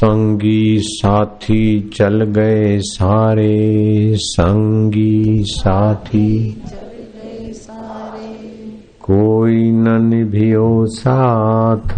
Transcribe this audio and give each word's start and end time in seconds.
संगी 0.00 0.76
साथी 0.80 1.90
चल 1.94 2.24
गए 2.24 2.78
सारे, 2.80 4.14
संगी 4.16 5.44
साथी। 5.46 6.62
कोई 9.02 9.70
न 9.70 10.08
निभियो 10.08 10.86
साथ। 10.86 11.88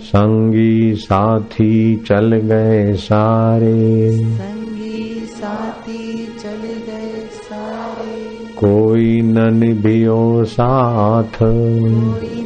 संगी 0.00 0.94
साथी 0.94 1.96
चल 1.96 2.36
गए 2.36 2.94
सारे। 2.94 4.10
संगी 4.12 5.26
साथी 5.26 6.26
चल 6.26 6.62
गए 6.64 7.28
सारे 7.32 8.46
कोई 8.56 9.22
न 9.22 9.54
निभियो 9.54 10.44
साथ। 10.44 11.38
कोई 11.42 12.39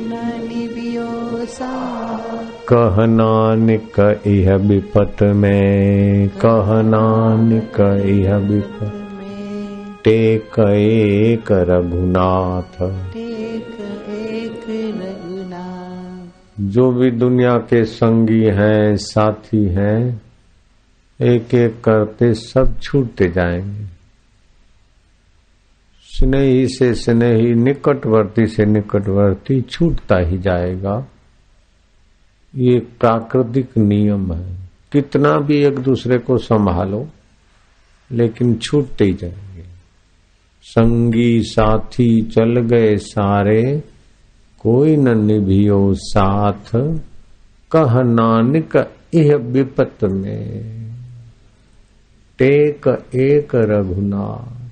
कह 2.73 3.07
नानक 3.07 4.23
इह 4.27 4.54
विपत 4.54 5.22
में। 5.22 6.29
कह 6.29 6.82
नानक 6.82 7.81
इह 8.07 8.36
विपत 8.36 9.00
टेक 10.05 10.59
एक 10.59 11.53
रघुनाथ। 11.53 13.05
जो 16.61 16.93
भी 16.93 17.11
दुनिया 17.11 17.58
के 17.58 17.85
संगी 17.85 18.45
हैं 18.45 18.96
साथी 18.96 19.64
हैं 19.64 20.22
एक 21.21 21.55
एक 21.55 21.75
करते 21.85 22.35
सब 22.35 22.81
छूटते 22.83 23.29
जाएँगे। 23.29 23.85
स्नेही 26.00 26.69
से 26.69 26.94
स्नेही 26.94 27.55
निकटवर्ती 27.55 28.46
से 28.46 28.64
निकटवर्ती 28.64 29.63
छूटता 29.63 30.17
ही 30.17 30.39
जाएगा। 30.39 31.07
ये 32.56 32.78
प्राकृतिक 32.81 33.78
नियम 33.78 34.33
है। 34.33 34.56
कितना 34.92 35.38
भी 35.38 35.64
एक 35.64 35.78
दूसरे 35.78 36.19
को 36.19 36.38
संभालो, 36.38 37.08
लेकिन 38.12 38.55
छूटते 38.55 39.05
ही 39.05 39.12
जाएँगे। 39.12 39.64
संगी 40.62 41.42
साथी 41.42 42.22
चल 42.22 42.60
गए 42.60 42.97
सारे, 42.97 43.82
कोई 44.60 44.97
न 44.97 45.25
निभियो 45.25 45.94
साथ। 45.94 46.97
कह 47.72 48.02
नानक 48.02 48.92
यह 49.14 49.36
विपत 49.36 50.05
में। 50.05 50.75
टेक 52.38 53.08
एक 53.14 53.55
रघुनाथ। 53.55 54.64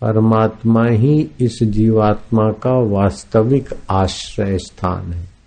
परमात्मा 0.00 0.86
ही 0.86 1.30
इस 1.40 1.58
जीवात्मा 1.62 2.50
का 2.50 2.72
वास्तविक 2.72 3.68
आश्रय 3.90 4.58
स्थान 4.58 5.12
है। 5.12 5.37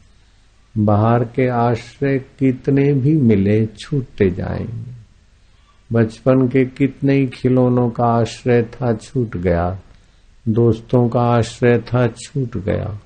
बाहर 0.75 1.23
के 1.25 1.47
आश्रय 1.49 2.17
कितने 2.39 2.93
भी 2.93 3.15
मिले 3.17 3.65
छूटते 3.65 4.29
जाएँगे। 4.29 4.91
बचपन 5.91 6.47
के 6.47 6.65
कितने 6.65 7.13
ही 7.13 7.27
खिलौनों 7.27 7.89
का 7.89 8.05
आश्रय 8.05 8.61
था 8.63 8.93
छूट 8.93 9.37
गया, 9.37 9.79
दोस्तों 10.47 11.07
का 11.09 11.21
आश्रय 11.21 11.77
था 11.79 12.07
छूट 12.07 12.57
गया, 12.57 12.99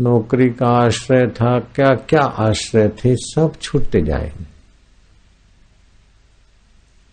नौकरी 0.00 0.50
का 0.50 0.68
आश्रय 0.68 1.26
था 1.26 1.58
क्या 1.60 1.94
क्या 1.94 2.22
आश्रय 2.22 2.88
थे, 2.88 3.14
सब 3.16 3.52
छूटते 3.60 4.02
जाएँगे। 4.02 4.52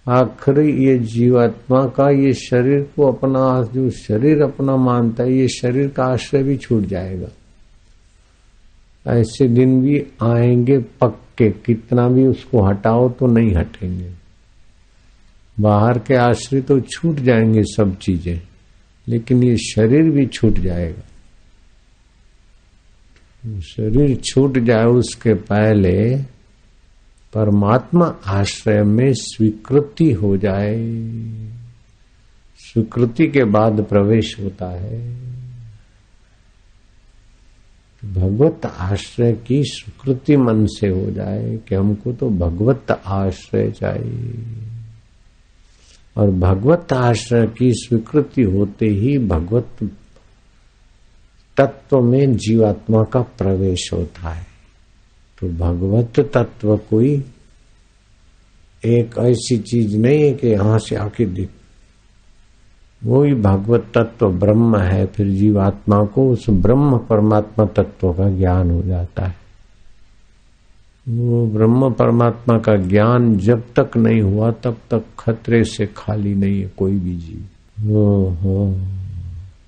आखिरी 0.08 0.86
ये 0.86 0.98
जीवात्मा 0.98 1.86
का, 1.86 2.10
ये 2.10 2.34
शरीर 2.34 2.82
को 2.96 3.12
अपना, 3.12 3.62
जो 3.74 3.90
शरीर 3.90 4.42
अपना 4.42 4.76
मानता 4.76 5.24
है, 5.24 5.34
ये 5.34 5.48
शरीर 5.48 5.88
का 5.88 6.04
आश्रय 6.04 6.44
भी 6.44 6.58
छूट 6.58 6.84
जाएगा। 6.84 7.28
ऐसे 9.10 9.48
दिन 9.48 9.82
भी 9.82 10.00
आएँगे 10.24 10.78
पक्के। 11.02 11.50
कितना 11.66 12.08
भी 12.10 12.26
उसको 12.28 12.62
हटाओ 12.62 13.10
तो 13.10 13.28
नहीं 13.28 13.56
हटेंगे। 13.56 14.10
बाहर 15.58 16.00
के 16.00 16.16
आश्रय 16.16 16.62
तो 16.62 16.80
छूट 16.80 17.16
जाएँगे 17.16 17.64
सब 17.66 17.98
चीज़ें, 17.98 18.42
लेकिन 19.08 19.44
ये 19.44 19.58
शरीर 19.58 20.10
भी 20.12 20.26
छूट 20.26 20.60
जाएगा। 20.60 21.04
शरीर 23.60 24.16
छूट 24.26 24.58
जाए 24.58 24.86
उसके 24.86 25.34
पहले 25.34 26.16
परमात्मा 27.34 28.06
आश्रय 28.28 28.84
में 28.84 29.14
स्वीकृति 29.14 30.12
हो 30.12 30.36
जाए। 30.38 30.76
स्वीकृति 32.60 33.28
के 33.28 33.44
बाद 33.44 33.82
प्रवेश 33.82 34.36
होता 34.40 34.70
है। 34.72 34.98
भगवत 38.06 38.66
आश्रय 38.66 39.34
की 39.34 39.64
स्वीकृति 39.64 40.38
मन 40.38 40.66
से 40.66 40.88
हो 40.88 41.12
जाए 41.12 41.60
कि 41.68 41.76
हमको 41.76 42.14
तो 42.14 42.30
भगवत 42.30 43.02
आश्रय 43.06 43.72
चाहिए। 43.72 44.44
और 46.18 46.32
भगवत 46.32 46.94
आश्रय 46.94 47.48
की 47.48 47.72
स्वीकृति 47.74 48.42
होते 48.42 48.86
ही 48.86 49.18
भगवत 49.18 49.92
तत्व 51.58 52.02
में 52.02 52.38
जीवात्मा 52.38 53.04
का 53.04 53.22
प्रवेश 53.22 53.90
होता 53.94 54.30
है। 54.30 54.48
तो 55.42 55.50
भगवत 55.50 56.20
तत्व 56.20 56.78
कोई 56.78 57.24
एक 58.86 59.18
ऐसी 59.20 59.58
चीज़ 59.58 59.98
नहीं 59.98 60.24
है 60.24 60.32
कि 60.32 60.48
यहाँ 60.48 60.80
से 60.80 60.96
आके 60.96 61.26
दिख 61.26 61.50
वो 63.02 63.24
ही 63.24 63.34
भगवत 63.34 63.86
तत्व 63.96 64.30
ब्रह्म 64.30 64.78
है, 64.78 65.06
फिर 65.06 65.28
जीवात्मा 65.30 66.04
को 66.06 66.30
उस 66.32 66.50
ब्रह्म 66.50 66.98
परमात्मा 67.10 67.66
तत्व 67.76 68.12
का 68.14 68.30
ज्ञान 68.30 68.72
हो 68.72 68.82
जाता 68.82 69.26
है। 69.26 69.36
वो 71.08 71.46
ब्रह्म 71.48 71.92
परमात्मा 71.92 72.58
का 72.58 72.76
ज्ञान 72.88 73.38
जब 73.38 73.64
तक 73.76 73.98
नहीं 73.98 74.22
हुआ, 74.22 74.52
तब 74.54 74.78
तक 74.92 75.06
खतरे 75.20 75.64
से 75.64 75.86
खाली 75.98 76.34
नहीं 76.36 76.62
है 76.62 76.72
कोई 76.78 76.96
भी 76.96 77.16
जीव। 77.18 77.48
हो 77.88 78.74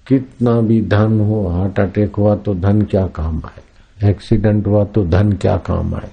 कितना 0.08 0.60
भी 0.62 0.82
धन 0.82 1.20
हो, 1.20 1.48
हार्ट 1.48 1.80
अटैक 1.80 2.16
हुआ 2.16 2.36
तो 2.36 2.54
धन 2.54 2.82
क्या 2.82 3.06
काम 3.16 3.38
आएगा 3.38 4.10
एक्सीडेंट 4.10 4.68
हुआ 4.68 4.84
तो 4.86 5.04
धन 5.06 5.32
क्या 5.34 5.56
काम 5.58 5.94
आए? 5.96 6.10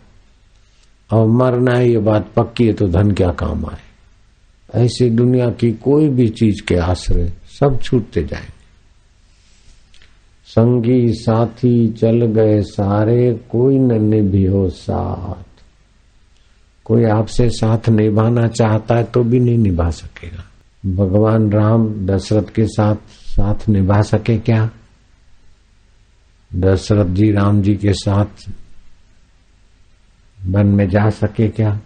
और 1.10 1.26
मरना 1.28 1.74
है, 1.74 1.88
ये 1.90 1.98
बात 1.98 2.30
पक्की 2.36 2.66
है 2.66 2.72
तो 2.72 2.88
धन 2.88 3.12
क्या 3.12 3.30
काम 3.32 3.64
आए? 3.66 3.87
ऐसी 4.74 5.10
दुनिया 5.10 5.50
की 5.50 5.72
कोई 5.72 6.08
भी 6.08 6.28
चीज़ 6.28 6.62
के 6.62 6.76
आश्रय 6.76 7.32
सब 7.60 7.80
छूटते 7.82 8.24
जाएँगे 8.24 8.58
संगी 10.46 11.12
साथी 11.12 11.88
चल 11.88 12.26
गए 12.26 12.62
सारे, 12.62 13.40
कोई 13.50 13.78
न 13.78 14.04
निभियो 14.04 14.68
साथ। 14.68 15.62
कोई 16.84 17.04
आपसे 17.04 17.50
साथ 17.50 17.88
निभाना 17.88 18.48
चाहता 18.48 18.94
है 18.94 19.04
तो 19.04 19.24
भी 19.24 19.40
नहीं 19.40 19.58
निभा 19.58 19.90
सकेगा। 19.90 20.44
भगवान 20.86 21.52
राम 21.52 22.06
दशरथ 22.06 22.54
के 22.54 22.66
साथ 22.66 22.96
साथ 23.10 23.68
निभा 23.68 24.02
सके 24.02 24.38
क्या? 24.38 24.70
दशरथ 26.54 27.06
जी 27.06 27.32
राम 27.32 27.62
जी 27.62 27.76
के 27.76 27.92
साथ 27.92 28.50
वन 30.46 30.66
में 30.66 30.88
जा 30.88 31.10
सके 31.10 31.48
क्या? 31.48 31.80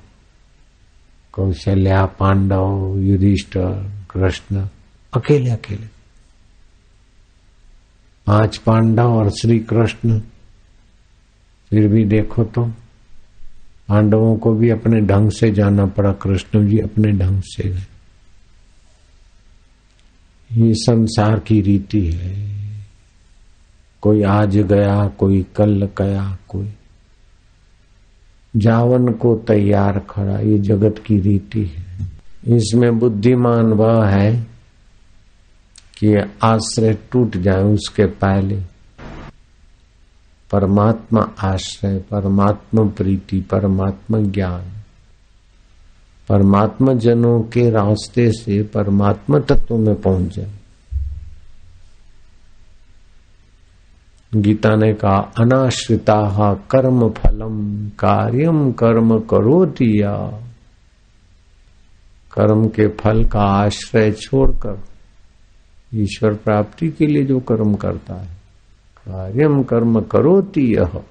कौशल्या, 1.32 2.04
पांडव, 2.04 2.98
युधिष्ठर, 2.98 3.90
कृष्ण, 4.10 4.66
अकेले 5.16 5.50
अकेले। 5.50 5.86
पाँच 8.26 8.56
पांडव 8.56 9.12
और 9.12 9.30
श्री 9.30 9.58
कृष्ण, 9.58 10.20
फिर 11.70 11.88
भी 11.88 12.04
देखो 12.04 12.44
तो 12.44 12.64
पांडवों 13.88 14.36
को 14.36 14.52
भी 14.52 14.70
अपने 14.70 15.00
ढंग 15.00 15.30
से 15.30 15.50
जाना 15.50 15.86
पड़ा, 15.86 16.12
कृष्ण 16.12 16.68
जी 16.68 16.78
अपने 16.78 17.12
ढंग 17.12 17.42
से। 17.44 17.68
गए 17.68 17.86
ये 20.52 20.74
संसार 20.74 21.38
की 21.38 21.60
रीति 21.60 22.06
है। 22.06 22.52
कोई 24.02 24.22
आज 24.22 24.56
गया, 24.56 25.08
कोई 25.08 25.46
कल 25.56 25.88
गया, 25.98 26.38
कोई 26.48 26.68
जावन 28.56 29.08
को 29.08 29.36
तैयार 29.36 30.02
खड़ा 30.10 30.38
ये 30.38 30.58
जगत 30.58 30.94
की 31.06 31.20
रीति 31.20 31.64
है। 31.64 32.08
इसमें 32.56 32.98
बुद्धिमान 32.98 33.66
वह 33.66 34.06
है 34.06 34.46
कि 35.98 36.14
आश्रय 36.42 36.98
टूट 37.12 37.36
जाए 37.36 37.62
उसके 37.62 38.06
पहले। 38.06 38.56
परमात्मा 40.52 41.30
आश्रय, 41.42 41.98
परमात्मा 41.98 42.82
प्रीति, 42.82 43.40
परमात्मा 43.40 44.18
ज्ञान। 44.18 44.62
परमात्मा 46.28 46.92
जनों 46.92 47.40
के 47.40 47.70
रास्ते 47.70 48.32
से 48.32 48.62
परमात्मा 48.62 49.38
तत्व 49.38 49.76
में 49.76 50.00
पहुँच 50.00 50.36
जाए। 50.36 50.50
गीता 54.34 54.74
ने 54.76 54.92
कहा 54.94 55.16
अनाश्रिता 55.38 56.54
कर्म 56.70 57.08
फलम 57.08 57.88
कार्यम 57.88 58.72
कर्म 58.72 59.18
करो 59.20 59.64
दिया 59.66 60.14
कर्म 62.32 62.68
के 62.68 62.88
फल 62.88 63.24
का 63.24 63.40
आश्रय 63.40 64.12
छोड़कर, 64.12 64.78
ईश्वर 65.94 66.34
प्राप्ति 66.34 66.88
के 66.88 67.06
लिए 67.06 67.24
जो 67.24 67.40
कर्म 67.40 67.74
करता 67.74 68.14
है 68.14 68.28
कार्यम 69.08 69.62
कर्म 69.62 70.00
करोति 70.00 70.74
यह 70.76 71.02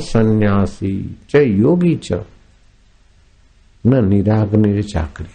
सन्यासी 0.00 1.16
च 1.30 1.36
योगी 1.36 1.94
च, 1.96 2.12
न 3.86 4.04
निराग 4.08 4.54
निरचाक्रिय 4.54 5.28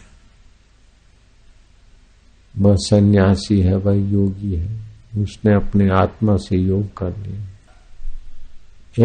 वह 2.57 2.75
सन्यासी 2.75 3.59
है, 3.61 3.75
वह 3.75 3.95
योगी 3.95 4.56
है। 4.56 4.88
उसने 5.17 5.53
अपने 5.53 5.89
आत्मा 5.89 6.35
से 6.35 6.57
योग 6.57 6.97
कर 6.97 7.09
लिया। 7.09 7.45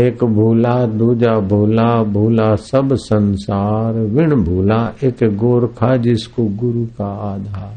एक 0.01 0.25
भूला, 0.25 0.87
दूजा 0.87 1.41
भूला 1.41 2.03
भूला 2.03 2.55
सब 2.57 2.95
संसार, 2.95 3.95
विण 3.95 4.35
भूला 4.45 4.95
एक 5.05 5.37
गोरखा 5.37 5.97
जिसको 5.97 6.45
गुरु 6.45 6.87
का 6.87 7.07
आधार। 7.07 7.77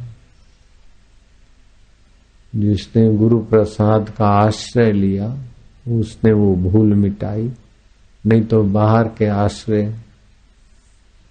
जिसने 2.56 3.14
गुरु 3.14 3.40
प्रसाद 3.40 4.10
का 4.10 4.26
आश्रय 4.26 4.92
लिया, 4.92 5.38
उसने 5.90 6.34
वो 6.34 6.56
भूल 6.56 6.94
मिटाई, 6.94 7.52
नहीं 8.26 8.42
तो 8.42 8.64
बाहर 8.64 9.04
के 9.04 9.26
आश्रय 9.26 9.96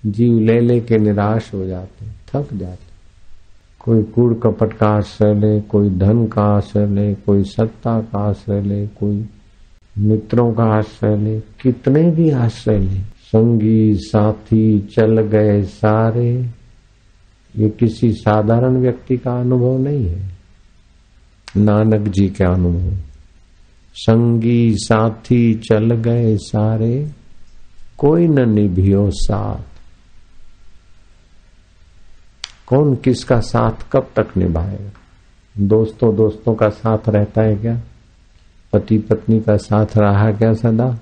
जीव 0.07 0.39
ले 0.39 0.61
ले 0.61 0.81
के 0.81 0.97
निराश 0.97 1.55
हो 1.55 1.67
जाते, 1.67 2.07
थक 2.07 2.49
जाते। 2.55 2.86
कोई 3.87 4.03
कूड़ 4.03 4.35
कपट 4.35 4.73
का 4.73 4.87
आश्रय 4.87 5.35
ले, 5.35 5.61
कोई 5.61 5.91
धन 5.91 6.27
का 6.27 6.43
आश्रय 6.43 6.87
ले, 6.87 7.15
कोई 7.15 7.43
सत्ता 7.43 8.01
का 8.01 8.19
आश्रय 8.19 8.61
ले, 8.61 8.87
कोई 8.87 9.29
मित्रों 9.99 10.53
का 10.53 10.65
आश्रय 10.65 11.17
ले, 11.17 11.41
कितने 11.41 12.11
भी 12.11 12.31
आश्रय 12.31 12.79
ले। 12.79 13.01
संगी, 13.01 13.95
साथी, 13.95 14.79
चल 14.79 15.21
गए 15.21 15.63
सारे, 15.63 16.47
ये 17.57 17.69
किसी 17.69 18.13
साधारण 18.13 18.77
व्यक्ति 18.77 19.17
का 19.17 19.41
अनुभव 19.41 19.79
नहीं 19.79 20.07
है। 20.07 20.31
नानक 21.57 22.09
जी 22.09 22.29
के 22.29 22.45
अनुभव। 22.45 22.97
संगी, 23.95 24.75
साथी, 24.77 25.55
चल 25.55 25.95
गए 25.95 26.37
सारे, 26.37 27.11
कोई 27.99 28.29
न 28.29 28.51
निभियो 28.51 29.11
साथ। 29.11 29.76
कौन 32.67 32.95
किसका 32.97 33.41
साथ 33.41 33.93
कब 33.93 34.11
तक 34.17 34.37
निभाएगा? 34.37 34.91
दोस्तों 35.59 36.17
दोस्तों 36.17 36.55
का 36.55 36.69
साथ 36.69 36.99
रहता 37.09 37.43
है 37.43 37.57
क्या? 37.57 37.81
पति 38.73 38.99
पत्नी 38.99 39.41
का 39.41 39.57
साथ 39.57 39.87
रहा 39.97 40.33
क्या 40.33 40.53
सदा? 40.53 40.99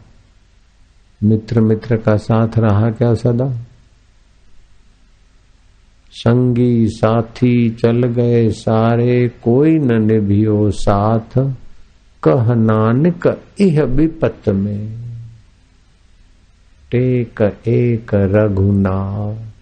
मित्र 1.23 1.61
मित्र 1.61 1.97
का 1.97 2.17
साथ 2.17 2.49
रहा 2.59 2.91
क्या 2.91 3.15
सदा? 3.15 3.59
संगी 6.11 6.89
साथी 6.89 7.71
चल 7.71 8.07
गए 8.07 8.51
सारे, 8.51 9.29
कोई 9.29 9.79
न 9.79 10.03
निभियो 10.03 10.71
साथ। 10.71 11.55
कह 12.23 12.55
नानक 12.55 13.43
इह 13.61 13.83
विपत 13.83 14.49
में। 14.49 15.05
टेक 16.91 17.43
एक 17.69 18.15
रघुनाथ। 18.15 19.54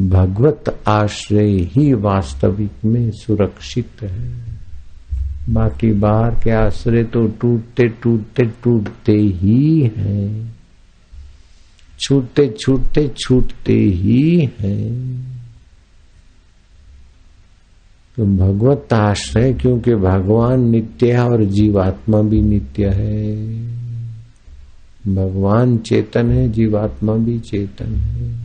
भगवत 0.00 0.80
आश्रय 0.88 1.50
ही 1.50 1.92
वास्तविक 1.92 2.70
में 2.84 3.10
सुरक्षित 3.10 4.02
है। 4.02 4.44
बाकी 5.48 5.92
बाहर 5.92 6.34
के 6.34 6.50
आश्रय 6.50 7.04
तो 7.04 7.26
टूटते 7.26 7.88
टूटते 7.88 8.42
टूटते 8.42 9.12
ही 9.12 9.90
हैं। 9.96 10.54
छूटते 12.00 12.54
छूटते 12.60 13.08
छूटते 13.08 13.72
ही 13.72 14.50
हैं। 14.60 15.22
तो 18.16 18.24
भगवत 18.24 18.92
आश्रय 18.92 19.54
क्योंकि 19.54 19.94
भगवान 19.94 20.60
नित्य 20.70 21.12
है 21.12 21.24
और 21.24 21.44
जीवात्मा 21.44 22.22
भी 22.22 22.40
नित्य 22.40 22.88
है। 22.88 23.36
भगवान 25.14 25.78
चेतन 25.78 26.30
है, 26.30 26.48
जीवात्मा 26.48 27.14
भी 27.14 27.38
चेतन 27.38 27.94
है। 27.94 28.41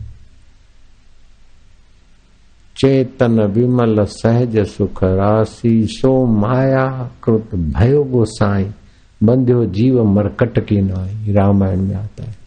चेतन 2.78 3.40
विमल 3.40 4.04
सहज 4.04 4.58
सुख 4.66 5.04
राशि 5.04 5.86
सो 5.90 6.26
माया 6.26 7.10
कृत 7.24 7.54
भयो 7.54 8.04
गोसाई, 8.04 8.70
बंध्यो 9.22 9.64
जीव 9.64 10.04
मरकट 10.04 10.66
की 10.66 10.80
नाई, 10.80 11.32
रामायण 11.32 11.80
में 11.80 11.94
आता 11.94 12.22
है। 12.22 12.38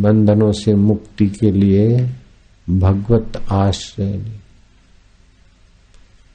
बंधनों 0.00 0.52
से 0.52 0.74
मुक्ति 0.74 1.26
के 1.26 1.50
लिए 1.50 2.10
भगवत 2.70 3.42
आश्रय 3.52 4.22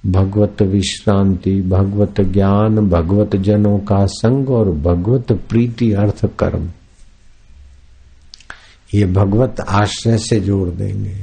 भगवत 0.05 0.61
विश्रांति, 0.61 1.61
भगवत 1.61 2.21
ज्ञान, 2.21 2.89
भगवत 2.89 3.35
जनों 3.35 3.79
का 3.79 4.05
संग 4.05 4.49
और 4.49 4.71
भगवत 4.71 5.31
प्रीति 5.31 5.91
अर्थ 5.93 6.25
कर्म। 6.39 6.69
ये 8.93 9.05
भगवत 9.05 9.59
आश्रय 9.59 10.17
से 10.17 10.39
जोड़ 10.39 10.69
देंगे। 10.69 11.15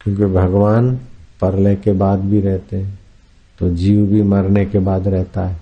क्योंकि 0.00 0.24
भगवान 0.24 0.94
परले 1.40 1.74
के 1.76 1.92
बाद 1.92 2.20
भी 2.20 2.40
रहते 2.40 2.76
हैं 2.76 2.98
तो 3.58 3.70
जीव 3.70 4.06
भी 4.06 4.22
मरने 4.22 4.64
के 4.64 4.78
बाद 4.78 5.08
रहता 5.08 5.46
है। 5.46 5.56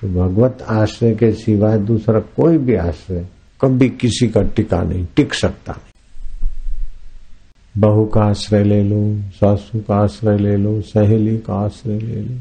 तो 0.00 0.08
भगवत 0.08 0.62
आश्रय 0.68 1.14
के 1.14 1.32
सिवाय 1.32 1.78
दूसरा 1.78 2.20
कोई 2.20 2.58
भी 2.58 2.74
आश्रय 2.74 3.26
कभी 3.60 3.88
किसी 3.88 4.28
का 4.28 4.42
टिका 4.42 4.82
नहीं, 4.82 5.06
टिक 5.16 5.34
सकता 5.34 5.72
नहीं। 5.72 5.92
बहू 7.78 8.04
का 8.06 8.20
आश्रय 8.20 8.64
ले 8.64 8.82
लो, 8.82 9.30
सासू 9.30 9.80
का 9.80 9.94
आश्रय 9.94 10.38
ले 10.38 10.56
लो, 10.56 10.80
सहेली 10.80 11.38
का 11.38 11.54
आश्रय 11.54 11.98
ले 11.98 12.20
लो। 12.20 12.40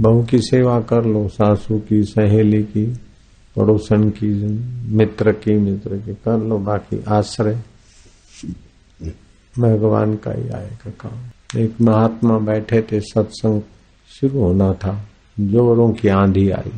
बहू 0.00 0.24
की 0.24 0.38
सेवा 0.38 0.80
कर 0.80 1.04
लो, 1.04 1.28
सासू 1.28 1.78
की, 1.78 2.02
सहेली 2.02 2.62
की, 2.62 2.86
पड़ोसन 3.56 4.10
की, 4.10 4.44
मित्र 4.94 5.32
की 5.32 5.58
मित्र 5.58 5.96
की, 5.96 6.14
कर 6.14 6.38
लो, 6.38 6.58
बाकी 6.58 7.04
आश्रय। 7.08 7.58
भगवान 9.58 10.16
का 10.16 10.32
ही 10.32 10.48
आएगा 10.48 10.90
काम। 10.90 11.58
एक 11.58 11.80
महात्मा 11.80 12.38
बैठे 12.38 12.82
थे, 12.82 13.00
सत्संग 13.00 13.62
शुरू 14.08 14.40
होना 14.40 14.72
था, 14.72 15.08
जोरों 15.40 15.92
की 15.92 16.08
आंधी 16.08 16.50
आई। 16.50 16.72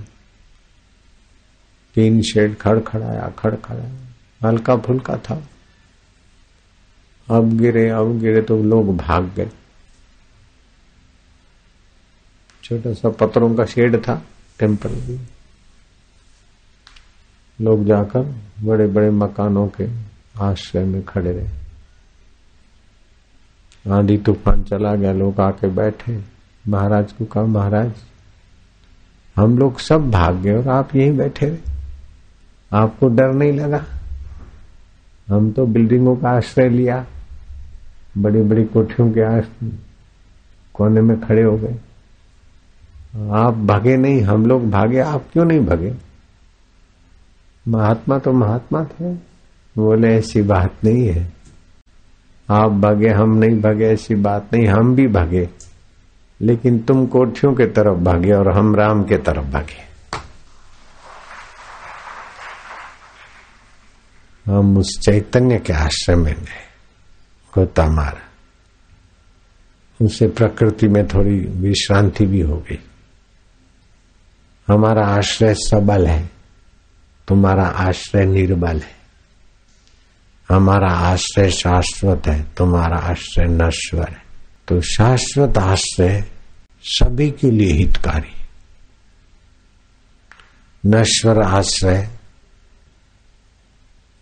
तीन 1.95 2.23
शेड 2.23 2.57
खड़खड़ाया 2.57 3.33
खड़खड़ाया। 3.39 3.93
हल्का 4.49 4.77
फुल्का 4.77 5.17
था। 5.17 5.43
अब 7.31 7.59
गिरे 7.59 7.89
अब 7.89 8.19
गिरे 8.19 8.43
तो 8.43 8.63
लोग 8.63 8.97
भाग 8.97 9.31
गए। 9.37 9.49
छोटा 12.65 12.93
सा 12.93 13.09
पत्थरों 13.11 13.55
का 13.55 13.65
शेड 13.65 13.97
था 13.97 14.23
टेंपल 14.59 15.19
लोग 17.59 17.85
जाकर 17.85 18.35
बड़े 18.63 18.87
बड़े 18.87 19.11
मकानों 19.11 19.67
के 19.69 19.87
आश्रय 20.41 20.85
में 20.85 21.03
खड़े 21.03 21.33
रहे। 21.33 21.49
आंधी 23.93 24.17
तूफ़ान 24.19 24.63
चला 24.63 24.95
गया, 24.95 25.13
लोग 25.13 25.41
आके 25.41 25.69
बैठे। 25.69 26.19
महाराज 26.69 27.13
को 27.13 27.25
कहा, 27.25 27.45
महाराज, 27.45 27.93
हम 29.37 29.59
लोग 29.59 29.79
सब 29.79 30.11
भाग 30.11 30.37
गए 30.37 30.55
और 30.55 30.69
आप 30.69 30.95
यहीं 30.97 31.17
बैठे 31.17 31.47
रहे। 31.47 31.59
आपको 32.73 33.09
डर 33.09 33.33
नहीं 33.33 33.53
लगा? 33.53 33.85
हम 35.29 35.51
तो 35.53 35.67
बिल्डिंगों 35.67 36.17
का 36.17 36.31
आश्रय 36.31 36.69
लिया 36.69 37.07
बड़ी 38.19 38.43
बड़ी 38.43 38.65
कोठियों 38.65 39.13
के 39.13 39.21
आश्रय, 39.21 39.71
कोने 40.75 41.01
में 41.01 41.21
खड़े 41.21 41.43
हो 41.43 41.57
गए। 41.57 41.77
आप 43.17 43.55
भागे 43.55 43.97
नहीं, 43.97 44.23
हम 44.23 44.47
लोग 44.47 44.71
भागे, 44.71 44.99
आप 44.99 45.25
क्यों 45.33 45.45
नहीं 45.45 45.61
भागे? 45.61 45.95
महात्मा 47.69 48.19
तो 48.19 48.33
महात्मा 48.33 48.85
थे। 48.85 49.15
बोले, 49.77 50.09
ऐसी 50.09 50.43
बात 50.43 50.75
नहीं 50.85 51.09
है। 51.09 51.33
आप 52.51 52.73
भागे, 52.73 53.09
हम 53.09 53.35
नहीं 53.35 53.61
भागे, 53.61 53.87
ऐसी 53.87 54.15
बात 54.15 54.55
नहीं, 54.55 54.67
हम 54.67 54.95
भी 54.95 55.07
भागे। 55.09 55.49
लेकिन 56.41 56.79
तुम 56.79 57.07
कोठियों 57.07 57.55
के 57.55 57.67
तरफ़ 57.67 57.99
भागे 57.99 58.33
और 58.33 58.59
हम 58.59 58.77
राम 58.77 59.03
के 59.03 59.17
तरफ़ 59.17 59.45
भागे। 59.45 59.93
हम 64.53 64.79
उस 64.79 65.01
चैतन्य 65.03 65.59
के 65.59 65.73
आश्रम 65.73 66.19
में 66.19 66.35
गए 66.35 66.63
गोता 67.55 67.87
मारा 67.87 68.29
उसे 70.05 70.29
प्रकृति 70.29 70.89
में 70.89 71.07
थोड़ी 71.07 71.39
विश्रांति 71.39 72.27
भी 72.27 72.41
हो 72.41 72.57
गई। 72.57 72.79
हमारा 74.73 75.07
आश्रय 75.07 75.55
सबल 75.55 76.07
है। 76.07 76.31
तुम्हारा 77.29 77.65
आश्रय 77.65 78.25
निर्बल 78.25 78.81
है। 78.81 79.03
हमारा 80.49 80.93
आश्रय 80.93 81.51
शाश्वत 81.51 82.23
है, 82.27 82.43
तुम्हारा 82.43 82.97
आश्रय 82.97 83.45
नश्वर 83.45 84.09
है। 84.09 84.23
तो 84.69 84.81
शाश्वत 84.81 85.59
आश्रय 85.59 86.25
सभी 86.83 87.31
के 87.31 87.51
लिए 87.51 87.73
हितकारी। 87.73 88.47
नश्वर 90.87 91.43
आश्रय 91.43 92.11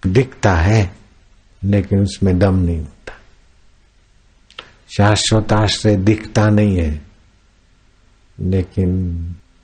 दिखता 0.06 0.54
है, 0.54 0.96
लेकिन 1.64 1.98
उसमें 1.98 2.38
दम 2.38 2.54
नहीं 2.54 2.78
होता। 2.78 3.12
शाश्वत 4.96 5.52
आश्रय 5.52 5.96
दिखता 5.96 6.48
नहीं 6.48 6.76
है, 6.76 7.06
लेकिन 8.40 9.16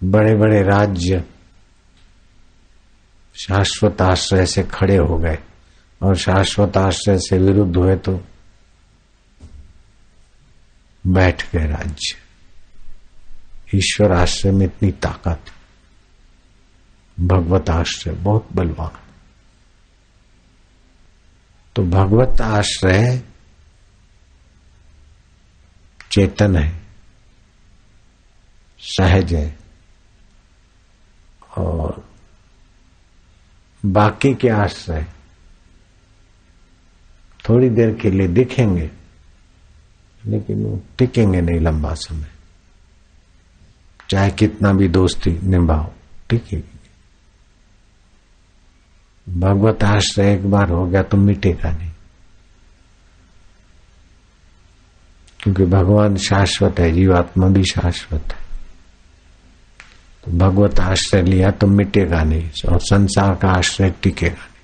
बड़े 0.04 0.34
बड़े 0.34 0.62
राज्य 0.62 1.24
शाश्वत 3.36 4.02
आश्रय 4.02 4.46
से 4.46 4.62
खड़े 4.62 4.96
हो 4.96 5.18
गए। 5.18 5.38
और 6.02 6.16
शाश्वत 6.16 6.76
आश्रय 6.76 7.18
से 7.18 7.38
विरुद्ध 7.38 7.76
हुए 7.76 7.96
तो 7.96 8.24
बैठ 11.06 11.50
गए 11.52 11.66
राज्य। 11.66 12.16
ईश्वर 13.74 14.12
आश्रय 14.12 14.50
में 14.52 14.66
इतनी 14.66 14.90
ताकत, 14.92 15.44
भगवत 17.20 17.70
आश्रय 17.70 18.14
बहुत 18.14 18.48
बलवान। 18.52 18.98
तो 21.76 21.82
भगवत 21.82 22.40
आश्रय 22.40 23.22
चेतन 26.10 26.56
है, 26.56 26.82
सहज 28.80 29.34
है। 29.34 29.65
और 31.56 32.08
बाकी 33.86 34.34
के 34.34 34.48
आश्रय 34.48 35.06
थोड़ी 37.48 37.70
देर 37.70 37.94
के 37.94 38.10
लिए 38.10 38.28
दिखेंगे, 38.28 38.90
लेकिन 40.26 40.64
वो 40.64 40.82
टिकेंगे 40.98 41.40
नहीं 41.40 41.60
लंबा 41.60 41.94
समय। 41.94 42.30
चाहे 44.10 44.30
कितना 44.30 44.72
भी 44.72 44.88
दोस्ती 44.88 45.30
निभाओ, 45.30 45.92
टिकेगी। 46.28 46.80
भगवत 49.38 49.84
आश्रय 49.84 50.34
एक 50.34 50.50
बार 50.50 50.70
हो 50.70 50.86
गया 50.86 51.02
तो 51.02 51.16
मिटेगा 51.16 51.70
नहीं। 51.70 51.90
क्योंकि 55.40 55.64
भगवान 55.64 56.16
शाश्वत 56.16 56.78
है, 56.78 56.92
जीवात्मा 56.92 57.48
भी 57.48 57.64
शाश्वत 57.64 58.22
है। 58.32 58.45
भगवत 60.28 60.80
आश्रय 60.80 61.22
लिया 61.22 61.50
तो 61.50 61.66
मिटेगा 61.66 62.22
नहीं, 62.22 62.50
और 62.68 62.80
संसार 62.80 63.34
का 63.34 63.48
आश्रय 63.48 63.90
टिकेगा 64.02 64.34
नहीं। 64.34 64.54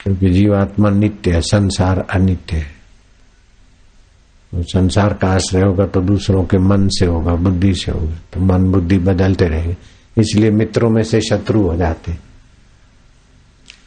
क्योंकि 0.00 0.30
जीवात्मा 0.30 0.90
नित्य 0.90 1.32
है, 1.32 1.40
संसार 1.40 1.98
अनित्य 2.10 2.56
है। 2.56 2.74
तो 4.52 4.62
संसार 4.62 5.14
का 5.14 5.28
आश्रय 5.28 5.62
होगा 5.62 5.86
तो 5.86 6.00
दूसरों 6.00 6.44
के 6.44 6.58
मन 6.58 6.88
से 6.88 7.06
होगा, 7.06 7.34
बुद्धि 7.34 7.74
से 7.74 7.92
होगा 7.92 8.14
तो 8.32 8.40
मन 8.40 8.70
बुद्धि 8.72 8.98
बदलते 8.98 9.44
रहेंगे। 9.44 9.76
इसलिए 10.18 10.50
मित्रों 10.50 10.90
में 10.90 11.02
से 11.02 11.20
शत्रु 11.20 11.62
हो 11.62 11.76
जाते 11.76 12.16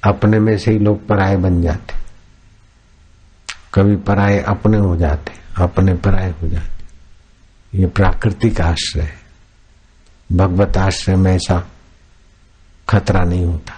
अपने 0.03 0.39
में 0.39 0.57
से 0.57 0.71
ही 0.71 0.79
लोग 0.79 1.07
पराये 1.07 1.37
बन 1.37 1.61
जाते 1.61 1.93
कभी 3.73 3.95
पराये 3.95 4.39
अपने 4.41 4.77
हो 4.77 4.95
जाते 4.97 5.31
अपने 5.63 5.93
पराये 5.93 6.31
हो 6.31 6.47
जाते 6.47 7.77
ये 7.79 7.87
प्राकृतिक 7.87 8.61
आश्रय 8.61 9.03
है। 9.03 9.18
भगवत 10.31 10.77
आश्रय 10.77 11.15
में 11.15 11.35
ऐसा 11.35 11.71
खतरा 12.89 13.23
नहीं 13.23 13.45
होता। 13.45 13.73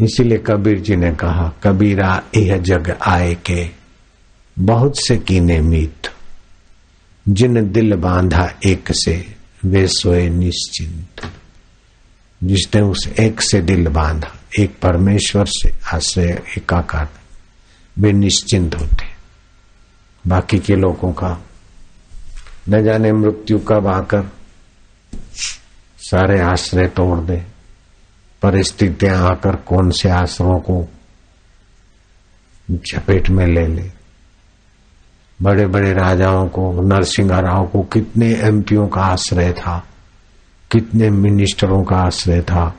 इसीलिए 0.00 0.38
कबीर 0.38 0.80
जी 0.80 0.96
ने 0.96 1.14
कहा, 1.14 1.52
कबीरा, 1.62 2.22
यह 2.36 2.56
जग 2.56 2.98
आए 3.06 3.34
के 3.34 3.70
बहुत 4.58 4.94
से 4.96 5.16
कीने 5.16 5.60
मीत, 5.60 6.08
जिन 7.28 7.72
दिल 7.72 7.94
बांधा 7.94 8.54
एक 8.66 8.88
से, 8.92 9.36
वे 9.64 9.86
सोए 9.88 10.28
निश्चिंत। 10.28 11.32
जिसने 12.44 12.80
उस 12.80 13.08
एक 13.20 13.40
से 13.40 13.60
दिल 13.60 13.88
बांधा, 13.88 14.34
एक 14.60 14.78
परमेश्वर 14.82 15.44
से 15.48 15.96
आश्रय 15.96 16.42
एकाकार, 16.58 17.08
वे 17.98 18.12
निश्चिंत 18.12 18.74
होते। 18.74 19.06
बाकी 20.26 20.58
के 20.58 20.76
लोगों 20.76 21.12
का 21.12 21.44
न 22.70 22.84
जाने 22.84 23.12
मृत्यु 23.12 23.58
कब 23.58 23.86
आकर। 23.86 24.24
सारे 25.98 26.40
आश्रय 26.40 26.86
तोड़ 26.86 27.18
दे। 27.18 27.42
परिस्थितियाँ 28.42 29.30
आकर 29.30 29.56
कौन 29.56 29.90
से 29.90 30.08
आश्रयों 30.08 30.58
को 30.60 30.88
झपेट 32.70 33.30
में 33.30 33.46
ले 33.46 33.66
ले। 33.66 33.90
बड़े 35.42 35.66
बड़े 35.66 35.92
राजाओं 35.92 36.48
को 36.48 36.82
नरसिंह 36.82 37.38
राव 37.38 37.66
को 37.66 37.82
कितने 37.82 38.34
एमपीओ 38.34 38.86
का 38.86 39.00
आश्रय 39.00 39.52
था, 39.52 39.86
कितने 40.70 41.10
मिनिस्टरों 41.10 41.84
का 41.84 41.96
आश्रय 41.96 42.42
था, 42.42 42.74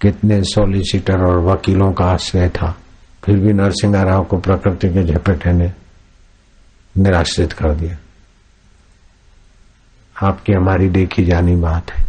कितने 0.00 0.42
सॉलिसिटर 0.42 1.20
और 1.20 1.38
वकीलों 1.38 1.92
का 1.92 2.04
आश्रय 2.04 2.48
था, 2.48 2.78
फिर 3.24 3.36
भी 3.36 3.52
नरसिंह 3.52 4.02
राव 4.02 4.24
को 4.24 4.38
प्रकृति 4.38 4.88
के 4.88 5.02
झपेटे 5.02 5.52
ने 5.52 5.72
निराश्रित 6.96 7.52
कर 7.52 7.74
दिया। 7.74 7.96
आपकी 10.22 10.52
हमारी 10.52 10.88
देखी 10.88 11.24
जानी 11.24 11.56
बात 11.56 11.90
है। 11.90 12.04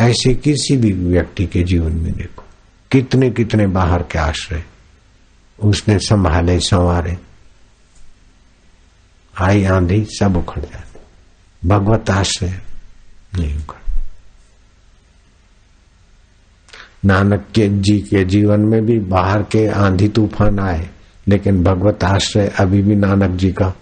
ऐसे 0.00 0.34
किसी 0.34 0.76
भी 0.76 0.92
व्यक्ति 0.92 1.46
के 1.46 1.62
जीवन 1.62 1.92
में 1.92 2.12
देखो, 2.12 2.44
कितने 2.90 3.30
कितने 3.30 3.66
बाहर 3.66 4.02
के 4.02 4.18
आश्रय, 4.18 4.62
उसने 5.58 5.98
संभाले, 5.98 6.58
संवारे। 6.60 7.16
आई 9.40 9.64
आंधी, 9.64 10.04
सब 10.10 10.36
उखड़ 10.36 10.62
जाते। 10.62 11.00
भगवत 11.68 12.10
आश्रय 12.10 12.60
नहीं 13.38 13.58
उखड़ 13.58 13.80
नानक 17.04 17.46
के 17.54 17.68
जी 17.68 17.98
के 18.00 18.24
जीवन 18.24 18.60
में 18.60 18.84
भी 18.86 18.98
बाहर 18.98 19.42
के 19.42 19.66
आंधी 19.68 20.08
तूफ़ान 20.08 20.58
आए, 20.60 20.88
लेकिन 21.28 21.62
भगवत 21.64 22.04
आश्रय 22.04 22.48
अभी 22.48 22.82
भी 22.82 22.94
नानक 22.94 23.30
जी 23.30 23.52
का 23.52 23.72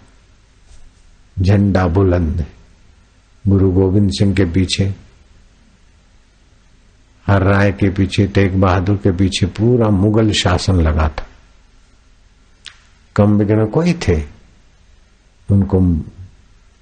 झंडा 1.38 1.86
बुलंद 1.86 2.40
है। 2.40 2.59
गुरु 3.46 3.70
गोविंद 3.70 4.10
सिंह 4.12 4.34
के 4.34 4.44
पीछे, 4.44 4.94
हर 7.26 7.42
राय 7.42 7.72
के 7.72 7.90
पीछे, 7.90 8.26
तेग 8.26 8.54
बहादुर 8.54 8.96
के 8.96 9.12
पीछे 9.12 9.46
पूरा 9.46 9.88
मुगल 9.88 10.32
शासन 10.32 10.74
लगा 10.74 11.08
था। 11.08 11.26
कम 13.16 13.38
बिगड़ 13.38 13.64
कोई 13.64 13.92
थे 13.92 14.24
उनको 15.50 15.80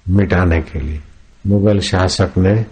मिटाने 0.09 0.61
के 0.61 0.79
लिए। 0.79 1.01
मुगल 1.47 1.79
शासक 1.79 2.31
ने 2.37 2.65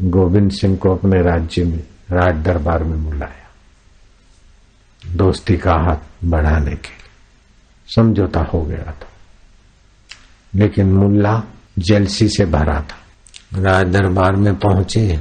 गोविंद 0.00 0.50
सिंह 0.50 0.76
को 0.76 0.96
अपने 0.96 1.22
राज्य 1.22 1.64
में, 1.64 1.84
राज 2.10 2.44
दरबार 2.44 2.84
में 2.84 3.04
बुलाया, 3.04 3.50
दोस्ती 5.16 5.56
का 5.56 5.72
हाथ 5.72 5.96
बढ़ाने 6.24 6.70
के 6.70 6.88
लिए। 6.88 7.10
समझौता 7.96 8.40
हो 8.40 8.62
गया 8.62 8.92
था। 8.92 9.08
लेकिन 10.54 10.92
मुल्ला 10.92 11.42
जेलसी 11.78 12.28
से 12.28 12.44
भरा 12.46 12.80
था। 12.82 13.60
राज 13.60 13.86
दरबार 13.86 14.36
में 14.36 14.54
पहुँचे 14.56 15.18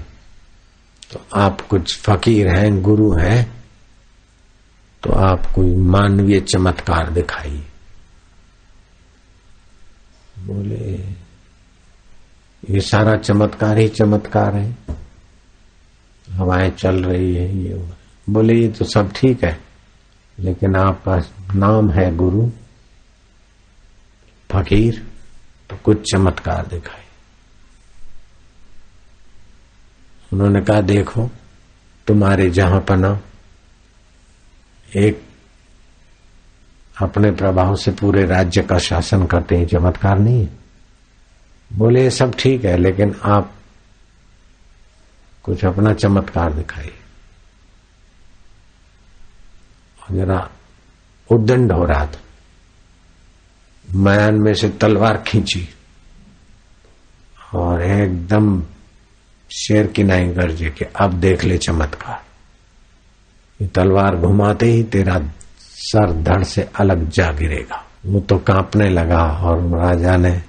तो 1.12 1.20
आप 1.36 1.62
कुछ 1.62 1.98
फकीर 2.00 2.48
हैं, 2.50 2.82
गुरु 2.82 3.12
हैं 3.14 3.44
तो 5.04 5.12
आप 5.22 5.46
कोई 5.46 5.76
मानवीय 5.88 6.40
चमत्कार 6.44 7.12
दिखाइए। 7.12 7.64
बोले, 10.38 10.94
ये 12.64 12.80
सारा 12.82 13.16
चमत्कार 13.18 13.78
ही 13.78 13.88
चमत्कार 13.90 14.56
है। 14.56 14.76
हवाएँ 16.28 16.70
चल 16.72 17.04
रही 17.04 17.36
है, 17.36 17.48
ये 17.58 17.82
बोले, 18.28 18.54
ये 18.54 18.68
तो 18.70 18.86
सब 18.86 19.12
ठीक 19.16 19.44
है, 19.44 19.58
लेकिन 20.38 20.76
आपका 20.78 21.18
नाम 21.56 21.92
है 21.92 22.16
गुरु, 22.16 22.50
फकीर 24.50 25.06
तो 25.70 25.78
कुछ 25.78 26.12
चमत्कार 26.12 26.68
दिखाए। 26.68 27.06
उन्होंने 30.34 30.62
कहा, 30.62 30.82
देखो, 30.82 31.30
तुम्हारे 32.08 32.50
जहाँ 32.50 32.82
पना, 32.82 33.22
एक 34.96 35.28
अपने 37.02 37.32
प्रभाव 37.32 37.76
से 37.76 37.92
पूरे 37.92 38.26
राज्य 38.26 38.62
का 38.62 38.78
शासन 38.78 39.26
करते 39.26 39.56
हैं, 39.56 39.68
चमत्कार 39.68 40.20
नहीं 40.20 40.48
है? 40.48 40.58
बोले 41.74 42.10
सब 42.12 42.36
ठीक 42.40 42.66
है, 42.66 42.78
लेकिन 42.78 43.16
आप 43.24 43.54
कुछ 45.44 45.66
अपना 45.66 45.94
चमत्कार 45.94 46.54
दिखाइए। 46.54 47.00
जरा 50.12 50.50
उद्दंड 51.32 51.72
हो 51.72 51.86
रहा 51.86 52.06
था। 52.06 52.20
मयान 53.96 54.36
में 54.36 54.54
से 54.54 54.70
तलवार 54.70 55.18
खींची 55.18 55.70
और 57.56 57.82
एकदम 57.82 58.64
शेर 59.58 59.88
की 59.88 60.04
नाई 60.04 60.28
गर्जे 60.28 60.70
के, 60.70 60.86
अब 61.02 61.14
देख 61.14 61.44
ले 61.44 61.58
चमत्कार। 61.58 62.24
तलवार 63.66 64.16
घुमाते 64.16 64.66
ही 64.66 64.84
तेरा 64.84 65.22
सर 65.60 66.22
धड़ 66.24 66.44
से 66.44 66.70
अलग 66.80 67.10
जा 67.10 67.32
गिरेगा। 67.32 67.86
वो 68.06 68.20
तो 68.20 68.38
कांपने 68.38 68.90
लगा 68.90 69.24
और 69.24 69.80
राजा 69.80 70.18
ने 70.18 70.42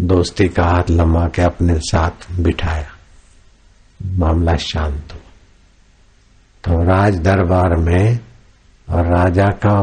दोस्ती 0.00 0.48
का 0.48 0.64
हाथ 0.64 0.90
लंबा 0.90 1.28
के 1.28 1.42
अपने 1.42 1.78
साथ 1.78 2.32
बिठाया। 2.40 2.90
मामला 4.02 4.56
शांत 4.56 5.12
हुआ। 5.12 5.20
तो 6.64 6.84
राज 6.84 7.18
दरबार 7.18 7.76
में 7.76 8.18
और 8.90 9.06
राजा 9.06 9.46
का 9.66 9.82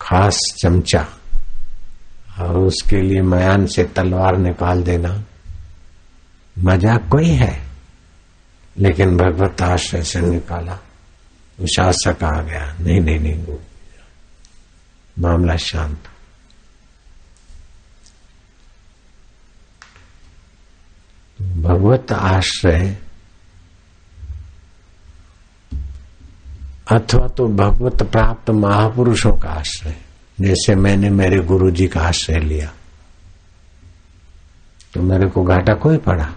खास 0.00 0.40
चमचा 0.62 1.06
और 2.38 2.56
उसके 2.56 3.00
लिए 3.02 3.20
मयान 3.20 3.66
से 3.66 3.84
तलवार 3.84 4.36
निकाल 4.36 4.82
देना। 4.82 5.24
मज़ाक 6.58 7.08
कोई 7.08 7.28
है। 7.28 7.66
लेकिन 8.78 9.16
भगवत 9.16 9.62
आश्रय 9.62 10.02
से 10.02 10.20
निकाला। 10.20 10.78
शासक 11.76 12.24
आ 12.24 12.42
गया। 12.42 12.76
नहीं 12.80 13.00
नहीं 13.00 13.18
नहीं 13.20 13.44
वो 13.44 13.60
मामला 15.18 15.56
शांत। 15.56 16.08
भगवत 21.42 22.12
आश्रय 22.12 22.96
अथवा 26.92 27.26
तो 27.28 27.46
भगवत 27.48 28.02
प्राप्त 28.02 28.50
महापुरुषों 28.50 29.32
का 29.32 29.48
आश्रय। 29.48 29.96
जैसे 30.40 30.74
मैंने 30.74 31.10
मेरे 31.10 31.40
गुरु 31.40 31.70
जी 31.70 31.88
का 31.88 32.00
आश्रय 32.00 32.40
लिया 32.40 32.72
तो 34.94 35.02
मेरे 35.02 35.28
को 35.28 35.42
घाटा 35.42 35.74
कोई 35.74 35.96
पड़ा? 35.96 36.28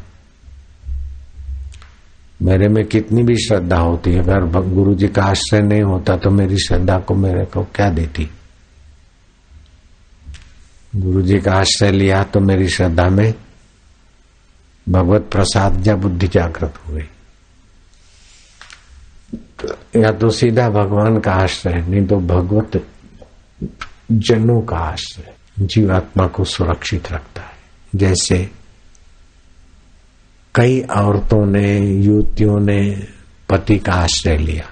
मेरे 2.42 2.68
में 2.68 2.86
कितनी 2.86 3.24
भी 3.24 3.36
श्रद्धा 3.36 3.78
होती 3.78 4.12
है, 4.12 4.20
अगर 4.20 4.46
गुरु 4.62 4.94
जी 4.96 5.08
का 5.08 5.24
आश्रय 5.24 5.62
नहीं 5.62 5.82
होता 5.82 6.18
तो 6.18 6.30
मेरी 6.30 6.58
श्रद्धा 6.58 7.00
को 7.00 7.16
मेरे 7.16 7.46
को 7.46 7.64
क्या 7.64 7.90
देती? 7.90 8.30
गुरु 10.96 11.22
जी 11.22 11.40
का 11.40 11.52
आश्रय 11.52 11.92
लिया 11.92 12.24
तो 12.24 12.40
मेरी 12.40 12.70
श्रद्धा 12.70 13.10
में 13.10 13.34
भगवत 14.90 15.30
प्रसाद 15.32 15.88
या 15.88 15.96
बुद्धि 15.96 16.28
जागृत 16.28 16.74
हो 16.88 17.00
तो 19.60 20.00
या 20.00 20.12
तो 20.12 20.30
सीधा 20.30 20.70
भगवान 20.70 21.20
का 21.20 21.32
आश्रय 21.32 21.74
नहीं 21.74 22.06
तो 22.08 22.16
भगवत 22.16 22.86
जनों 24.12 24.62
का 24.62 24.78
आश्रय, 24.78 25.34
जीवात्मा 25.60 26.28
को 26.28 26.44
सुरक्षित 26.44 27.12
रखता 27.12 27.42
है। 27.42 27.58
जैसे 27.96 28.52
कई 30.56 30.82
औरतों 30.82 31.46
ने, 31.46 31.80
युवतियों 31.80 32.60
ने 32.60 33.08
पति 33.50 33.78
का 33.78 33.94
आश्रय 33.94 34.38
लिया, 34.38 34.72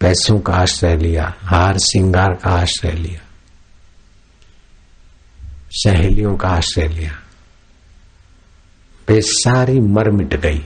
पैसों 0.00 0.40
का 0.40 0.52
आश्रय 0.52 0.96
लिया, 0.96 1.34
हार 1.40 1.78
सिंगार 1.78 2.34
का 2.34 2.50
आश्रय 2.50 2.92
लिया, 2.92 3.20
सहेलियों 5.70 6.36
का 6.36 6.48
आश्रय 6.48 6.88
लिया, 6.88 7.12
वे 9.08 9.20
सारी 9.20 9.80
मर 9.80 10.10
मिट 10.10 10.34
गई। 10.34 10.62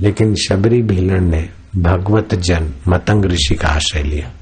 लेकिन 0.00 0.34
शबरी 0.34 0.82
भीलन 0.82 1.30
ने 1.30 1.50
भगवत 1.76 2.34
जन, 2.34 2.74
मतंग 2.88 3.24
ऋषि 3.24 3.54
का 3.54 3.68
आश्रय 3.68 4.02
लिया। 4.02 4.32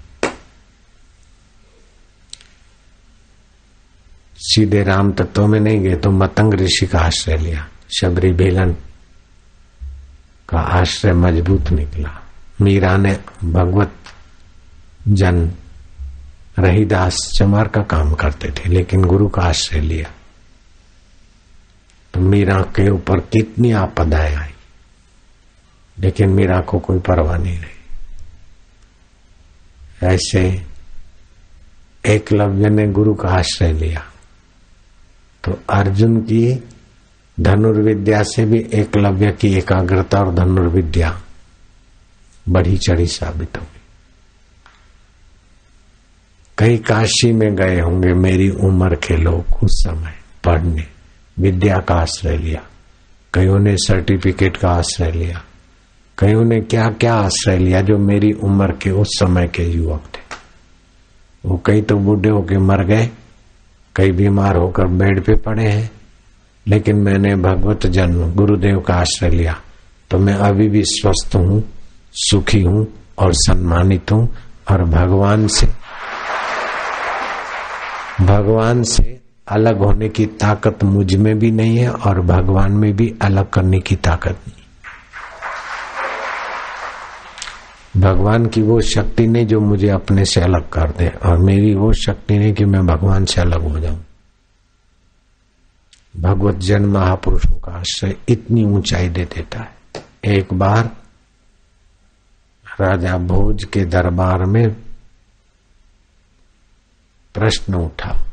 सीधे 4.46 4.82
राम 4.82 5.12
तत्व 5.12 5.46
में 5.46 5.60
नहीं 5.60 5.80
गए 5.80 5.96
तो 5.96 6.10
मतंग 6.10 6.54
ऋषि 6.54 6.86
का 6.86 6.98
आश्रय 6.98 7.36
लिया। 7.36 7.68
शबरी 8.00 8.32
बेलन 8.32 8.72
का 10.48 10.58
आश्रय 10.58 11.12
मज़बूत 11.12 11.70
निकला। 11.70 12.22
मीरा 12.60 12.96
ने 12.96 13.20
भगवत 13.44 13.92
जन 15.08 15.52
रहीदास 16.58 17.32
चमार 17.38 17.68
का 17.68 17.82
काम 17.82 18.14
करते 18.14 18.48
थे, 18.48 18.68
लेकिन 18.68 19.04
गुरु 19.04 19.28
का 19.28 19.42
आश्रय 19.42 19.80
लिया। 19.80 20.10
तो 22.14 22.20
मीरा 22.20 22.60
के 22.60 22.90
ऊपर 22.90 23.20
कितनी 23.20 23.72
आपदाएँ 23.72 24.34
आई। 24.34 24.48
लेकिन 25.98 26.28
मीरा 26.30 26.60
को 26.60 26.78
कोई 26.78 26.98
परवाह 26.98 27.38
नहीं 27.38 27.58
रही। 27.58 27.74
ऐसे 30.06 30.66
एकलव्य 32.06 32.68
ने 32.68 32.88
गुरु 32.88 33.14
का 33.14 33.28
आश्रय 33.28 33.72
लिया। 33.72 34.10
तो 35.44 35.58
अर्जुन 35.70 36.20
की 36.20 36.62
धनुर्विद्या 37.40 38.22
से 38.22 38.44
भी 38.44 38.66
एकलव्य 38.74 39.32
की 39.32 39.54
एकाग्रता 39.54 40.18
और 40.18 40.34
धनुर्विद्या 40.34 41.20
बढ़ी 42.48 42.76
चढ़ी 42.76 43.06
साबित 43.06 43.56
होगी। 43.56 43.80
कई 46.58 46.76
काशी 46.76 47.32
में 47.32 47.54
गए 47.54 47.80
होंगे 47.80 48.12
मेरी 48.12 48.50
उम्र 48.50 48.94
के 48.94 49.16
लोग 49.16 49.44
उस 49.62 49.84
समय 49.88 50.14
पढ़ने, 50.44 50.86
विद्या 51.38 51.78
का 51.78 51.94
आश्रय 51.94 52.36
लिया। 52.36 52.62
कईयों 53.34 53.58
ने 53.58 53.76
सर्टिफिकेट 53.76 54.56
का 54.56 54.68
आश्रय 54.68 55.10
लिया। 55.10 55.44
कईयों 56.18 56.44
ने 56.44 56.60
क्या 56.60 56.88
क्या 56.88 57.14
आश्रय 57.14 57.58
लिया 57.58 57.80
जो 57.80 57.98
मेरी 57.98 58.32
उम्र 58.32 58.72
के 58.72 58.90
उस 58.90 59.08
समय 59.10 59.46
के 59.46 59.62
युवक 59.62 60.02
थे। 60.14 60.36
वो 61.46 61.62
कई 61.66 61.82
तो 61.82 61.96
बूढ़े 61.96 62.30
होके 62.30 62.58
मर 62.58 62.84
गए। 62.84 63.10
कई 63.96 64.10
बीमार 64.10 64.56
होकर 64.56 64.86
बेड 64.86 65.22
पे 65.24 65.34
पड़े 65.36 65.64
हैं, 65.64 65.90
लेकिन 66.66 66.96
मैंने 66.96 67.34
भगवत 67.36 67.86
जन्म, 67.86 68.32
गुरुदेव 68.34 68.80
का 68.80 68.94
आश्रय 68.94 69.30
लिया। 69.30 69.56
तो 70.10 70.18
मैं 70.18 70.34
अभी 70.34 70.68
भी 70.68 70.82
स्वस्थ 70.84 71.36
हूँ, 71.36 71.62
सुखी 72.14 72.62
हूँ 72.62 72.86
और 73.18 73.32
सम्मानित 73.32 74.12
हूँ 74.12 74.28
और 74.70 74.84
भगवान 74.84 75.46
से 75.46 75.66
भगवान 78.20 78.82
से 78.82 79.20
अलग 79.48 79.78
होने 79.78 80.08
की 80.08 80.26
ताकत 80.26 80.84
मुझमें 80.84 81.38
भी 81.38 81.50
नहीं 81.50 81.78
है 81.78 81.90
और 81.90 82.20
भगवान 82.20 82.72
में 82.72 82.92
भी 82.96 83.14
अलग 83.22 83.50
करने 83.50 83.80
की 83.80 83.96
ताकत 83.96 84.38
नहीं। 84.48 84.53
भगवान 87.96 88.46
की 88.46 88.62
वो 88.62 88.80
शक्ति 88.80 89.26
नहीं 89.26 89.46
जो 89.46 89.60
मुझे 89.60 89.88
अपने 89.88 90.24
से 90.24 90.40
अलग 90.40 90.68
कर 90.68 90.90
दे 90.90 91.08
और 91.08 91.38
मेरी 91.38 91.74
वो 91.74 91.92
शक्ति 91.92 92.38
नहीं 92.38 92.54
कि 92.54 92.64
मैं 92.64 92.86
भगवान 92.86 93.24
से 93.24 93.40
अलग 93.40 93.62
हो 93.62 93.78
जाऊँ। 93.80 94.04
भगवत 96.16 96.54
जन 96.54 96.84
महापुरुषों 96.84 97.60
का 97.60 97.72
आश्रय 97.72 98.16
इतनी 98.28 98.64
ऊंचाई 98.64 99.08
दे 99.08 99.24
देता 99.24 99.60
है। 99.60 99.76
एक 100.24 100.54
बार 100.54 100.84
राजा 102.80 103.18
भोज 103.18 103.64
के 103.64 103.84
दरबार 103.84 104.44
में 104.44 104.70
प्रश्न 107.34 107.74
उठा, 107.74 108.24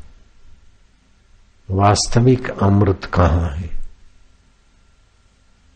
वास्तविक 1.70 2.50
अमृत 2.50 3.04
कहाँ 3.04 3.48
है? 3.48 3.68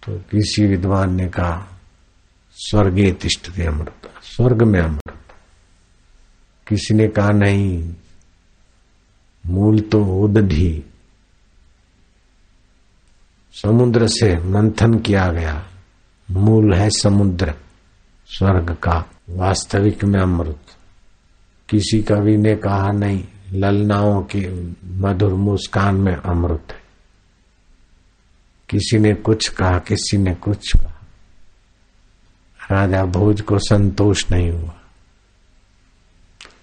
तो 0.02 0.18
किसी 0.18 0.66
विद्वान 0.66 1.14
ने 1.14 1.28
कहा 1.28 1.75
स्वर्गीय 2.58 3.12
तिष्ट 3.12 3.60
अमृत। 3.60 4.10
स्वर्ग 4.22 4.62
में 4.62 4.80
अमृत। 4.80 5.18
किसी 6.68 6.94
ने 6.94 7.08
कहा, 7.08 7.30
नहीं, 7.30 7.94
मूल 9.46 9.80
तो 9.80 10.04
उदधी। 10.04 10.84
समुद्र 13.52 14.06
से 14.06 14.38
मंथन 14.38 14.98
किया 14.98 15.28
गया। 15.28 15.68
मूल 16.30 16.74
है 16.74 16.90
समुद्र, 16.90 17.54
स्वर्ग 18.26 18.74
का, 18.74 19.04
वास्तविक 19.30 20.04
में 20.04 20.20
अमृत। 20.20 20.60
किसी 21.68 22.02
कवि 22.02 22.36
ने 22.36 22.56
कहा, 22.56 22.92
नहीं, 22.92 23.24
ललनाओं 23.52 24.22
की 24.22 24.76
मधुर 24.84 25.34
मुस्कान 25.34 25.94
में 25.94 26.16
अमृत 26.16 26.64
है। 26.70 26.82
किसी 28.68 28.98
ने 28.98 29.14
कुछ 29.14 29.48
कहा, 29.48 29.78
किसी 29.78 30.16
ने 30.16 30.34
कुछ 30.34 30.76
कहा। 30.76 30.95
राजा 32.70 33.04
भोज 33.04 33.40
को 33.40 33.58
संतोष 33.58 34.30
नहीं 34.30 34.50
हुआ। 34.50 34.74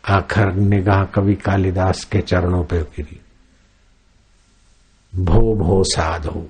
आखिर 0.10 0.46
निगाह 0.46 1.04
कवि 1.04 1.36
कालिदास 1.36 2.04
के 2.04 2.20
चरणों 2.20 2.64
पर 2.64 2.78
गिरी। 2.78 3.22
भो 5.16 5.56
भो 5.56 5.84
साधो। 5.84 6.50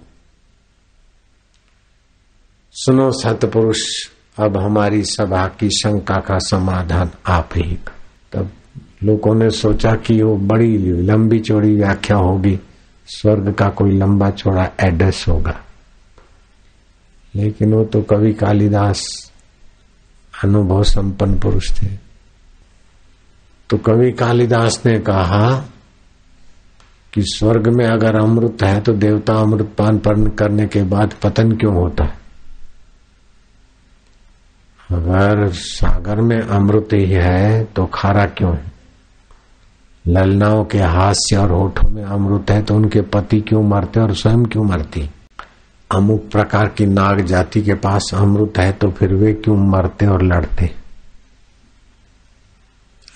सुनो 2.72 3.12
सतपुरुष, 3.12 4.10
अब 4.40 4.58
हमारी 4.58 5.04
सभा 5.04 5.48
की 5.48 5.70
शंका 5.70 6.16
का 6.16 6.40
समाधान 6.40 7.12
आप 7.28 7.50
ही 7.56 7.76
का। 7.76 7.94
तब 8.32 8.52
लोगों 9.04 9.36
ने 9.36 9.50
सोचा 9.50 9.96
कि 9.96 10.22
वो 10.22 10.38
बड़ी 10.38 10.78
लंबी 10.78 11.40
चौड़ी 11.40 11.76
व्याख्या 11.76 12.18
होगी। 12.18 12.60
स्वर्ग 13.08 13.54
का 13.54 13.70
कोई 13.70 13.92
लंबा 13.92 14.30
चौड़ा 14.30 14.70
एड्रेस 14.80 15.26
होगा। 15.28 15.66
लेकिन 17.36 17.74
वो 17.74 17.86
तो 17.86 18.02
कवि 18.02 18.34
कालिदास 18.34 19.33
अनुभव 20.44 20.84
संपन्न 20.84 21.40
पुरुष 21.40 21.72
थे। 21.82 21.88
तो 23.70 23.78
कवि 23.78 24.12
कालिदास 24.12 24.82
ने 24.86 25.00
कहा 25.00 25.50
कि 27.14 27.22
स्वर्ग 27.22 27.68
में 27.68 27.86
अगर 27.86 28.16
अमृत 28.16 28.64
है 28.64 28.82
तो 28.82 28.94
देवता 28.94 29.34
अमृत 29.34 29.74
पान 29.78 29.98
करने 30.30 30.68
के 30.68 30.84
बाद 30.84 31.14
पतन 31.24 31.52
क्यों 31.52 31.76
होता 31.76 32.04
है? 32.04 32.22
अगर 34.92 35.50
सागर 35.52 36.22
में 36.22 36.40
अमृत 36.42 36.88
ही 36.94 37.06
है 37.06 37.64
तो 37.64 37.86
खारा 37.86 38.26
क्यों 38.26 38.56
है? 38.56 38.72
ललनाओं 40.08 40.64
के 40.66 40.78
हास्य 40.78 41.38
और 41.38 41.52
होठों 41.52 41.90
में 41.90 42.04
अमृत 42.04 42.50
है 42.50 42.62
तो 42.62 42.76
उनके 42.76 43.02
पति 43.02 43.40
क्यों 43.42 43.64
मरते 43.64 44.00
और 44.00 44.14
स्वयं 44.14 44.44
क्यों 44.44 44.64
मरती? 44.64 45.10
अमुक 45.92 46.32
प्रकार 46.32 46.70
की 46.70 46.86
नाग 46.86 47.22
जाति 47.22 47.62
के 47.62 47.74
पास 47.74 48.12
अमृत 48.14 48.54
है 48.58 48.72
तो 48.72 48.92
फिर 48.92 49.14
वे 49.14 49.34
क्यों 49.34 49.58
मरते 49.58 50.06
और 50.06 50.24
लड़ते? 50.24 50.76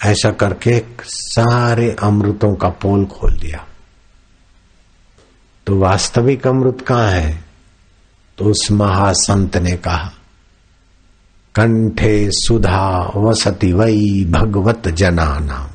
ऐसा 0.05 0.31
करके 0.31 0.83
सारे 1.03 1.95
अमृतों 2.03 2.55
का 2.55 2.69
पोल 2.69 3.05
खोल 3.05 3.33
दिया। 3.33 3.67
तो 5.67 5.77
वास्तविक 5.77 6.47
अमृत 6.47 6.85
कहाँ 6.87 7.11
है? 7.11 7.45
तो 8.37 8.45
उस 8.45 8.67
महासंत 8.71 9.57
ने 9.57 9.71
कहा, 9.71 10.11
कंठे 11.55 12.29
सुधा 12.31 13.11
वसती 13.15 13.73
वही 13.73 14.25
भगवत 14.25 14.87
जना 14.87 15.39
नाम 15.39 15.67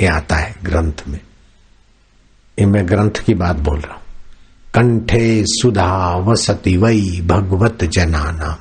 ये 0.00 0.06
आता 0.06 0.36
है 0.36 0.54
ग्रंथ 0.62 1.08
में। 1.08 1.20
ये 2.58 2.66
मैं 2.66 2.88
ग्रंथ 2.88 3.10
की 3.10 3.34
बात 3.34 3.56
बोल 3.56 3.80
रहा 3.80 3.94
हूँ। 3.94 4.05
कंठे 4.76 5.44
सुधा 5.46 6.16
वसती 6.16 6.76
वही 6.76 7.22
भगवत 7.22 7.84
जना 7.84 8.30
नाम 8.30 8.56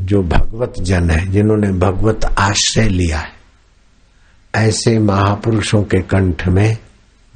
जो 0.00 0.22
भगवत 0.22 0.74
जन 0.80 1.10
है, 1.10 1.26
जिन्होंने 1.26 1.72
भगवत 1.72 2.24
आश्रय 2.24 2.88
लिया 2.88 3.18
है, 3.18 3.32
ऐसे 4.54 4.98
महापुरुषों 4.98 5.82
के 5.82 6.00
कंठ 6.02 6.48
में 6.48 6.78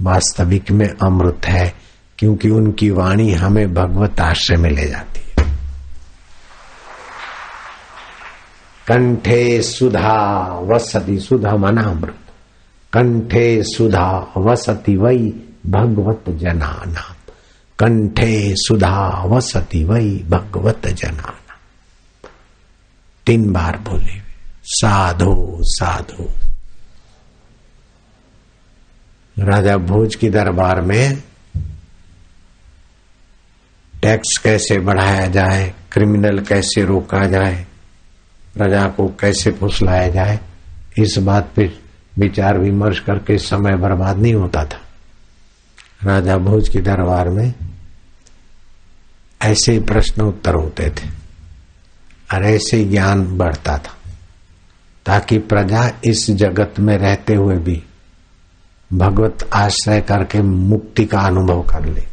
वास्तविक 0.01 0.71
में 0.71 0.89
अमृत 0.89 1.41
है, 1.45 1.75
क्योंकि 2.19 2.51
उनकी 2.51 2.91
वाणी 2.91 3.33
हमें 3.33 3.75
भगवत 3.75 4.21
आश्रय 4.21 4.57
में 4.57 4.71
ले 4.71 4.89
जाती 4.89 5.21
है। 5.21 5.59
कंठे 8.87 9.63
सुधा 9.63 10.45
वसती, 10.63 11.19
सुधा 11.19 11.57
मना 11.57 11.83
अमृत। 11.83 12.17
कंठे 12.93 13.63
सुधा 13.63 14.33
वसती 14.37 14.97
वही 14.97 15.45
भगवत 15.69 16.25
जना 16.31 16.73
नाम 16.87 17.15
कंठे 17.79 18.55
सुधा 18.57 19.25
वसती 19.27 19.85
वही 19.85 20.17
भगवत 20.29 20.87
जना 20.89 21.13
नाम 21.13 21.57
तीन 23.27 23.53
बार 23.53 23.77
बोले, 23.79 24.21
साधो 24.65 25.59
साधो। 25.63 26.31
राजा 29.37 29.77
भोज 29.77 30.15
की 30.15 30.29
दरबार 30.31 30.81
में 30.81 31.23
टैक्स 33.95 34.37
कैसे 34.39 34.79
बढ़ाया 34.79 35.27
जाए, 35.27 35.73
क्रिमिनल 35.93 36.39
कैसे 36.41 36.85
रोका 36.85 37.25
जाए 37.27 37.67
प्रजा 38.55 38.85
को 38.89 39.07
कैसे 39.21 39.51
फुसलाया 39.51 40.09
जाए, 40.09 40.39
इस 40.99 41.19
बात 41.19 41.53
पे 41.57 41.71
विचार 42.19 42.59
विमर्श 42.59 43.01
करके 43.01 43.39
समय 43.39 43.77
बर्बाद 43.77 44.19
नहीं 44.19 44.35
होता 44.35 44.65
था। 44.65 44.81
राजा 46.05 46.37
भोज 46.37 46.69
के 46.69 46.81
दरबार 46.81 47.29
में 47.29 47.55
ऐसे 49.43 49.73
ही 49.73 49.81
प्रश्न 49.81 50.23
उत्तर 50.23 50.55
होते 50.55 50.91
थे 50.91 51.09
और 52.35 52.45
ऐसे 52.45 52.85
ज्ञान 52.85 53.37
बढ़ता 53.39 53.79
था, 53.79 53.97
ताकि 55.07 55.39
प्रजा 55.39 55.91
इस 56.05 56.31
जगत 56.31 56.75
में 56.79 56.97
रहते 56.99 57.35
हुए 57.35 57.57
भी 57.57 57.83
भगवत 58.93 59.51
आश्रय 59.53 60.01
करके 60.01 60.43
मुक्ति 60.43 61.05
का 61.05 61.21
अनुभव 61.21 61.63
कर 61.63 61.85
ले। 61.85 62.07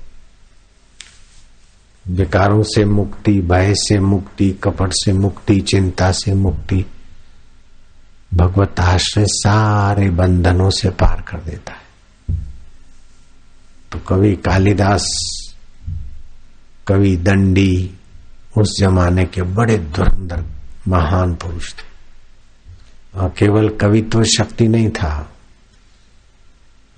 विकारों 2.08 2.64
से 2.64 2.86
मुक्ति, 2.86 3.42
भय 3.42 3.74
से 3.76 4.00
मुक्ति, 4.00 4.52
कपट 4.52 4.92
से 4.94 5.14
मुक्ति, 5.14 5.60
चिंता 5.62 6.12
से 6.12 6.34
मुक्ति, 6.34 6.86
भगवत 8.34 8.80
आश्रय 8.80 9.26
सारे 9.28 10.10
बंधनों 10.10 10.70
से 10.70 10.90
पार 10.90 11.22
कर 11.22 11.38
देता 11.38 11.74
है। 11.74 11.85
तो 13.96 14.02
कवि 14.02 14.36
कालिदास, 14.36 15.08
कवि 16.88 17.18
दंडी 17.18 17.92
उस 18.58 18.78
जमाने 18.80 19.26
के 19.26 19.42
बड़े 19.42 19.78
धुरंधर 19.78 20.44
महान 20.88 21.36
पुरुष 21.36 21.74
थे। 21.74 21.96
और 23.20 23.30
केवल 23.30 23.70
कवित्व 23.70 24.24
शक्ति 24.24 24.68
नहीं 24.68 24.90
था। 24.90 25.34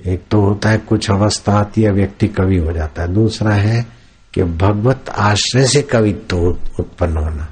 एक 0.05 0.23
तो 0.31 0.41
होता 0.41 0.69
है 0.69 0.77
कुछ 0.77 1.09
अवस्था 1.09 1.53
आती 1.53 1.81
है, 1.81 1.91
व्यक्ति 1.91 2.27
कवि 2.27 2.57
हो 2.57 2.71
जाता 2.71 3.01
है। 3.01 3.13
दूसरा 3.13 3.53
है 3.53 3.87
कि 4.33 4.43
भगवत 4.43 5.09
आश्रय 5.09 5.67
से 5.67 5.81
कवित्व 5.81 6.37
उत्पन्न 6.79 7.17
होना। 7.17 7.47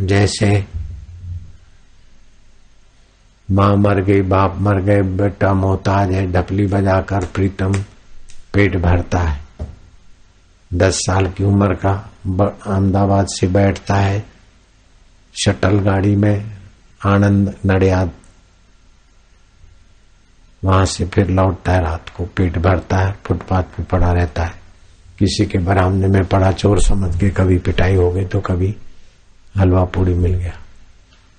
जैसे 0.00 0.79
माँ 3.50 3.76
मर 3.76 4.00
गई, 4.00 4.22
बाप 4.22 4.56
मर 4.58 4.80
गए, 4.80 5.02
बेटा 5.02 5.52
मोहताज 5.54 6.10
है, 6.12 6.26
ढपली 6.32 6.66
बजाकर 6.66 7.24
प्रीतम 7.24 7.72
पेट 8.54 8.76
भरता 8.76 9.18
है। 9.18 9.40
दस 10.70 10.98
साल 10.98 11.26
की 11.26 11.44
उम्र 11.44 11.74
का 11.74 11.92
अहमदाबाद 12.66 13.26
से 13.26 13.46
बैठता 13.46 13.94
है, 13.94 14.24
शटल 15.34 15.78
गाड़ी 15.78 16.14
में 16.16 16.56
आनंद 17.06 17.54
नडियाद। 17.66 18.10
वहाँ 20.64 20.84
से 20.84 21.04
फिर 21.04 21.28
लौटता 21.28 21.72
है, 21.72 21.82
रात 21.82 22.08
को 22.08 22.24
पेट 22.26 22.58
भरता 22.58 22.96
है, 22.96 23.14
फुटपाथ 23.26 23.62
पे 23.62 23.82
पड़ा 23.82 24.12
रहता 24.12 24.44
है। 24.44 24.54
किसी 25.18 25.46
के 25.46 25.58
बरामदे 25.58 26.06
में 26.06 26.24
पड़ा 26.24 26.52
चोर 26.52 26.80
समझ 26.80 27.20
के 27.20 27.30
कभी 27.30 27.58
पिटाई 27.58 27.94
हो 27.94 28.10
गई 28.10 28.24
तो 28.24 28.40
कभी 28.40 28.74
हलवा 29.54 29.84
पूड़ी 29.84 30.14
मिल 30.14 30.34
गया। 30.34 30.52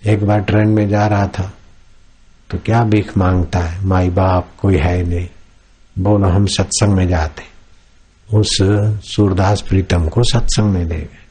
एक 0.03 0.23
बार 0.23 0.41
ट्रेन 0.41 0.69
में 0.69 0.87
जा 0.89 1.07
रहा 1.07 1.27
था 1.27 1.51
तो 2.51 2.57
क्या 2.57 2.83
भीख 2.83 3.17
माँगता 3.17 3.59
है? 3.59 3.85
माई 3.85 4.09
बाप, 4.09 4.51
कोई 4.61 4.77
है 4.77 5.03
नहीं। 5.03 5.27
बोलो, 5.99 6.29
हम 6.29 6.45
सत्संग 6.45 6.93
में 6.93 7.07
जाते 7.07 7.51
उस 8.37 8.57
सूरदास 9.11 9.61
प्रीतम 9.61 10.07
को 10.07 10.23
सत्संग 10.23 10.73
में 10.73 10.85
ले 10.85 10.95
गए। 10.95 11.21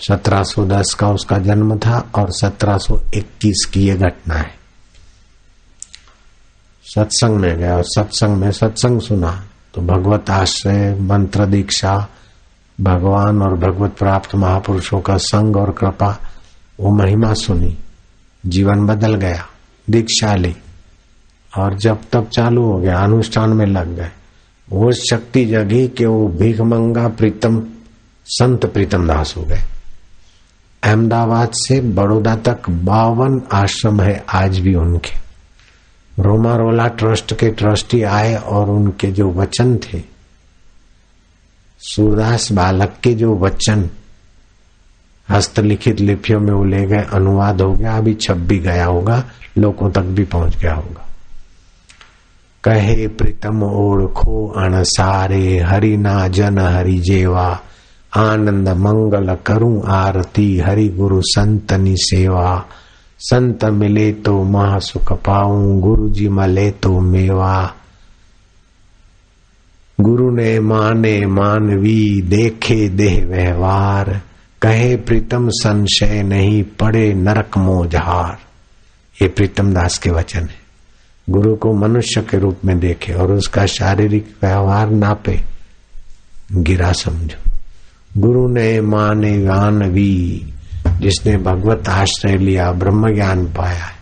1710 0.00 0.94
का 0.94 1.08
उसका 1.08 1.38
जन्म 1.38 1.78
था 1.78 2.10
और 2.14 2.30
1721 2.30 3.70
की 3.74 3.88
ये 3.88 3.94
घटना 3.94 4.34
है। 4.34 4.54
सत्संग 6.84 7.36
में 7.36 7.58
गया 7.58 7.76
और 7.76 7.84
सत्संग 7.84 8.36
में 8.36 8.50
सत्संग 8.50 9.00
सुना। 9.00 9.44
तो 9.74 9.80
भगवत 9.80 10.30
आश्रय, 10.30 10.94
मंत्र 11.00 11.46
दीक्षा, 11.46 12.08
भगवान 12.80 13.42
और 13.42 13.56
भगवत 13.56 13.96
प्राप्त 13.98 14.34
महापुरुषों 14.34 15.00
का 15.00 15.16
संग 15.16 15.56
और 15.56 15.70
कृपा, 15.70 16.18
वो 16.80 16.90
महिमा 16.90 17.34
सुनी। 17.34 17.78
जीवन 18.46 18.86
बदल 18.86 19.14
गया। 19.14 19.49
दीक्षा 19.90 20.34
ली 20.34 20.56
और 21.58 21.78
जब 21.78 21.98
तब 22.12 22.28
चालू 22.28 22.62
हो 22.62 22.78
गया, 22.78 22.98
अनुष्ठान 22.98 23.50
में 23.50 23.66
लग 23.66 23.96
गए। 23.96 24.10
वो 24.70 24.92
शक्ति 24.92 25.44
जगी 25.44 25.88
कि 25.88 26.04
वो 26.04 26.28
भीख 26.28 26.60
मंगा 26.60 27.08
प्रीतम, 27.08 27.66
संत 28.26 28.66
प्रीतम 28.66 29.06
दास 29.06 29.34
हो 29.36 29.42
गए। 29.42 29.60
अहमदाबाद 30.82 31.50
से 31.52 31.80
बड़ौदा 31.80 32.36
तक 32.36 32.70
बावन 32.70 33.42
आश्रम 33.52 34.00
है 34.00 34.24
आज 34.34 34.58
भी 34.58 34.74
उनके। 34.74 35.20
रोमारोला 36.22 36.86
ट्रस्ट 36.86 37.34
के 37.34 37.50
ट्रस्टी 37.50 38.02
आए 38.02 38.36
और 38.36 38.70
उनके 38.70 39.12
जो 39.12 39.30
वचन 39.30 39.76
थे, 39.76 40.02
सूरदास 41.78 42.52
बालक 42.52 42.94
के 43.02 43.14
जो 43.14 43.36
वचन 43.36 43.90
हस्तलिखित 45.30 46.00
लिपियों 46.00 46.40
में 46.40 46.52
वो 46.52 46.64
ले 46.64 46.86
गए, 46.86 47.06
अनुवाद 47.12 47.60
हो 47.60 47.72
गया, 47.72 47.96
अभी 47.96 48.14
छप 48.14 48.34
भी 48.34 48.58
गया 48.58 48.86
होगा, 48.86 49.24
लोगों 49.58 49.90
तक 49.90 50.02
भी 50.02 50.24
पहुँच 50.24 50.56
गया 50.56 50.74
होगा। 50.74 51.06
कहे 52.64 53.08
प्रीतम 53.08 53.62
ओढ़ो 53.62 54.52
अण 54.56 54.82
सारे 54.82 55.58
हरि 55.58 55.96
ना 55.96 56.28
जन 56.28 56.58
हरि 56.58 56.98
जेवा, 56.98 57.60
आनंद 58.16 58.68
मंगल 58.68 59.36
करूँ 59.46 59.82
आरती, 59.86 60.58
हरि 60.58 60.88
गुरु 60.88 61.22
संतनी 61.22 61.94
सेवा। 61.96 62.64
संत 63.18 63.64
मिले 63.64 64.12
तो 64.12 64.42
महासुख 64.42 65.12
पाऊँ, 65.12 65.80
गुरु 65.80 66.08
जी 66.08 66.28
मले 66.28 66.70
तो 66.70 67.00
मेवा। 67.00 67.74
गुरु 70.00 70.30
ने 70.30 70.60
माने 70.60 71.26
मानवी, 71.26 72.22
देखे 72.22 72.88
देह 72.88 73.26
व्यवहार। 73.26 74.20
कहे 74.62 74.96
प्रीतम 74.96 75.48
संशय 75.48 76.22
नहीं 76.22 76.62
पड़े 76.62 77.14
नरक 77.14 77.58
मोजहार 77.58 78.38
ये 79.22 79.28
प्रीतम 79.28 79.72
दास 79.72 79.98
के 79.98 80.10
वचन 80.10 80.40
है। 80.40 80.60
गुरु 81.30 81.56
को 81.56 81.72
मनुष्य 81.72 82.20
के 82.20 82.38
रूप 82.38 82.58
में 82.64 82.80
देखे 82.80 83.12
और 83.12 83.32
उसका 83.32 83.66
शारीरिक 83.66 84.34
व्यवहार 84.42 84.90
नापे। 84.90 85.40
गिरा 86.52 86.92
समझो। 86.92 87.50
गुरु 88.16 88.48
ने 88.48 88.80
माने 88.80 89.38
गानवी, 89.38 90.52
जिसने 91.00 91.36
भगवत 91.36 91.88
आश्रय 91.88 92.36
लिया 92.36 92.72
ब्रह्म 92.72 93.14
ज्ञान 93.14 93.46
पाया 93.46 93.84
है। 93.84 94.00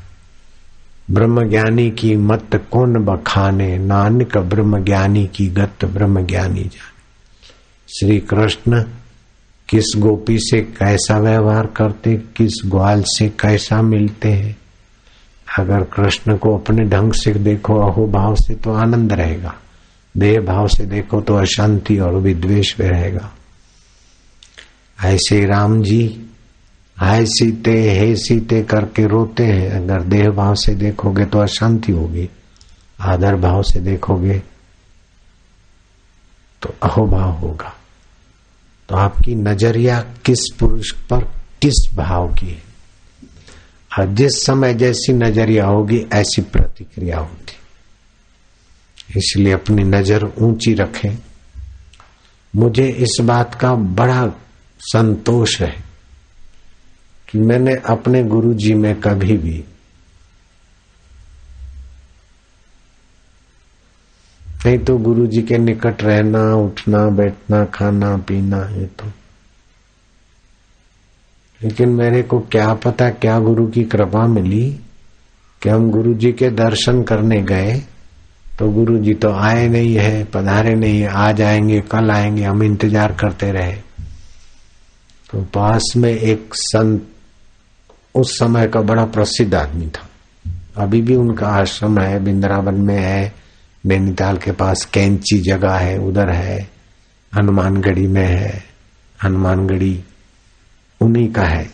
ब्रह्म 1.10 1.48
ज्ञानी 1.48 1.90
की 1.90 2.16
मत 2.16 2.68
कौन 2.70 3.04
बखाने? 3.04 3.78
नानक 3.78 4.38
ब्रह्म 4.38 4.84
ज्ञानी 4.84 5.26
की 5.26 5.46
गत 5.46 5.84
ब्रह्म 5.84 6.26
ज्ञानी 6.26 6.60
जाने। 6.60 6.98
श्री 7.98 8.18
कृष्ण 8.20 8.84
किस 9.68 9.84
गोपी 9.96 10.38
से 10.38 10.60
कैसा 10.60 11.18
व्यवहार 11.18 11.66
करते, 11.66 12.16
किस 12.16 12.62
ग्वाल 12.66 13.02
से 13.06 13.28
कैसा 13.28 13.82
मिलते 13.82 14.32
हैं। 14.32 14.56
अगर 15.58 15.84
कृष्ण 15.84 16.36
को 16.36 16.56
अपने 16.58 16.84
ढंग 16.84 17.12
से 17.12 17.34
देखो 17.34 17.74
अहो 17.74 18.06
भाव 18.06 18.34
से 18.34 18.54
तो 18.54 18.72
आनंद 18.72 19.12
रहेगा। 19.12 19.54
देह 20.16 20.40
भाव 20.40 20.68
से 20.68 20.84
देखो 20.84 21.20
तो 21.20 21.34
अशांति 21.34 21.98
और 21.98 22.14
विद्वेश 22.14 22.76
रहेगा। 22.80 23.32
ऐसे 25.04 25.44
राम 25.44 25.82
जी, 25.82 26.26
हाय 26.96 27.26
सीते, 27.26 27.98
हे 27.98 28.16
सीते 28.16 28.62
करके 28.62 29.06
रोते 29.06 29.44
हैं। 29.44 29.70
अगर 29.70 30.02
देह 30.02 30.30
भाव 30.30 30.54
से 30.54 30.74
देखोगे 30.74 31.24
तो 31.24 31.38
अशांति 31.38 31.92
होगी। 31.92 32.28
आदर 33.00 33.34
भाव 33.34 33.62
से 33.62 33.80
देखोगे 33.80 34.42
तो 36.62 36.74
अहोभाव 36.82 37.30
होगा। 37.30 37.77
तो 38.88 38.96
आपकी 38.96 39.34
नज़रिया 39.34 40.00
किस 40.00 40.40
पुरुष 40.58 40.90
पर 40.92 41.24
किस 41.62 41.90
भाव 41.94 42.34
की 42.34 42.46
है? 42.46 42.62
और 43.98 44.06
जिस 44.06 44.44
समय 44.44 44.74
जैसी 44.74 45.12
नज़रिया 45.12 45.66
होगी, 45.66 46.06
ऐसी 46.12 46.42
प्रतिक्रिया 46.42 47.18
होगी 47.18 47.54
इसलिए 49.16 49.52
अपनी 49.52 49.84
नज़र 49.84 50.32
ऊँची 50.38 50.74
रखें। 50.74 51.18
मुझे 52.56 52.88
इस 52.88 53.16
बात 53.22 53.54
का 53.54 53.74
बड़ा 53.74 54.32
संतोष 54.80 55.60
है 55.60 55.84
कि 57.28 57.38
मैंने 57.38 57.74
अपने 57.74 58.22
गुरु 58.24 58.54
जी 58.54 58.74
में 58.74 59.00
कभी 59.00 59.36
भी 59.36 59.64
नहीं 64.66 64.78
तो 64.78 64.98
गुरु 64.98 65.26
जी 65.26 65.42
के 65.42 65.58
निकट 65.58 66.02
रहना, 66.02 66.54
उठना, 66.54 67.04
बैठना, 67.06 67.64
खाना, 67.64 68.16
पीना 68.16 68.68
ये 68.68 68.86
तो। 68.86 69.06
लेकिन 71.62 71.88
मेरे 71.88 72.22
को 72.22 72.38
क्या 72.38 72.74
पता, 72.74 73.10
क्या 73.10 73.38
गुरु 73.38 73.66
की 73.66 73.84
कृपा 73.84 74.26
मिली 74.26 74.80
कि 75.62 75.68
हम 75.68 75.90
गुरु 75.90 76.14
जी 76.14 76.32
के 76.32 76.50
दर्शन 76.50 77.02
करने 77.02 77.42
गए 77.42 77.82
तो 78.58 78.70
गुरु 78.70 78.98
जी 78.98 79.14
तो 79.14 79.32
आए 79.32 79.68
नहीं 79.68 79.94
है, 79.94 80.24
पधारे 80.24 80.74
नहीं 80.74 81.00
है 81.00 81.08
आ 81.08 81.32
जाएँगे 81.32 81.80
कल 81.80 82.10
आएँगे, 82.10 82.44
हम 82.44 82.62
इंतज़ार 82.62 83.12
करते 83.12 83.52
रहे। 83.52 83.72
तो 85.30 85.42
पास 85.42 85.92
में 85.96 86.10
एक 86.10 86.50
संत, 86.54 87.08
उस 88.14 88.38
समय 88.38 88.66
का 88.66 88.80
बड़ा 88.80 89.04
प्रसिद्ध 89.04 89.54
आदमी 89.54 89.86
था। 89.86 90.08
अभी 90.76 91.02
भी 91.02 91.14
उनका 91.14 91.46
आश्रम 91.46 91.98
है, 91.98 92.24
बिंद्रावन 92.24 92.74
में 92.74 92.98
है 92.98 93.34
नैनीताल 93.86 94.36
के 94.36 94.52
पास 94.52 94.84
कैंची 94.84 95.38
जगह 95.38 95.74
है, 95.74 95.98
उधर 95.98 96.30
है, 96.30 96.70
हनुमानगढ़ी 97.34 98.06
में 98.06 98.26
है, 98.26 98.64
हनुमानगढ़ी 99.22 100.04
उन्हीं 101.00 101.32
का 101.32 101.42
है। 101.42 101.70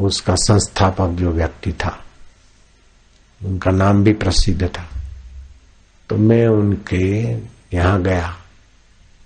उसका 0.00 0.34
संस्थापक 0.34 1.08
जो 1.08 1.30
व्यक्ति 1.30 1.72
था, 1.72 2.04
उनका 3.44 3.70
नाम 3.70 4.04
भी 4.04 4.12
प्रसिद्ध 4.12 4.66
था। 4.66 4.88
तो 6.08 6.16
मैं 6.16 6.46
उनके 6.46 7.32
यहाँ 7.76 8.02
गया। 8.02 8.36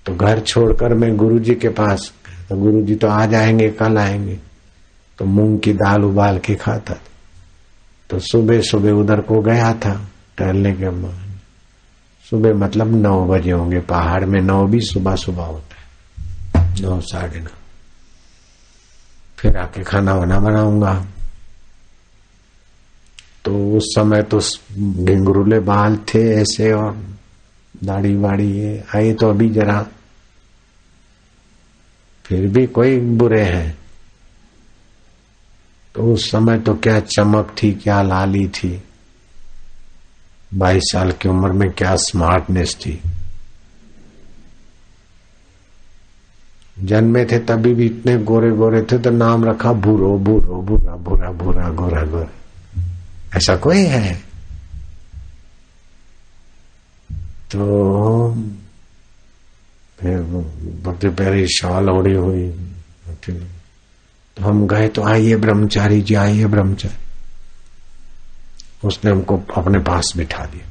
तो 0.06 0.14
घर 0.14 0.40
छोड़कर 0.40 0.94
मैं 0.94 1.16
गुरुजी 1.16 1.54
के 1.54 1.68
पास 1.68 2.12
तो 2.48 2.56
गुरुजी 2.56 2.94
तो 2.94 3.08
आ 3.08 3.26
जाएँगे, 3.26 3.70
कल 3.70 3.98
आएँगे। 3.98 4.38
तो 5.18 5.24
मूंग 5.24 5.60
की 5.60 5.72
दाल 5.72 6.04
उबाल 6.04 6.38
के 6.38 6.54
खाता 6.54 6.94
था। 6.94 7.00
तो 8.10 8.18
सुबह 8.18 8.60
सुबह 8.60 8.90
उधर 8.90 9.20
को 9.20 9.40
गया 9.40 9.74
था 9.74 10.08
टहलने 10.38 10.72
के 10.72 10.84
सुबह 12.30 12.54
मतलब 12.54 12.94
नौ 12.96 13.26
बजे 13.26 13.50
होंगे, 13.50 13.80
पहाड़ 13.80 14.24
में 14.24 14.40
नौ 14.40 14.66
भी 14.66 14.80
सुबह 14.80 15.16
सुबह 15.16 15.44
होता 15.44 15.76
है। 15.76 15.84
नौ, 16.80 17.00
साढ़े 17.00 17.40
नौ। 17.40 17.50
फिर 19.38 19.56
आके 19.56 19.84
खाना 19.84 20.14
वाना 20.14 20.40
बनाऊँगा। 20.40 21.06
तो 23.44 23.76
उस 23.76 23.82
समय 23.86 24.22
तो 24.22 24.38
घिंगरूले 25.04 25.60
बाल 25.60 25.96
थे 25.96 26.34
ऐसे 26.34 26.72
और 26.72 27.04
दाढ़ी 27.84 28.16
वाड़ी 28.16 28.52
ये 28.52 28.84
आए 28.94 29.12
तो 29.12 29.30
अभी 29.30 29.50
जरा। 29.50 29.86
फिर 32.24 32.48
भी 32.48 32.66
कोई 32.66 33.00
बुरे 33.00 33.42
हैं। 33.42 33.78
तो 35.94 36.14
उस 36.14 36.30
समय 36.30 36.58
तो 36.58 36.74
क्या 36.74 37.00
चमक 37.00 37.56
थी, 37.62 37.72
क्या 37.72 38.02
लाली 38.02 38.48
थी। 38.48 38.82
बाईस 40.54 40.82
साल 40.84 41.12
की 41.12 41.28
उम्र 41.28 41.52
में 41.52 41.70
क्या 41.70 41.96
स्मार्टनेस 41.96 42.74
थी? 42.74 43.00
जन्मे 46.78 47.24
थे 47.24 47.38
तभी 47.38 47.74
भी 47.74 47.86
इतने 47.86 48.16
गोरे 48.18 48.50
गोरे 48.50 48.82
थे 48.82 48.98
तो 48.98 49.10
नाम 49.10 49.44
रखा 49.44 49.72
भूरो 49.72 50.18
भूरो, 50.18 50.62
भूरा 50.62 50.96
भूरा 50.96 51.30
भूरा, 51.30 51.68
गोरा 51.68 52.02
गोरा। 52.02 52.28
ऐसा 53.36 53.56
कोई 53.56 53.78
है? 53.78 54.14
तो 57.50 57.60
फिर 60.00 60.20
बड़े 60.84 61.10
पैरी 61.10 61.46
शाल 61.46 61.90
ओढ़ी 61.90 62.14
हुई। 62.14 62.48
तो 64.36 64.44
हम 64.44 64.66
गए 64.66 64.88
तो 64.88 65.02
आइए 65.02 65.36
ब्रह्मचारी 65.36 66.02
जी, 66.02 66.14
आइए 66.14 66.46
ब्रह्मचारी। 66.46 67.03
उसने 68.84 69.10
हमको 69.10 69.42
अपने 69.56 69.78
पास 69.78 70.12
बिठा 70.16 70.46
दिया। 70.46 70.70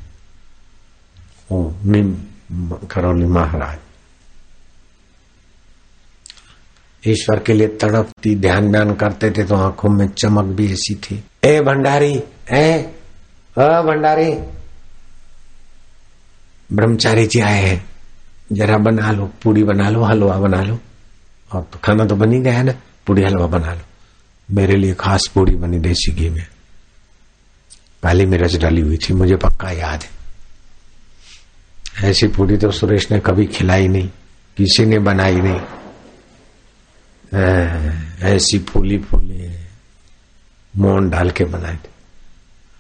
ओ 1.51 1.71
निम 1.85 2.17
करौली 2.91 3.25
महाराज। 3.25 3.79
ईश्वर 7.07 7.39
के 7.39 7.53
लिए 7.53 7.67
तड़पती 7.67 8.35
ध्यान 8.35 8.71
ध्यान 8.71 8.93
करते 8.93 9.31
थे 9.31 9.43
तो 9.43 9.55
आँखों 9.55 9.89
में 9.89 10.07
चमक 10.07 10.43
भी 10.43 10.73
ऐसी 10.73 10.95
थी। 10.95 11.23
ए 11.43 11.61
भंडारी, 11.61 12.23
ए, 12.51 12.95
अ 13.57 13.81
भंडारी। 13.81 14.33
ब्रह्मचारी 16.73 17.27
जी 17.27 17.39
आए 17.39 17.61
हैं। 17.61 17.89
जरा 18.51 18.77
बना 18.77 19.11
लो, 19.11 19.31
पूड़ी 19.43 19.63
बना 19.63 19.89
लो, 19.89 20.03
हलवा 20.03 20.37
बना 20.37 20.61
लो। 20.61 20.79
और 21.53 21.61
तो 21.61 21.79
खाना 21.83 22.05
तो 22.05 22.15
बन 22.15 22.33
ही 22.33 22.39
गया 22.39 22.63
ना, 22.63 22.73
पूड़ी, 23.07 23.23
हलवा 23.23 23.47
बना 23.47 23.73
लो। 23.73 23.81
मेरे 24.51 24.75
लिए 24.75 24.93
खास 24.93 25.31
पूड़ी 25.35 25.55
बनी 25.55 25.79
देसी 25.79 26.11
घी 26.11 26.29
में। 26.29 26.47
काली 28.03 28.25
मिर्च 28.25 28.55
डाली 28.55 28.81
हुई 28.81 28.97
थी, 28.97 29.13
मुझे 29.13 29.35
पक्का 29.35 29.71
याद 29.71 30.03
है। 30.03 30.23
ऐसी 32.09 32.27
पूरी 32.27 32.57
तो 32.57 32.71
सुरेश 32.71 33.11
ने 33.11 33.19
कभी 33.19 33.45
खिलाई 33.45 33.87
नहीं, 33.87 34.09
किसी 34.57 34.85
ने 34.85 34.99
बनाई 34.99 35.35
नहीं। 35.35 35.61
ऐसी 38.21 38.59
फूली 38.59 38.97
फूली 38.97 39.67
मोन 40.77 41.09
डाल 41.09 41.29
के 41.29 41.45
बनाए 41.45 41.75
थे। 41.75 41.93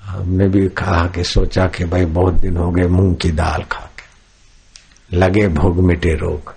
हमने 0.03 0.47
भी 0.47 0.67
कहा 0.69 1.07
कि 1.07 1.23
सोचा 1.23 1.67
कि 1.67 1.85
भाई 1.85 2.05
बहुत 2.05 2.33
दिन 2.33 2.57
हो 2.57 2.71
गए 2.71 2.87
मूंग 2.87 3.15
की 3.15 3.31
दाल 3.31 3.63
खा 3.63 3.79
के। 3.79 5.17
लगे 5.17 5.47
भोग 5.47 5.77
मिटे 5.77 6.13
रोग। 6.15 6.55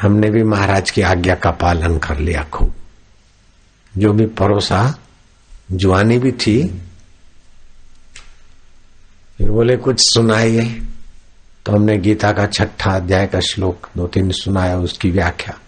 हमने 0.00 0.30
भी 0.30 0.42
महाराज 0.42 0.90
की 0.90 1.02
आज्ञा 1.02 1.34
का 1.34 1.50
पालन 1.50 1.98
कर 1.98 2.18
लिया 2.18 2.42
खूब। 2.42 2.74
जो 3.98 4.12
भी 4.12 4.26
परोसा, 4.26 4.98
जुआनी 5.72 6.18
भी 6.18 6.32
थी 6.32 6.82
फिर 9.38 9.50
बोले, 9.50 9.76
कुछ 9.76 9.96
सुनाइए। 10.00 10.82
तो 11.66 11.72
हमने 11.72 11.98
गीता 11.98 12.32
का 12.32 12.46
छठा 12.46 12.90
अध्याय 12.90 13.26
का 13.26 13.40
श्लोक 13.40 13.88
दो 13.96 14.06
तीन 14.06 14.30
सुनाया, 14.30 14.78
उसकी 14.78 15.10
व्याख्या। 15.10 15.58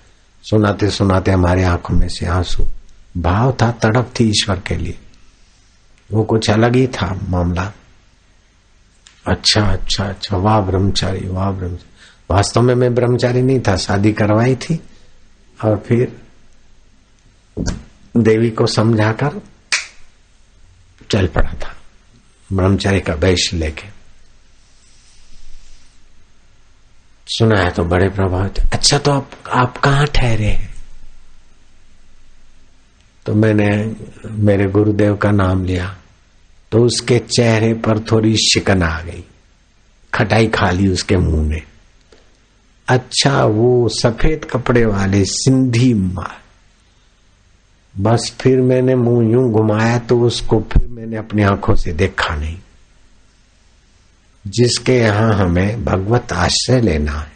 सुनाते 0.43 0.91
सुनाते 0.91 1.31
हमारे 1.31 1.65
आँखों 1.65 1.95
में 1.95 2.09
से 2.09 2.27
आँसू। 2.27 2.67
भाव 3.17 3.57
था, 3.63 3.71
तड़प 3.71 4.13
थी 4.21 4.25
ईश्वर 4.25 4.61
के 4.61 4.77
लिए। 4.77 4.99
वो 6.13 6.25
कुछ 6.25 6.51
अलग 6.51 6.77
ही 6.77 6.87
था 6.87 7.21
मामला। 7.29 7.73
अच्छा 9.27 9.63
अच्छा 9.63 10.05
अच्छा 10.05 10.37
वाह 10.37 10.61
ब्रह्मचारी 10.61 11.29
वाह 11.29 11.51
ब्रह्मचारी। 11.51 11.91
वास्तव 12.31 12.63
में 12.63 12.75
मैं 12.75 12.95
ब्रह्मचारी 12.95 13.43
नहीं 13.43 13.61
था, 13.61 13.77
शादी 13.77 14.13
करवाई 14.13 14.57
थी। 14.57 14.81
और 15.65 15.85
फिर 15.87 16.17
देवी 18.17 18.51
को 18.51 18.67
समझाकर 18.67 19.43
चल 21.11 21.27
पड़ा 21.27 21.53
था। 21.53 21.80
ब्रह्मचारी 22.53 23.01
का 23.01 23.15
वेश 23.15 23.55
लेके। 23.55 24.01
सुना 27.27 27.61
है 27.61 27.71
तो 27.71 27.85
बड़े 27.85 28.09
प्रभावित। 28.09 28.59
अच्छा 28.73 28.99
तो 28.99 29.11
आप 29.11 29.31
आप 29.53 29.79
कहाँ 29.79 30.07
ठहरे 30.07 30.47
हैं? 30.47 30.75
तो 33.27 33.35
मैंने, 33.35 33.97
मेरे 34.31 34.67
गुरुदेव 34.67 35.17
का 35.17 35.31
नाम 35.31 35.65
लिया। 35.65 35.97
तो 36.73 36.79
उसके 36.79 37.19
चेहरे 37.19 37.75
पर 37.75 38.01
थोड़ी 38.01 38.37
शिकन 38.37 38.83
आ 38.83 39.01
गई। 39.01 39.25
खटाई 40.15 40.47
खा 40.47 40.71
ली 40.71 40.89
उसके 40.89 41.17
मुँह 41.17 41.49
ने। 41.49 41.63
अच्छा 42.89 43.45
वो 43.45 43.89
सफ़ेद 43.89 44.45
कपड़े 44.45 44.85
वाले 44.85 45.25
सिंधी 45.25 45.95
मार 45.95 46.43
बस 47.99 48.37
फिर 48.41 48.61
मैंने 48.61 48.95
मुँह 48.95 49.33
यूँ 49.33 49.51
घुमाया 49.53 49.99
तो 49.99 50.21
उसको 50.21 50.61
फिर 50.61 50.89
मैंने 50.89 51.17
अपनी 51.17 51.43
आँखों 51.43 51.75
से 51.75 51.93
देखा 51.93 52.35
नहीं। 52.37 52.57
जिसके 54.47 54.99
यहाँ 54.99 55.33
हमें 55.35 55.85
भगवत 55.85 56.33
आश्रय 56.33 56.81
लेना 56.81 57.13
है। 57.13 57.33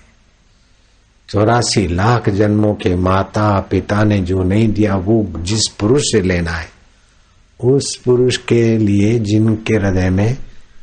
चौरासी 1.29 1.87
लाख 1.87 2.29
जन्मों 2.29 2.75
के 2.75 2.95
माता 2.95 3.61
पिता 3.61 4.05
ने 4.05 4.19
जो 4.19 4.43
नहीं 4.43 4.69
दिया, 4.69 4.97
वो 4.97 5.33
जिस 5.39 5.69
पुरुष 5.81 6.03
से 6.03 6.21
लेना 6.21 6.51
है, 6.51 6.69
उस 7.61 7.97
पुरुष 8.05 8.37
के 8.37 8.79
लिए 8.79 9.19
जिनके 9.19 9.75
हृदय 9.75 10.11
में 10.11 10.37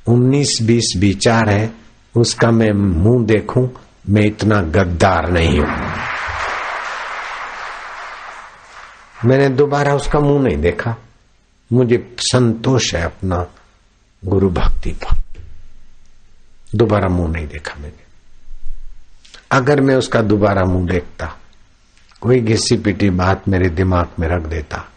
उन्नीस 0.07 0.57
बीस 0.61 0.93
विचार 0.97 1.49
है, 1.49 1.71
उसका 2.17 2.51
मैं 2.51 2.71
मुँह 2.71 3.25
देखूँ, 3.25 3.69
मैं 4.09 4.25
इतना 4.25 4.61
गद्दार 4.61 5.31
नहीं 5.31 5.59
हूँ। 5.59 5.67
मैंने 9.25 9.47
दोबारा 9.49 9.93
उसका 9.95 10.19
मुँह 10.19 10.43
नहीं 10.43 10.57
देखा। 10.57 10.95
मुझे 11.71 11.97
संतोष 12.21 12.93
है 12.95 13.03
अपना 13.03 13.45
गुरु 14.23 14.49
भक्ति 14.51 14.91
पर 14.93 15.19
दोबारा 16.75 17.09
मुँह 17.09 17.31
नहीं 17.31 17.47
देखा 17.47 17.75
मैंने। 17.79 18.09
अगर 19.51 19.81
मैं 19.81 19.95
उसका 19.95 20.21
दोबारा 20.21 20.63
मुँह 20.65 20.87
देखता, 20.87 21.35
कोई 22.21 22.39
घिसी 22.39 22.77
पिटी 22.77 23.09
बात 23.11 23.47
मेरे 23.47 23.69
दिमाग 23.71 24.19
में 24.19 24.27
रख 24.27 24.47
देता 24.49 24.87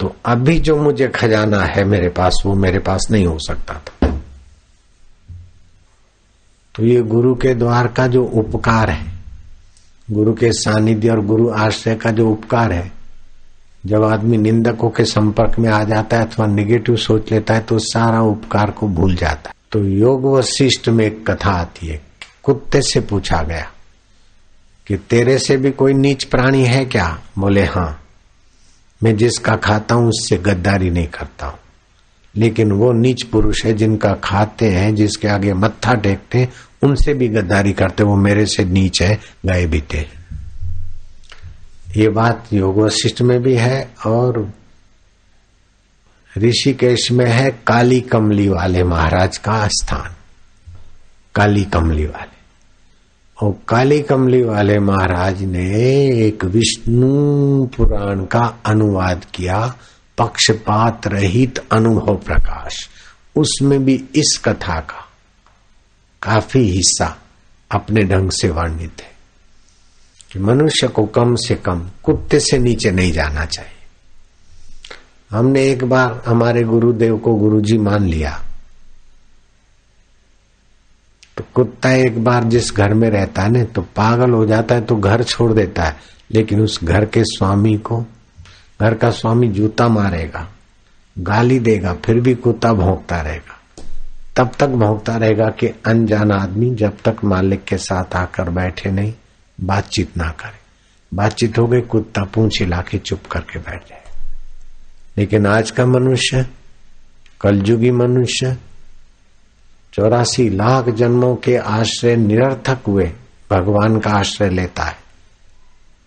तो 0.00 0.14
अभी 0.26 0.58
जो 0.58 0.76
मुझे 0.76 1.08
खजाना 1.08 1.62
है 1.66 1.84
मेरे 1.84 2.08
पास, 2.08 2.42
वो 2.46 2.54
मेरे 2.54 2.78
पास 2.78 3.06
नहीं 3.10 3.26
हो 3.26 3.38
सकता 3.38 3.74
था। 3.76 4.10
तो 6.74 6.84
ये 6.84 7.00
गुरु 7.02 7.34
के 7.34 7.54
द्वार 7.54 7.86
का 7.88 8.06
जो 8.06 8.24
उपकार 8.24 8.90
है, 8.90 9.06
गुरु 10.08 10.34
के 10.34 10.52
सानिध्य 10.52 11.10
और 11.10 11.20
गुरु 11.26 11.48
आश्रय 11.56 11.94
का 11.96 12.10
जो 12.10 12.28
उपकार 12.30 12.72
है 12.72 12.92
जब 13.86 14.04
आदमी 14.04 14.36
निंदकों 14.36 14.90
के 14.90 15.04
संपर्क 15.04 15.58
में 15.58 15.68
आ 15.70 15.84
जाता 15.84 16.16
है, 16.16 16.26
अथवा 16.26 16.46
निगेटिव 16.46 16.96
सोच 16.96 17.32
लेता 17.32 17.54
है 17.54 17.60
तो 17.60 17.78
सारा 17.78 18.20
उपकार 18.20 18.70
को 18.70 18.88
भूल 18.88 19.14
जाता 19.14 19.48
है। 19.48 19.54
तो 19.72 19.84
योग 19.84 20.24
वशिष्ठ 20.26 20.88
में 20.88 21.06
एक 21.06 21.30
कथा 21.30 21.50
आती 21.50 21.86
है, 21.86 22.00
कुत्ते 22.42 22.80
से 22.82 23.00
पूछा 23.00 23.42
गया 23.42 23.70
कि 24.86 24.96
तेरे 24.96 25.38
से 25.38 25.56
भी 25.56 25.70
कोई 25.70 25.94
नीच 25.94 26.24
प्राणी 26.24 26.64
है 26.64 26.84
क्या? 26.84 27.18
बोले 27.38 27.64
हाँ। 27.64 28.02
मैं 29.02 29.16
जिसका 29.16 29.56
खाता 29.56 29.94
हूँ, 29.94 30.08
उससे 30.08 30.36
गद्दारी 30.36 30.90
नहीं 30.90 31.06
करता 31.06 31.46
हूँ। 31.46 31.58
लेकिन 32.36 32.72
वो 32.72 32.92
नीच 32.92 33.22
पुरुष 33.22 33.64
है, 33.64 33.72
जिनका 33.72 34.12
खाते 34.14 34.66
हैं, 34.66 34.94
जिसके 34.94 35.28
आगे 35.28 35.52
मत्था 35.52 35.94
टेकते 35.94 36.38
हैं, 36.38 36.52
उनसे 36.82 37.14
भी 37.14 37.28
गद्दारी 37.28 37.72
करते 37.72 38.02
वो 38.02 38.16
मेरे 38.16 38.46
से 38.46 38.64
नीच 38.64 39.02
है 39.02 39.20
गए 39.46 39.66
बीते 39.66 40.08
ये 41.96 42.08
बात 42.08 42.44
योग 42.52 42.78
वशिष्ठ 42.78 43.22
में 43.22 43.42
भी 43.42 43.54
है 43.54 43.94
और 44.06 44.52
ऋषिकेश 46.38 47.12
में 47.12 47.26
है 47.26 47.50
काली 47.66 48.00
कमली 48.00 48.48
वाले 48.48 48.84
महाराज 48.84 49.38
का 49.38 49.68
स्थान। 49.68 50.14
काली 51.34 51.64
कमली 51.64 52.06
वाले। 52.06 52.36
और 53.46 53.58
काली 53.68 54.02
कमली 54.02 54.42
वाले 54.42 54.78
महाराज 54.78 55.42
ने 55.42 55.70
एक 56.26 56.44
विष्णु 56.44 57.66
पुराण 57.66 58.24
का 58.24 58.58
अनुवाद 58.66 59.26
किया, 59.34 59.74
पक्षपात 60.18 61.06
रहित 61.06 61.64
अनुभव 61.72 62.16
प्रकाश। 62.16 62.88
उसमें 63.36 63.84
भी 63.84 64.04
इस 64.14 64.40
कथा 64.44 64.80
का 64.80 65.08
काफ़ी 66.22 66.60
हिस्सा 66.60 67.16
अपने 67.70 68.02
ढंग 68.02 68.30
से 68.30 68.48
वर्णित 68.48 68.92
है। 69.00 69.15
कि 70.36 70.42
मनुष्य 70.42 70.88
को 70.88 71.06
कम 71.06 71.34
से 71.34 71.54
कम 71.54 71.90
कुत्ते 72.02 72.40
से 72.40 72.58
नीचे 72.58 72.90
नहीं 72.90 73.12
जाना 73.12 73.44
चाहिए। 73.44 73.70
हमने 75.30 75.68
एक 75.68 75.84
बार 75.84 76.22
हमारे 76.26 76.62
गुरुदेव 76.62 77.18
को 77.18 77.34
गुरुजी 77.34 77.78
मान 77.78 78.04
लिया। 78.04 78.42
तो 81.36 81.44
कुत्ता 81.54 81.90
एक 81.90 82.24
बार 82.24 82.44
जिस 82.44 82.74
घर 82.74 82.94
में 82.94 83.10
रहता 83.10 83.42
है 83.42 83.50
ना 83.50 83.64
तो 83.64 83.82
पागल 83.82 84.30
हो 84.30 84.46
जाता 84.46 84.74
है 84.74 84.80
तो 84.80 84.96
घर 84.96 85.22
छोड़ 85.22 85.52
देता 85.52 85.84
है। 85.84 85.96
लेकिन 86.30 86.60
उस 86.60 86.84
घर 86.84 87.04
के 87.04 87.24
स्वामी 87.24 87.78
को, 87.78 88.04
घर 88.80 88.94
का 88.94 89.10
स्वामी 89.10 89.48
जूता 89.48 89.88
मारेगा, 89.88 90.48
गाली 91.18 91.58
देगा, 91.58 91.94
फिर 91.94 92.20
भी 92.20 92.34
कुत्ता 92.34 92.72
भोंकता 92.72 93.20
रहेगा। 93.20 93.84
तब 94.36 94.52
तक 94.58 94.66
भोंकता 94.66 95.16
रहेगा 95.16 95.50
कि 95.50 95.66
अनजान 95.66 96.32
आदमी 96.32 96.74
जब 96.74 96.96
तक 97.04 97.16
मालिक 97.24 97.64
के 97.64 97.76
साथ 97.76 98.16
आकर 98.16 98.50
बैठे 98.50 98.90
नहीं। 98.90 99.14
बातचीत 99.60 100.16
ना 100.16 100.30
करे। 100.30 100.66
बातचीत 101.14 101.58
हो 101.58 101.66
गई, 101.66 101.80
कुत्ता 101.80 102.24
पूछ 102.24 102.60
हिला 102.60 102.82
के 102.82 102.98
चुप 102.98 103.26
करके 103.26 103.58
बैठ 103.58 103.88
जाए। 103.88 104.02
लेकिन 105.18 105.46
आज 105.46 105.70
का 105.70 105.86
मनुष्य, 105.86 106.46
कलयुगी 107.40 107.90
मनुष्य, 107.90 108.56
चौरासी 109.92 110.50
लाख 110.50 110.88
जन्मों 110.88 111.36
के 111.36 111.56
आश्रय 111.56 112.16
निरर्थक 112.16 112.78
हुए, 112.86 113.12
भगवान 113.50 114.00
का 114.00 114.10
आश्रय 114.10 114.50
लेता 114.50 114.82
है। 114.84 114.96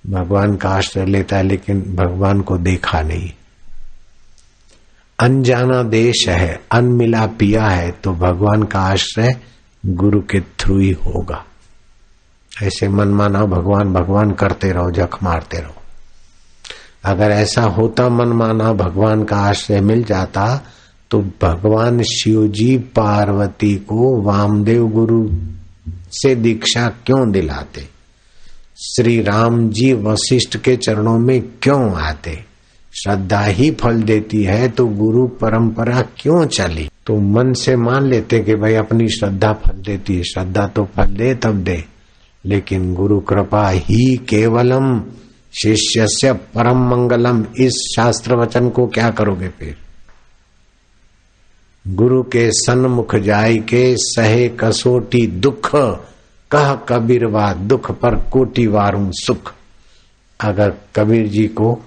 भगवान 0.07 0.55
का 0.55 0.69
आश्रय 0.69 1.05
लेता 1.05 1.37
है, 1.37 1.43
लेकिन 1.43 1.81
भगवान 1.81 2.41
को 2.41 2.57
देखा 2.57 3.01
नहीं। 3.01 3.33
अनजाना 5.19 5.83
देश 5.83 6.25
है, 6.29 6.61
अनमिला 6.71 7.25
पिया 7.25 7.67
है 7.67 7.91
तो 7.91 8.13
भगवान 8.13 8.63
का 8.63 8.79
आश्रय 8.79 9.39
गुरु 9.85 10.21
के 10.21 10.41
थ्रू 10.41 10.79
ही 10.79 10.91
होगा। 10.91 11.45
ऐसे 12.63 12.87
मन 12.87 13.07
माना 13.07 13.45
भगवान 13.45 13.93
भगवान 13.93 14.31
करते 14.31 14.71
रहो, 14.71 14.91
जख 14.91 15.23
मारते 15.23 15.57
रहो। 15.57 15.75
अगर 17.05 17.31
ऐसा 17.31 17.61
होता 17.61 18.09
मन 18.09 18.27
माना 18.27 18.73
भगवान 18.73 19.23
का 19.23 19.37
आश्रय 19.37 19.81
मिल 19.81 20.03
जाता 20.03 20.65
तो 21.11 21.19
भगवान 21.19 22.01
शिव 22.01 22.47
जी 22.47 22.77
पार्वती 22.77 23.75
को 23.75 24.21
वामदेव 24.21 24.87
गुरु 24.87 25.29
से 26.11 26.35
दीक्षा 26.35 26.87
क्यों 27.05 27.31
दिलाते? 27.31 27.87
श्री 28.77 29.21
राम 29.21 29.69
जी 29.69 29.93
वशिष्ठ 29.93 30.57
के 30.57 30.75
चरणों 30.75 31.19
में 31.19 31.41
क्यों 31.61 31.95
आते? 31.95 32.43
श्रद्धा 32.93 33.41
ही 33.41 33.71
फल 33.71 34.01
देती 34.01 34.43
है 34.43 34.69
तो 34.69 34.85
गुरु 34.85 35.27
परंपरा 35.27 36.01
क्यों 36.17 36.45
चली? 36.45 36.89
तो 37.05 37.17
मन 37.17 37.53
से 37.53 37.75
मान 37.75 38.07
लेते 38.07 38.39
कि 38.39 38.55
भाई 38.55 38.73
अपनी 38.73 39.07
श्रद्धा 39.07 39.53
फल 39.53 39.81
देती 39.81 40.15
है। 40.15 40.23
श्रद्धा 40.23 40.67
तो 40.67 40.83
फल 40.85 41.05
दे, 41.05 41.35
तब 41.35 41.55
दे। 41.55 41.98
लेकिन 42.45 42.93
गुरु 42.93 43.19
कृपा 43.19 43.69
ही 43.69 44.17
केवलम 44.17 45.01
शिष्य 45.61 46.07
से 46.07 46.33
परम 46.33 46.77
मंगलम। 46.77 47.45
इस 47.59 47.93
शास्त्र 47.95 48.35
वचन 48.35 48.69
को 48.69 48.87
क्या 48.87 49.09
करोगे 49.09 49.47
फिर? 49.47 49.77
गुरु 51.87 52.23
के 52.23 52.51
सन्मुख 52.51 53.15
जाय 53.15 53.57
के 53.57 53.95
सहे 53.97 54.49
कसोटी 54.49 55.27
दुख, 55.27 55.71
कह 56.51 56.75
कबीर 56.75 57.25
वा 57.25 57.53
दुख 57.53 57.91
पर 57.91 58.15
कोटि 58.15 58.67
वारू 58.67 59.11
सुख। 59.13 59.53
अगर 60.39 60.73
कबीर 60.95 61.27
जी 61.27 61.47
को, 61.47 61.79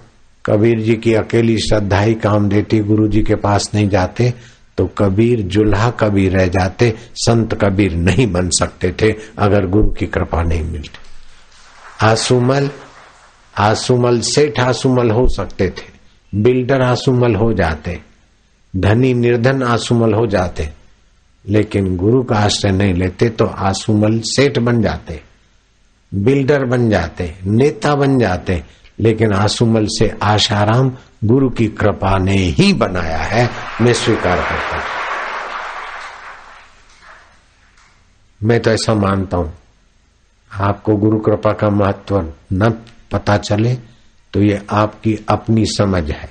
कबीर 0.47 0.81
जी 0.81 0.95
की 0.95 1.15
अकेली 1.15 1.59
श्रद्धा 1.59 2.01
ही 2.01 2.15
काम 2.15 2.49
देती 2.49 2.81
गुरु 2.81 3.09
जी 3.09 3.23
के 3.23 3.35
पास 3.35 3.71
नहीं 3.75 3.88
जाते 3.88 4.35
तो 4.79 4.87
कबीर 4.99 5.41
जुल्हा 5.47 5.91
कबीर 5.91 6.33
रह 6.33 6.47
जाते, 6.49 6.95
संत 7.17 7.55
कबीर 7.55 7.95
नहीं 7.95 8.27
बन 8.33 8.49
सकते 8.51 8.93
थे, 8.93 9.13
अगर 9.39 9.67
गुरु 9.67 9.91
की 9.91 10.07
कृपा 10.07 10.43
नहीं 10.43 10.63
मिलती। 10.63 10.99
आसुमल 12.03 12.71
आसुमल 13.55 14.21
सेठ 14.25 14.61
आसुमल 14.61 15.11
हो 15.11 15.27
सकते 15.29 15.69
थे, 15.69 15.91
बिल्डर 16.33 16.83
आसुमल 16.83 17.35
हो 17.35 17.53
जाते, 17.55 17.99
धनी 18.75 19.13
निर्धन 19.15 19.63
आसुमल 19.63 20.15
हो 20.15 20.27
जाते, 20.27 20.69
लेकिन 21.45 21.97
गुरु 21.97 22.23
का 22.23 22.37
आश्रय 22.37 22.73
नहीं 22.73 22.95
लेते 22.95 23.29
तो 23.29 23.45
आसुमल 23.45 24.21
सेठ 24.27 24.59
बन 24.59 24.83
जाते, 24.83 25.21
बिल्डर 26.13 26.65
बन 26.65 26.89
जाते, 26.91 27.35
नेता 27.47 27.95
बन 27.95 28.19
जाते 28.19 28.63
लेकिन 29.03 29.33
आसुमल 29.33 29.87
से 29.88 30.19
आशाराम 30.23 30.93
गुरु 31.25 31.51
की 31.51 31.67
कृपा 31.69 32.19
ने 32.19 32.37
ही 32.37 32.73
बनाया 32.73 33.19
है। 33.19 33.51
मैं 33.81 33.93
स्वीकार 33.93 34.37
करता 34.37 34.77
हूँ। 34.77 34.85
मैं 38.43 38.61
तो 38.61 38.71
ऐसा 38.71 38.95
मानता 38.95 39.37
हूँ। 39.37 39.53
आपको 40.53 40.97
गुरु 40.97 41.19
कृपा 41.19 41.53
का 41.53 41.71
महत्व 41.71 42.33
न 42.53 42.71
पता 43.12 43.37
चले 43.37 43.75
तो 44.33 44.43
ये 44.43 44.62
आपकी 44.71 45.19
अपनी 45.29 45.67
समझ 45.67 46.11
है। 46.11 46.31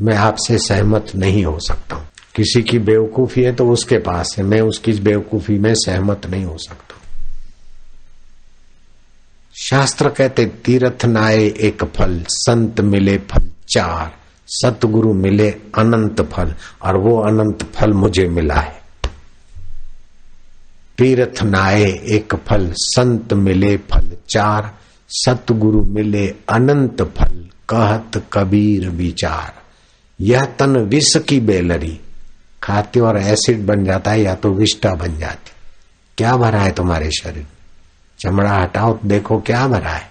मैं 0.00 0.16
आपसे 0.16 0.58
सहमत 0.58 1.06
नहीं 1.16 1.44
हो 1.44 1.58
सकता 1.58 1.96
हूँ। 1.96 2.06
किसी 2.34 2.62
की 2.62 2.78
बेवकूफ़ी 2.78 3.42
है 3.42 3.54
तो 3.54 3.70
उसके 3.70 3.98
पास 3.98 4.34
है। 4.38 4.44
मैं 4.44 4.60
उसकी 4.60 4.92
बेवकूफ़ी 4.92 5.58
में 5.58 5.74
सहमत 5.74 6.26
नहीं 6.26 6.44
हो 6.44 6.56
सकता। 6.58 6.87
शास्त्र 9.60 10.08
कहते, 10.08 10.46
तीर्थ 10.46 11.04
नाये 11.04 11.54
एक 11.60 11.84
फल, 11.84 12.24
संत 12.28 12.80
मिले 12.80 13.18
फल 13.18 13.50
चार, 13.68 14.16
सतगुरु 14.46 15.14
मिले 15.14 15.50
अनंत 15.50 16.20
फल, 16.20 16.54
और 16.82 16.96
वो 16.96 17.20
अनंत 17.20 17.62
फल 17.62 17.92
मुझे 17.92 18.28
मिला 18.28 18.54
है। 18.54 18.82
तीर्थ 20.98 21.42
नाये 21.42 22.02
एक 22.08 22.34
फल, 22.34 22.72
संत 22.76 23.32
मिले 23.32 23.76
फल 23.76 24.16
चार, 24.30 24.74
सतगुरु 25.08 25.82
मिले 25.82 26.34
अनंत 26.48 27.02
फल, 27.02 27.48
कहत 27.68 28.24
कबीर 28.32 28.88
विचार। 28.88 29.54
यह 30.20 30.44
तन 30.44 30.76
विष 30.76 31.16
की 31.16 31.40
बेलरी। 31.40 32.00
खाते 32.62 33.00
और 33.00 33.18
एसिड 33.18 33.66
बन 33.66 33.84
जाता 33.84 34.10
है 34.10 34.22
या 34.22 34.34
तो 34.34 34.50
विष्टा 34.50 34.94
बन 34.94 35.18
जाती। 35.18 35.50
क्या 36.18 36.36
भरा 36.36 36.60
है 36.60 36.72
तुम्हारे 36.72 37.10
शरीर? 37.10 37.46
चमड़ा 38.18 38.62
हटाओ, 38.62 38.98
देखो 39.04 39.40
क्या 39.40 39.68
भरा 39.68 39.90
है। 39.90 40.10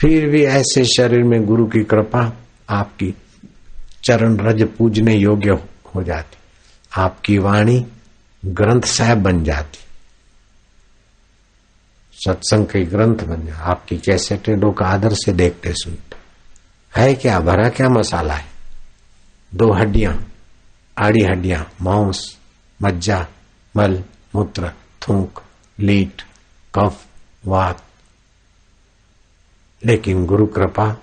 फिर 0.00 0.26
भी 0.26 0.44
ऐसे 0.44 0.84
शरीर 0.84 1.22
में 1.22 1.46
गुरु 1.46 1.66
की 1.66 1.84
कृपा 1.84 2.32
आपकी 2.70 3.14
चरण 4.04 4.36
रज 4.36 4.68
पूजने 4.78 5.14
योग्य 5.14 5.50
हो 5.94 6.02
जाती। 6.02 6.36
आपकी 6.96 7.38
वाणी 7.38 7.86
ग्रंथ 8.44 8.82
साहब 8.82 9.18
बन 9.18 9.44
जाती। 9.44 9.78
सत्संग 12.24 12.66
के 12.66 12.84
ग्रंथ 12.84 13.16
बन 13.16 13.46
जाए 13.46 13.58
आपकी 13.60 13.98
कैसेटें 13.98 14.56
लोग 14.56 14.82
आदर 14.82 15.12
से 15.12 15.32
देखते 15.32 15.72
सुनते। 15.72 16.16
है 17.00 17.14
क्या? 17.14 17.40
भरा 17.40 17.68
क्या 17.68 17.88
मसाला 17.88 18.34
है? 18.34 18.46
दो 19.54 19.72
हड्डियाँ, 19.72 20.28
आड़ी 20.98 21.22
हड्डियाँ, 21.22 21.72
मांस, 21.82 22.38
मज्जा, 22.82 23.26
मल, 23.76 24.04
मूत्र, 24.34 24.72
थूक, 25.02 25.42
लीट 25.80 26.22
कफ 26.74 27.06
वात। 27.46 27.82
लेकिन 29.86 30.24
गुरु 30.26 30.46
कृपा 30.46 30.96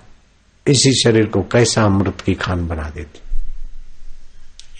इसी 0.66 0.92
शरीर 1.02 1.26
को 1.26 1.42
कैसा 1.42 1.82
अमृत 1.82 2.20
की 2.20 2.34
खान 2.34 2.66
बना 2.68 2.88
देती। 2.90 3.20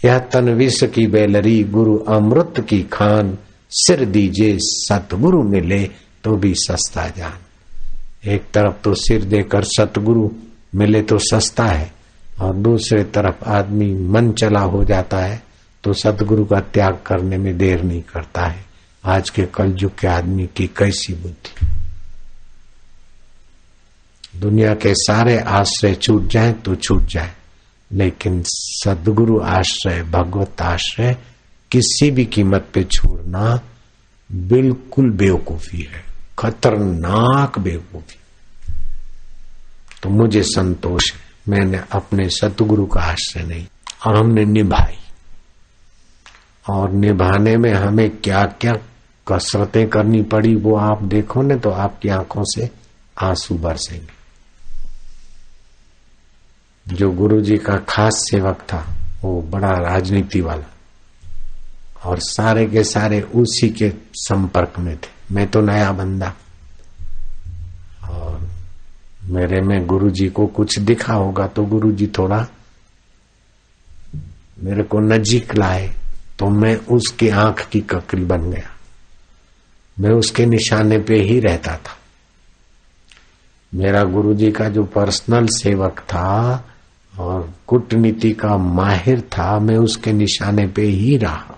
यह 0.04 0.18
तन 0.18 0.50
विष 0.50 0.82
की 0.84 1.06
बेलरी 1.06 1.62
गुरु 1.64 1.98
अमृत 1.98 2.60
की 2.68 2.82
खान, 2.82 3.38
सिर 3.70 4.04
दीजे 4.04 4.56
सतगुरु 4.60 5.42
मिले 5.42 5.90
तो 6.24 6.36
भी 6.36 6.54
सस्ता 6.54 7.08
जान। 7.08 8.30
एक 8.30 8.42
तरफ़ 8.54 8.82
तो 8.84 8.94
सिर 8.94 9.24
देकर 9.24 9.64
सतगुरु 9.64 10.28
मिले 10.74 11.02
तो 11.02 11.18
सस्ता 11.18 11.64
है, 11.64 11.92
और 12.40 12.54
दूसरे 12.54 13.04
तरफ़ 13.04 13.44
आदमी 13.44 13.92
मन 14.08 14.32
चला 14.32 14.60
हो 14.60 14.84
जाता 14.84 15.18
है 15.18 15.42
तो 15.84 15.92
सतगुरु 15.92 16.44
का 16.44 16.60
त्याग 16.60 16.98
करने 17.06 17.38
में 17.38 17.56
देर 17.58 17.82
नहीं 17.82 18.02
करता 18.02 18.46
है। 18.46 18.67
आज 19.08 19.30
के 19.30 19.42
कलयुग 19.46 19.98
के 19.98 20.06
आदमी 20.06 20.46
की 20.56 20.66
कैसी 20.68 21.12
बुद्धि। 21.14 21.66
दुनिया 24.34 24.74
के 24.74 24.92
सारे 24.94 25.38
आश्रय 25.38 25.94
छूट 25.94 26.26
जाए 26.26 26.52
तो 26.54 26.74
छूट 26.76 27.04
जाए, 27.04 27.32
लेकिन 27.90 28.42
सदगुरु 28.46 29.40
आश्रय, 29.42 30.02
भगवत 30.02 30.62
आश्रय 30.62 31.16
किसी 31.70 32.10
भी 32.10 32.24
कीमत 32.26 32.68
पे 32.74 32.84
छोड़ना 32.84 33.60
बिल्कुल 34.30 35.10
बेवकूफ़ी 35.10 35.82
है, 35.82 36.04
खतरनाक 36.38 37.58
बेवकूफ़ी। 37.58 38.18
तो 40.02 40.10
मुझे 40.10 40.42
संतोष 40.42 41.12
है, 41.12 41.20
मैंने 41.48 41.80
अपने 41.92 42.28
सतगुरु 42.30 42.86
का 42.86 43.00
आश्रय 43.02 43.42
नहीं, 43.44 43.66
और 44.06 44.16
हमने 44.16 44.44
निभाई। 44.44 44.98
और 46.64 46.92
निभाने 46.92 47.56
में 47.56 47.72
हमें 47.72 48.08
क्या 48.16 48.44
क्या 48.60 48.72
कसरतें 49.32 49.88
करनी 49.88 50.22
पड़ी, 50.22 50.54
वो 50.54 50.76
आप 50.76 51.02
देखो 51.02 51.42
ने 51.42 51.56
तो 51.56 51.70
आपकी 51.70 52.08
आँखों 52.08 52.44
से 52.44 52.70
आँसू 53.22 53.54
बरसेंगे। 53.54 54.18
जो 56.94 57.10
गुरु 57.10 57.40
जी 57.40 57.56
का 57.56 57.76
खास 57.76 58.14
सेवक 58.30 58.58
था, 58.60 58.94
वो 59.22 59.42
बड़ा 59.42 59.70
राजनीति 59.70 60.40
वाला। 60.40 60.70
और 62.04 62.18
सारे 62.18 62.66
के 62.66 62.84
सारे 62.84 63.20
उसी 63.20 63.68
के 63.68 63.92
संपर्क 64.14 64.78
में 64.78 64.96
थे। 64.96 65.34
मैं 65.34 65.50
तो 65.50 65.60
नया 65.60 65.92
बंदा। 65.92 66.34
और 68.04 68.48
मेरे 69.24 69.60
में 69.60 69.86
गुरु 69.86 70.10
जी 70.10 70.28
को 70.28 70.46
कुछ 70.46 70.78
दिखा 70.78 71.14
होगा 71.14 71.46
तो 71.46 71.64
गुरु 71.64 71.92
जी 71.92 72.06
थोड़ा 72.06 72.46
मेरे 74.62 74.82
को 74.82 75.00
नजीक 75.00 75.54
लाए 75.54 75.94
तो 76.38 76.46
मैं 76.46 76.76
उसकी 76.76 77.28
आँख 77.28 77.68
की 77.68 77.80
ककरी 77.80 78.24
बन 78.24 78.50
गया। 78.50 78.77
मैं 80.00 80.10
उसके 80.10 80.46
निशाने 80.46 80.98
पे 80.98 81.14
ही 81.14 81.40
रहता 81.40 81.76
था। 81.76 81.98
मेरा 83.74 84.04
गुरु 84.04 84.34
जी 84.34 84.52
का 84.52 84.68
जो 84.68 84.84
पर्सनल 84.84 85.46
सेवक 85.46 86.00
था 86.00 86.64
और 87.18 87.54
कूटनीति 87.66 88.32
का 88.32 88.56
माहिर 88.56 89.20
था, 89.20 89.58
मैं 89.58 89.76
उसके 89.76 90.12
निशाने 90.12 90.66
पे 90.66 90.82
ही 90.82 91.16
रहा। 91.16 91.54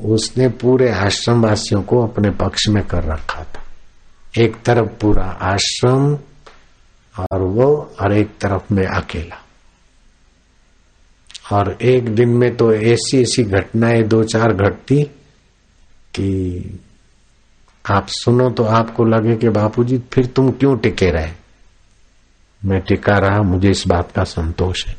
उसने 0.00 0.48
पूरे 0.48 0.92
आश्रम 0.92 1.42
वासियों 1.42 1.82
को 1.82 2.06
अपने 2.06 2.30
पक्ष 2.30 2.68
में 2.68 2.86
कर 2.86 3.04
रखा 3.04 3.44
था। 3.44 3.62
एक 4.38 4.56
तरफ़ 4.62 4.88
पूरा 4.88 5.24
आश्रम 5.24 6.14
और 7.18 7.42
वो 7.42 7.94
और 8.00 8.12
एक 8.12 8.28
तरफ़ 8.28 8.74
में 8.74 8.86
अकेला। 8.86 9.44
और 11.56 11.78
एक 11.82 12.14
दिन 12.14 12.28
में 12.28 12.56
तो 12.56 12.74
ऐसी 12.74 13.22
ऐसी 13.22 13.44
घटनाएँ 13.44 14.02
दो 14.02 14.24
चार 14.24 14.52
घटती 14.52 15.10
कि 16.14 16.62
आप 17.90 18.06
सुनो 18.08 18.50
तो 18.50 18.64
आपको 18.64 19.04
लगे 19.04 19.36
कि 19.36 19.48
बापूजी, 19.48 19.98
फिर 19.98 20.26
तुम 20.26 20.50
क्यों 20.50 20.78
टिके 20.78 21.10
रहे? 21.10 21.32
मैं 22.64 22.80
टिका 22.80 23.18
रहा, 23.18 23.42
मुझे 23.42 23.70
इस 23.70 23.86
बात 23.86 24.12
का 24.12 24.24
संतोष 24.24 24.86
है। 24.86 24.96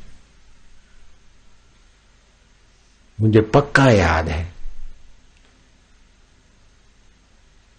मुझे 3.21 3.41
पक्का 3.41 3.85
याद 3.85 4.27
है 4.27 4.53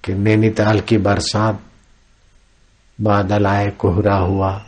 कि 0.05 0.14
नैनीताल 0.14 0.80
की 0.80 0.99
बरसात, 0.99 1.61
बादल 3.01 3.47
आए, 3.47 3.70
कोहरा 3.70 4.16
हुआ। 4.16 4.64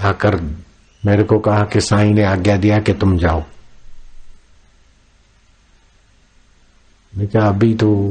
आकर 0.00 0.36
मेरे 1.06 1.24
को 1.24 1.38
कहा 1.38 1.60
कि 1.64 1.80
साई 1.80 2.12
ने 2.12 2.24
आज्ञा 2.24 2.56
दिया 2.56 2.78
कि 2.78 2.92
तुम 2.92 3.18
जाओ। 3.18 3.44
मैं 7.16 7.28
क्या 7.28 7.42
अभी 7.42 7.74
तो 7.74 8.10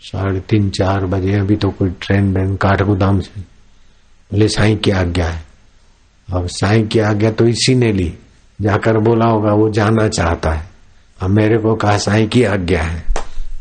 साढ़े 0.00 0.40
तीन, 0.40 0.70
चार 0.70 1.06
बजे, 1.06 1.34
अभी 1.34 1.56
तो 1.56 1.70
कोई 1.70 1.90
ट्रेन, 2.00 2.32
बैन, 2.32 2.56
काठगोदाम 2.56 3.20
से। 3.20 3.40
बोले, 3.40 4.48
साई 4.48 4.76
की 4.76 4.90
आज्ञा 4.90 5.26
है। 5.26 5.44
अब 6.32 6.46
साई 6.46 6.82
की 6.82 6.98
आज्ञा 6.98 7.30
तो 7.30 7.46
इसी 7.46 7.74
ने 7.74 7.92
ली। 7.92 8.14
जाकर 8.60 8.98
बोला 8.98 9.26
होगा, 9.26 9.52
वो 9.52 9.70
जाना 9.70 10.08
चाहता 10.08 10.50
है। 10.50 10.70
अब 11.20 11.30
मेरे 11.30 11.58
को 11.58 11.74
कहा, 11.74 11.98
साई 11.98 12.26
की 12.26 12.44
आज्ञा 12.44 12.82
है। 12.82 13.04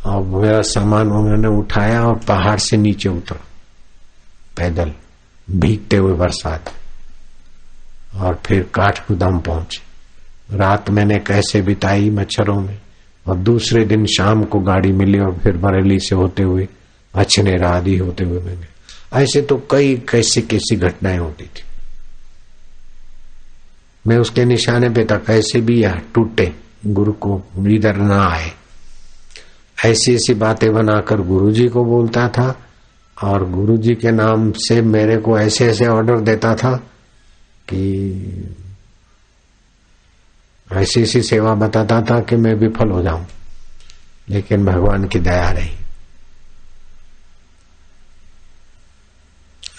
और 0.05 0.23
मेरा 0.23 0.61
सामान 0.61 1.07
उन्होंने 1.07 1.47
उठाया 1.47 2.03
और 2.03 2.15
पहाड़ 2.15 2.59
से 2.59 2.77
नीचे 2.77 3.09
उतरा। 3.09 3.39
पैदल 4.57 4.91
भीगते 5.51 5.97
हुए 5.97 6.13
बरसात। 6.13 6.73
और 8.15 8.39
फिर 8.45 8.63
काठगुदाम 8.73 9.39
पहुँचे। 9.39 9.89
रात 10.57 10.89
मैंने 10.89 11.19
कैसे 11.19 11.61
बिताई 11.61 12.09
मच्छरों 12.09 12.61
में? 12.61 12.81
और 13.27 13.37
दूसरे 13.37 13.85
दिन 13.85 14.05
शाम 14.05 14.43
को 14.43 14.59
गाड़ी 14.59 14.91
मिली 14.91 15.19
और 15.19 15.37
फिर 15.37 15.57
बरेली 15.57 15.99
से 15.99 16.15
होते 16.15 16.43
हुए 16.43 16.67
अच्छे 17.15 17.63
आदि 17.63 17.97
होते 17.97 18.23
हुए 18.23 18.41
मैंने 18.41 18.79
ऐसे 19.13 19.41
तो 19.41 19.67
कई 19.71 19.95
कैसी 19.95 20.41
कैसी 20.41 20.75
घटनाएँ 20.75 21.17
होती 21.17 21.43
थी। 21.43 21.63
मैं 24.07 24.17
उसके 24.17 24.45
निशाने 24.45 24.89
पे 24.89 25.05
था, 25.05 25.15
कैसे 25.15 25.61
भी 25.61 25.81
यह 25.81 26.01
टूटे, 26.13 26.53
गुरु 26.87 27.11
को 27.11 27.41
इधर 27.67 27.95
ना 27.95 28.23
आए। 28.23 28.51
ऐसी 29.85 30.15
ऐसी 30.15 30.33
बातें 30.33 30.73
बनाकर 30.73 31.21
गुरु 31.21 31.51
जी 31.51 31.67
को 31.67 31.85
बोलता 31.85 32.27
था 32.29 32.59
और 33.23 33.49
गुरु 33.49 33.77
जी 33.77 33.95
के 33.95 34.11
नाम 34.11 34.51
से 34.51 34.81
मेरे 34.81 35.17
को 35.17 35.39
ऐसे 35.39 35.67
ऐसे 35.67 35.87
ऑर्डर 35.87 36.19
देता 36.19 36.55
था 36.55 36.75
कि 37.69 38.13
ऐसी 40.73 41.01
ऐसी 41.01 41.21
सेवा 41.21 41.55
बताता 41.55 42.01
था 42.01 42.19
कि 42.19 42.35
मैं 42.35 42.53
विफल 42.53 42.89
हो 42.89 43.03
जाऊँ। 43.03 43.27
लेकिन 44.29 44.65
भगवान 44.65 45.07
की 45.07 45.19
दया 45.19 45.49
रही। 45.49 45.75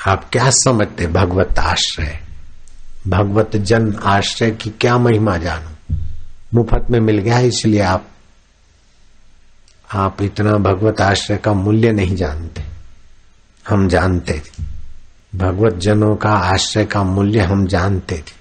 आप 0.07 0.31
क्या 0.33 0.51
समझते 0.51 1.07
भगवत 1.07 1.59
आश्रय? 1.59 2.21
भगवत 3.09 3.57
जन 3.57 3.95
आश्रय 3.95 4.51
की 4.51 4.71
क्या 4.71 4.99
महिमा 4.99 5.37
जानो? 5.37 5.97
मुफ़्त 6.55 6.91
में 6.91 7.01
मिल 7.01 7.19
गया 7.19 7.39
इसलिए 7.39 7.81
आप 7.81 8.07
आप 9.93 10.23
इतना 10.23 10.57
भगवत 10.57 11.01
आश्रय 11.01 11.37
का 11.37 11.53
मूल्य 11.53 11.93
नहीं 11.93 12.17
जानते। 12.17 12.63
हम 13.69 13.89
जानते 13.89 14.43
थे। 14.47 14.65
भगवत 15.39 15.75
जनों 15.75 16.17
का 16.17 16.31
आश्रय 16.31 16.85
का 16.85 17.03
मूल्य 17.03 17.41
हम 17.41 17.67
जानते 17.67 18.19
थे। 18.19 18.40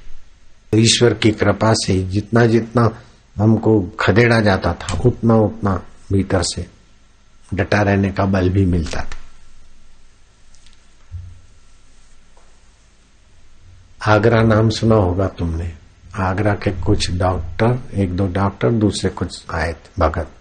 ईश्वर 0.76 1.14
की 1.14 1.32
कृपा 1.32 1.74
से 1.74 2.04
जितना 2.04 2.46
जितना 2.46 3.02
हमको 3.40 3.82
खदेड़ा 4.00 4.40
जाता 4.40 4.74
था, 4.74 5.00
उतना 5.06 5.36
उतना 5.36 5.84
भीतर 6.14 6.42
से 6.42 6.68
डटा 7.54 7.82
रहने 7.82 8.12
का 8.12 8.26
बल 8.26 8.50
भी 8.50 8.66
मिलता 8.66 9.02
था। 9.02 9.20
आगरा 14.14 14.42
नाम 14.42 14.70
सुना 14.70 14.96
होगा 14.96 15.28
तुमने। 15.28 15.74
आगरा 16.16 16.54
के 16.54 16.72
कुछ 16.82 17.12
डॉक्टर, 17.12 17.80
एक 17.96 18.16
दो 18.16 18.28
डॉक्टर, 18.28 18.72
दूसरे 18.72 19.10
कुछ 19.10 19.44
आए 19.52 19.74
थे 19.74 19.90
भगत। 20.00 20.32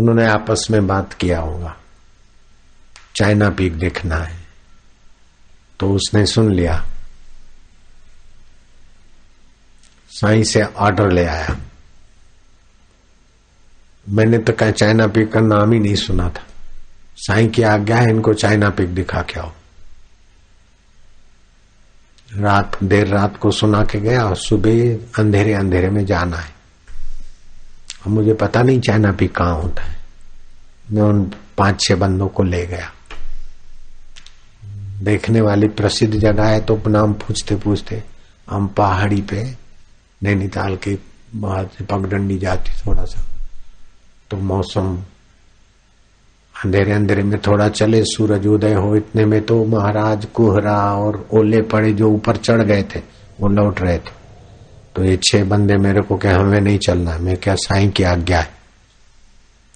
उन्होंने 0.00 0.26
आपस 0.26 0.66
में 0.70 0.86
बात 0.86 1.12
किया 1.12 1.40
होगा। 1.40 1.76
चाइना 3.16 3.50
पीक 3.50 3.78
देखना 3.78 4.16
है। 4.16 4.44
तो 5.80 5.92
उसने 5.92 6.26
सुन 6.26 6.52
लिया। 6.52 6.86
साई 10.14 10.44
से 10.44 10.62
ऑर्डर 10.62 11.12
ले 11.12 11.24
आया। 11.24 11.56
मैंने 14.08 14.38
तो 14.38 14.52
कहा, 14.52 14.70
चाइना 14.70 15.06
पीक 15.06 15.32
का 15.32 15.40
नाम 15.40 15.72
ही 15.72 15.78
नहीं 15.78 15.94
सुना 15.94 16.28
था। 16.28 16.46
साई 17.16 17.48
की 17.48 17.62
आज्ञा 17.62 17.96
है, 17.96 18.10
इनको 18.10 18.34
चाइना 18.34 18.70
पीक 18.70 18.94
दिखा 18.94 19.22
के 19.22 19.40
आओ। 19.40 19.52
रात, 22.36 22.84
देर 22.84 23.06
रात 23.06 23.36
को 23.36 23.50
सुना 23.50 23.84
के 23.84 24.00
गया 24.00 24.24
और 24.24 24.36
सुबह 24.36 24.94
अंधेरे 24.94 25.52
अंधेरे 25.52 25.90
में 25.90 26.06
जाना 26.06 26.36
है। 26.36 26.54
और 28.06 28.08
मुझे 28.08 28.34
पता 28.34 28.62
नहीं 28.62 28.80
चाइना 28.80 29.12
पी 29.12 29.26
कहाँ 29.26 29.54
होता 29.54 29.82
है। 29.82 29.96
मैं 30.90 31.02
उन 31.02 31.34
पाँच 31.58 31.80
छह 31.80 31.94
बंदों 31.94 32.28
को 32.28 32.42
ले 32.42 32.66
गया। 32.66 32.92
देखने 35.02 35.40
वाली 35.40 35.68
प्रसिद्ध 35.68 36.18
जगह 36.18 36.44
है 36.44 36.60
तो 36.60 36.82
नाम 36.86 37.12
पूछते 37.12 37.56
पूछते 37.56 38.02
हम 38.50 38.66
पहाड़ी 38.66 39.20
पे 39.20 39.63
नैनीताल 40.24 40.76
के 40.76 40.98
बाद 41.34 41.70
से 41.78 41.84
पगडंडी 41.84 42.38
जाती 42.38 42.70
थोड़ा 42.86 43.04
सा। 43.04 43.24
तो 44.30 44.36
मौसम 44.36 44.98
अंधेरे 46.64 46.92
अंधेरे 46.92 47.22
में 47.22 47.40
थोड़ा 47.40 47.68
चले, 47.68 48.04
सूरज 48.04 48.46
उदय 48.46 48.74
हो, 48.74 48.96
इतने 48.96 49.24
में 49.24 49.46
तो 49.46 49.64
महाराज 49.64 50.24
कोहरा 50.24 50.94
और 50.94 51.28
ओले 51.32 51.62
पड़े 51.62 51.92
जो 51.92 52.10
ऊपर 52.10 52.36
चढ़ 52.36 52.62
गए 52.62 52.82
थे, 52.82 53.00
वो 53.40 53.48
लौट 53.48 53.80
रहे 53.80 53.98
थे। 53.98 54.24
तो 54.96 55.04
ये 55.04 55.16
छह 55.16 55.44
बंदे 55.44 55.76
मेरे 55.76 56.02
को 56.02 56.16
क्या 56.16 56.36
हमें 56.36 56.60
नहीं 56.60 56.78
चलना, 56.78 57.18
मैं 57.18 57.36
क्या 57.36 57.54
साई 57.54 57.88
की 57.88 58.02
आज्ञा 58.02 58.40
है? 58.40 58.50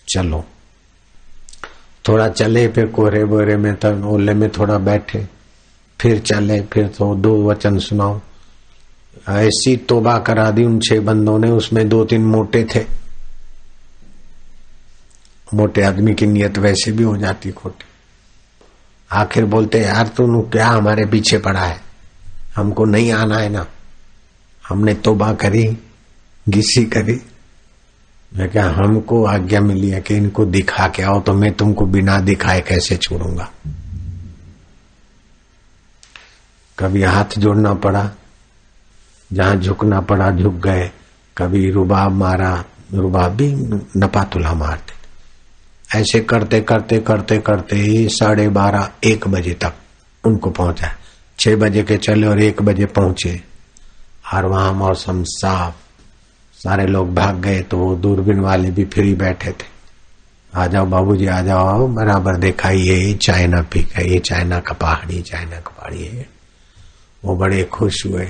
चलो। 0.08 0.44
थोड़ा 2.08 2.28
चले 2.28 2.68
फिर 2.68 2.86
कोहरे 2.86 3.24
बोरे 3.24 3.56
में, 3.56 3.76
तब 3.76 4.06
ओले 4.06 4.34
में 4.34 4.50
थोड़ा 4.50 4.78
बैठे, 4.78 5.26
फिर 6.00 6.18
चले, 6.18 6.60
फिर 6.62 6.88
तो 6.88 7.14
दो 7.14 7.50
वचन 7.50 7.78
सुनाओ 7.78 8.20
ऐसी 9.28 9.76
तोबा 9.76 10.18
करा 10.18 10.50
दी 10.50 10.64
उन 10.64 10.80
छह 10.80 11.00
बंदों 11.00 11.38
ने, 11.38 11.50
उसमें 11.50 11.88
दो 11.88 12.04
तीन 12.04 12.24
मोटे 12.24 12.66
थे। 12.74 12.84
मोटे 15.54 15.82
आदमी 15.82 16.14
की 16.14 16.26
नियत 16.26 16.58
वैसे 16.58 16.92
भी 16.92 17.02
हो 17.02 17.16
जाती 17.16 17.50
खोटी। 17.50 17.84
आखिर 19.12 19.44
बोलते, 19.44 19.80
यार 19.80 20.08
तू 20.08 20.40
क्या 20.40 20.66
हमारे 20.66 21.06
पीछे 21.06 21.38
पड़ा 21.38 21.60
है? 21.60 21.80
हमको 22.56 22.84
नहीं 22.84 23.12
आना 23.12 23.38
है 23.38 23.48
ना। 23.48 23.66
हमने 24.68 24.94
तोबा 24.94 25.32
करी, 25.32 25.78
घिसी 26.48 26.84
करी। 26.84 27.20
मैं 28.34 28.50
क्या, 28.50 28.70
हमको 28.70 29.24
आज्ञा 29.24 29.60
मिली 29.60 29.90
है 29.90 30.00
कि 30.00 30.16
इनको 30.16 30.44
दिखा 30.44 30.88
के 30.88 31.02
आओ 31.02 31.20
तो 31.20 31.34
मैं 31.34 31.52
तुमको 31.52 31.86
बिना 31.86 32.20
दिखाए 32.20 32.60
कैसे 32.60 32.96
छोड़ूँगा? 32.96 33.50
कभी 36.78 37.02
हाथ 37.02 37.38
जोड़ना 37.38 37.74
पड़ा 37.74 38.10
जहाँ 39.32 39.56
झुकना 39.56 40.00
पड़ा, 40.00 40.30
झुक 40.30 40.54
गए। 40.54 40.90
कभी 41.36 41.70
रुबाब 41.70 42.12
मारा, 42.12 42.64
रुबाब 42.94 43.32
भी 43.32 43.54
नपातुला 43.96 44.54
मारते 44.54 44.98
ऐसे 45.98 46.20
करते 46.20 46.60
करते 46.60 46.98
करते 46.98 47.38
करते 47.38 48.08
साढ़े 48.08 48.48
बारह, 48.48 48.90
एक 49.04 49.28
बजे 49.28 49.54
तक 49.54 49.72
उनको 50.24 50.50
पहुँचा। 50.50 50.92
छह 51.38 51.56
बजे 51.56 51.82
के 51.82 51.96
चले 51.96 52.26
और 52.26 52.40
एक 52.40 52.62
बजे 52.62 52.86
पहुँचे। 52.86 53.42
और 54.34 54.46
वहाँ 54.46 54.72
मौसम 54.72 55.22
साफ़। 55.26 55.74
सारे 56.54 56.86
लोग 56.86 57.14
भाग 57.14 57.36
गए 57.36 57.60
तो 57.60 57.78
वो 57.78 57.94
दूरबीन 57.94 58.40
वाले 58.40 58.70
भी 58.70 58.84
फ्री 58.84 59.14
बैठे 59.14 59.50
थे। 59.50 59.66
आ 60.54 60.66
जाओ 60.66 60.86
बाबू 60.86 61.16
जी 61.16 61.26
आ 61.26 61.40
जाओ 61.42 61.86
बराबर 61.86 62.36
देखा, 62.36 62.70
ये 62.70 63.14
चाइना 63.14 63.62
पीक 63.62 63.92
है 63.92 64.10
ये 64.10 64.18
चाइना 64.18 64.60
का 64.60 64.74
पहाड़ी, 64.74 65.22
चाइना 65.22 65.56
का 65.56 65.74
पहाड़ी 65.78 66.04
है। 66.04 66.28
वो 67.24 67.36
बड़े 67.36 67.64
खुश 67.64 68.06
हुए। 68.06 68.28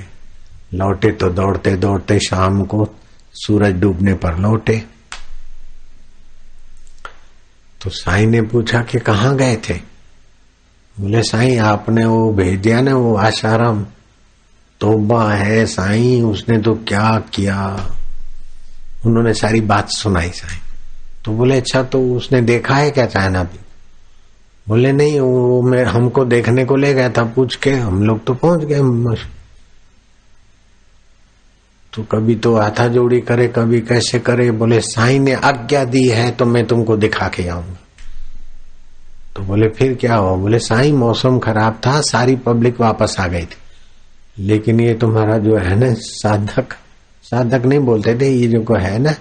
लौटे 0.73 1.11
तो 1.11 1.29
दौड़ते 1.29 1.75
दौड़ते 1.75 2.19
शाम 2.19 2.63
को 2.63 2.87
सूरज 3.33 3.73
डूबने 3.73 4.13
पर 4.13 4.37
लौटे। 4.37 4.83
तो 7.83 7.89
साई 7.89 8.25
ने 8.25 8.41
पूछा 8.41 8.81
कि 8.81 8.99
कहाँ 8.99 9.35
गए 9.35 9.55
थे? 9.55 9.73
बोले, 10.99 11.23
साई, 11.23 11.57
आपने 11.57 12.05
वो 12.05 12.33
भेज 12.33 12.59
दिया 12.59 12.81
ना 12.81 12.95
वो 12.95 13.15
आशाराम। 13.15 13.85
तोबा 14.79 15.31
है 15.33 15.65
साई, 15.65 16.21
उसने 16.21 16.57
तो 16.57 16.73
क्या 16.75 17.23
किया? 17.33 17.89
उन्होंने 19.05 19.33
सारी 19.33 19.61
बात 19.61 19.89
सुनाई 19.89 20.29
साई। 20.29 20.57
तो 21.25 21.31
बोले 21.31 21.57
अच्छा 21.57 21.83
तो 21.83 22.15
उसने 22.15 22.41
देखा 22.41 22.75
है 22.75 22.91
क्या 22.91 23.05
चाइना 23.05 23.43
भी? 23.43 23.59
बोले, 24.67 24.91
नहीं, 24.91 25.19
वो 25.19 25.61
मैं 25.61 25.85
हमको 25.85 26.25
देखने 26.25 26.65
को 26.65 26.75
ले 26.75 26.93
गया 26.93 27.09
था, 27.09 27.23
पूछ 27.23 27.55
के 27.55 27.71
हम 27.71 28.03
लोग 28.03 28.25
तो 28.25 28.33
पहुँच 28.33 28.63
गए 28.63 28.81
तो 31.93 32.03
कभी 32.03 32.35
तो 32.35 32.55
हाथा 32.55 32.87
जोड़ी 32.87 33.21
करे, 33.21 33.47
कभी 33.47 33.81
कैसे 33.81 34.19
करे, 34.19 34.51
बोले, 34.51 34.79
साई 34.79 35.19
ने 35.19 35.33
आज्ञा 35.33 35.83
दी 35.83 36.07
है 36.07 36.31
तो 36.31 36.45
मैं 36.45 36.65
तुमको 36.65 36.97
दिखा 36.97 37.27
के 37.27 37.47
आऊँगा. 37.47 37.77
तो 39.35 39.43
बोले, 39.43 39.69
फिर 39.69 39.93
क्या 39.93 40.15
हुआ? 40.15 40.35
बोले, 40.35 40.59
साई, 40.59 40.91
मौसम 40.91 41.39
खराब 41.39 41.81
था, 41.85 42.01
सारी 42.01 42.35
पब्लिक 42.35 42.81
वापस 42.81 43.15
आ 43.19 43.27
गई 43.27 43.45
थी। 43.45 43.57
लेकिन 44.39 44.79
ये 44.79 44.93
तुम्हारा 44.93 45.37
जो 45.37 45.57
है 45.57 45.75
ना, 45.75 45.93
साधक 45.93 46.73
साधक 47.23 47.65
नहीं 47.65 47.79
बोलते 47.79 48.15
थे, 48.15 48.29
ये 48.29 48.47
जो 48.47 48.61
को 48.61 48.75
है 48.75 48.99
ना, 48.99 49.15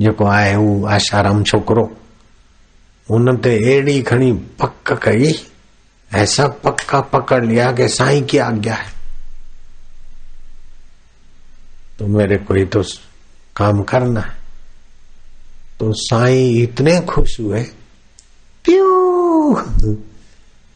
जो 0.00 0.12
को 0.12 0.26
आए 0.26 0.56
वो 0.56 0.86
आशाराम 0.86 1.42
छोकरो, 1.42 1.96
उन्होंने 3.10 3.74
एड़ी 3.74 4.02
खड़ी 4.02 4.32
पक्का 4.32 4.94
कही, 4.94 5.34
ऐसा 6.14 6.46
पक्का 6.46 7.00
पकड़ 7.00 7.44
लिया 7.44 7.72
कि 7.72 7.88
साई 7.88 8.20
की 8.20 8.38
आज्ञा 8.38 8.74
है। 8.74 9.01
तो 12.02 12.06
मेरे 12.06 12.36
कोई 12.36 12.64
तो 12.64 12.82
काम 13.56 13.82
करना 13.82 14.20
है। 14.20 14.36
तो 15.80 15.92
साई 15.92 16.62
इतने 16.62 17.00
खुश 17.00 17.40
हुए। 17.40 17.62
प्यू! 18.64 19.56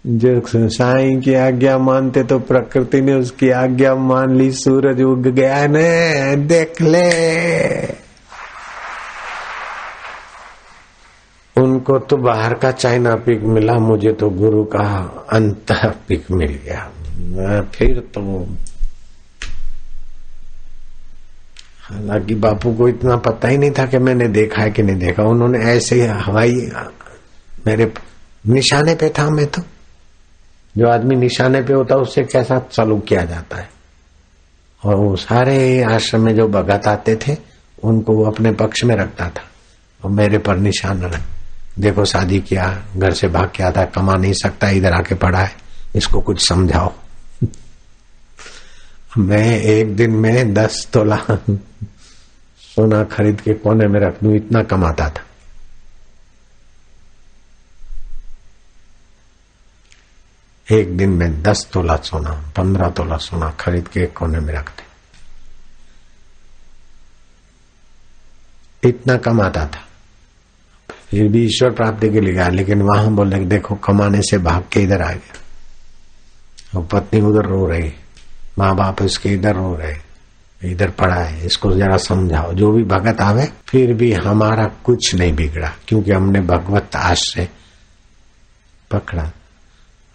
जो 0.06 0.42
साई 0.68 1.16
की 1.16 1.34
आज्ञा 1.34 1.78
मानते 1.78 2.22
तो 2.22 2.38
प्रकृति 2.38 3.00
ने 3.00 3.14
उसकी 3.14 3.50
आज्ञा 3.50 3.94
मान 3.94 4.36
ली, 4.36 4.52
सूरज 4.52 5.02
उग 5.02 5.22
गया 5.22 5.66
ने, 5.66 6.36
देख 6.36 6.82
ले। 6.82 7.86
उनको 11.62 11.98
तो 11.98 12.16
बाहर 12.16 12.54
का 12.54 12.70
चाइना 12.70 13.16
पिक 13.16 13.42
मिला, 13.42 13.74
मुझे 13.74 14.12
तो 14.12 14.30
गुरु 14.30 14.64
का 14.64 14.84
अंत 15.32 15.72
पिक 16.08 16.30
मिल 16.30 16.60
गया। 16.64 16.90
फिर 17.62 18.00
तो 18.00 18.46
हालाँकि 21.86 22.34
बापू 22.34 22.74
को 22.74 22.88
इतना 22.88 23.16
पता 23.16 23.48
ही 23.48 23.58
नहीं 23.58 23.70
था 23.70 23.86
कि 23.86 23.98
मैंने 23.98 24.28
देखा 24.28 24.62
है 24.62 24.70
कि 24.70 24.82
नहीं 24.82 24.96
देखा। 24.96 25.22
उन्होंने 25.22 25.58
ऐसे 25.58 26.06
हवाई, 26.06 26.54
मेरे 27.66 27.92
निशाने 28.48 28.94
पे 28.94 29.08
था 29.08 29.30
मैं 29.30 29.46
तो। 29.46 29.62
जो 30.78 30.88
आदमी 30.88 31.16
निशाने 31.16 31.62
पे 31.62 31.72
होता 31.72 31.96
उससे 31.96 32.22
कैसा 32.24 32.68
सलूक 32.72 33.04
किया 33.04 33.24
जाता 33.24 33.56
है? 33.56 33.70
और 34.84 34.94
वो 34.94 35.16
सारे 35.16 35.82
आश्रम 35.82 36.20
में 36.20 36.36
जो 36.36 36.48
भगत 36.48 36.86
आते 36.86 37.16
थे, 37.16 37.36
उनको 37.84 38.12
वो 38.12 38.24
अपने 38.24 38.52
पक्ष 38.52 38.84
में 38.84 38.96
रखता 38.96 39.28
था। 39.28 39.44
और 40.04 40.10
मेरे 40.10 40.38
पर 40.38 40.56
निशान 40.56 41.02
रख 41.02 41.20
देखो, 41.78 42.04
शादी 42.04 42.40
किया, 42.40 42.82
घर 42.96 43.10
से 43.10 43.28
भाग 43.28 43.50
के 43.54 43.62
आता 43.62 43.84
कमा 43.84 44.14
नहीं 44.14 44.32
सकता, 44.32 44.68
इधर 44.68 44.92
आके 44.92 45.14
पड़ा 45.14 45.38
है। 45.38 45.52
इसको 45.96 46.20
कुछ 46.20 46.48
समझाओ। 46.48 46.92
मैं 49.18 49.60
एक 49.60 49.96
दिन 49.96 50.10
में 50.10 50.54
दस 50.54 50.88
तोला 50.92 51.16
सोना 52.58 53.04
खरीद 53.04 53.40
के 53.40 53.54
कोने 53.54 53.86
में 53.86 54.00
रख 54.00 54.22
दू 54.22 54.34
इतना 54.34 54.62
कमाता 54.62 55.10
था। 55.10 55.22
एक 60.76 60.96
दिन 60.96 61.10
में 61.10 61.42
दस 61.42 61.68
तोला 61.72 61.96
सोना, 61.96 62.52
पंद्रह 62.56 62.90
तोला 62.90 63.16
सोना 63.16 63.50
खरीद 63.50 63.88
के 63.88 64.06
कोने 64.06 64.40
में 64.40 64.54
रखते। 64.54 64.82
इतना 68.88 69.16
कमाता 69.16 69.66
था। 69.66 69.88
फिर 71.10 71.28
भी 71.28 71.44
ईश्वर 71.44 71.70
प्राप्ति 71.70 72.10
के 72.10 72.20
लिए 72.20 72.32
गया, 72.32 72.48
लेकिन 72.48 72.82
वहाँ 72.82 73.10
बोले 73.10 73.44
देखो, 73.44 73.74
कमाने 73.74 74.22
से 74.22 74.38
भाग 74.38 74.64
के 74.72 74.82
इधर 74.82 75.02
आ 75.02 75.12
गया। 75.12 75.36
और 76.78 76.86
पत्नी 76.86 77.20
उधर 77.20 77.46
रो 77.46 77.66
रही। 77.66 77.94
माँ 78.56 78.74
बाप 78.76 79.02
इसके 79.02 79.28
इधर 79.28 79.54
रो 79.54 79.74
रहे, 79.74 79.94
इधर 80.62 80.90
पड़ा 80.90 81.14
है, 81.16 81.46
इसको 81.46 81.72
जरा 81.72 81.96
समझाओ। 81.98 82.52
जो 82.52 82.70
भी 82.72 82.82
भगत 82.84 83.20
आवे, 83.20 83.48
फिर 83.68 83.92
भी 83.94 84.12
हमारा 84.14 84.64
कुछ 84.84 85.14
नहीं 85.14 85.34
बिगड़ा, 85.36 85.72
क्योंकि 85.88 86.12
हमने 86.12 86.40
भगवत 86.42 86.96
आश्रय 86.96 87.48
पकड़ा। 88.90 89.30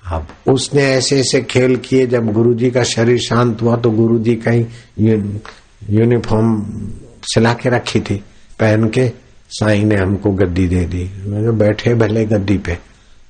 अब 0.03 0.27
उसने 0.47 0.83
ऐसे 0.83 1.19
ऐसे 1.19 1.41
खेल 1.41 1.75
किए, 1.79 2.07
जब 2.07 2.31
गुरुजी 2.33 2.71
का 2.71 2.83
शरीर 2.85 3.19
शांत 3.19 3.61
हुआ 3.61 3.75
तो 3.75 3.91
गुरुजी 3.91 4.35
का 4.37 4.51
ही 4.51 4.65
यूनिफॉर्म 5.89 6.61
सिला 7.23 7.53
के 7.53 7.69
रखी 7.69 7.99
थी, 7.99 8.15
पहन 8.59 8.87
के, 8.89 9.07
साई 9.51 9.83
ने 9.83 9.95
हमको 9.95 10.31
गद्दी 10.31 10.67
दे 10.67 10.85
दी। 10.85 11.09
मैं 11.25 11.57
बैठे 11.57 11.93
भले 11.95 12.25
गद्दी 12.25 12.57
पे 12.57 12.77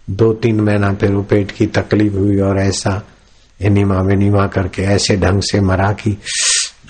दो 0.10 0.34
तीन 0.34 0.60
महीना 0.62 0.92
पे 0.94 1.08
पेट 1.22 1.52
की 1.52 1.66
तकलीफ़ 1.68 2.14
हुई 2.14 2.40
और 2.40 2.60
ऐसा 2.60 3.02
एनिमा 3.62 4.02
वेनिमा 4.02 4.48
करके 4.48 4.82
ऐसे 4.82 5.18
ढंग 5.18 5.42
से 5.42 5.62
मरा 5.62 5.92
कि 5.92 6.18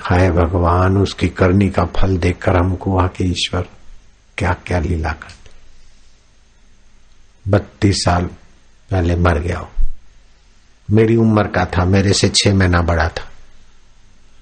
हाय 0.01 0.32
भगवान, 0.32 0.97
उसकी 0.97 1.28
करनी 1.28 1.69
का 1.69 1.86
फल 1.86 2.17
देखकर 2.17 2.55
हमको 2.55 2.97
आके 2.97 3.24
ईश्वर 3.24 3.65
क्या 4.38 4.55
क्या 4.67 4.80
लीला 4.80 5.11
करते 5.11 5.41
बत्तीस 7.47 7.95
साल 7.95 8.26
पहले 8.91 9.15
मर 9.15 9.39
गया 9.39 9.57
हो। 9.57 9.69
मेरी 10.91 11.15
उम्र 11.15 11.47
का 11.47 11.65
था, 11.65 11.86
मेरे 11.86 12.13
से 12.13 12.30
छह 12.30 12.53
महीना 12.53 12.82
बड़ा 12.82 13.07
था। 13.07 13.30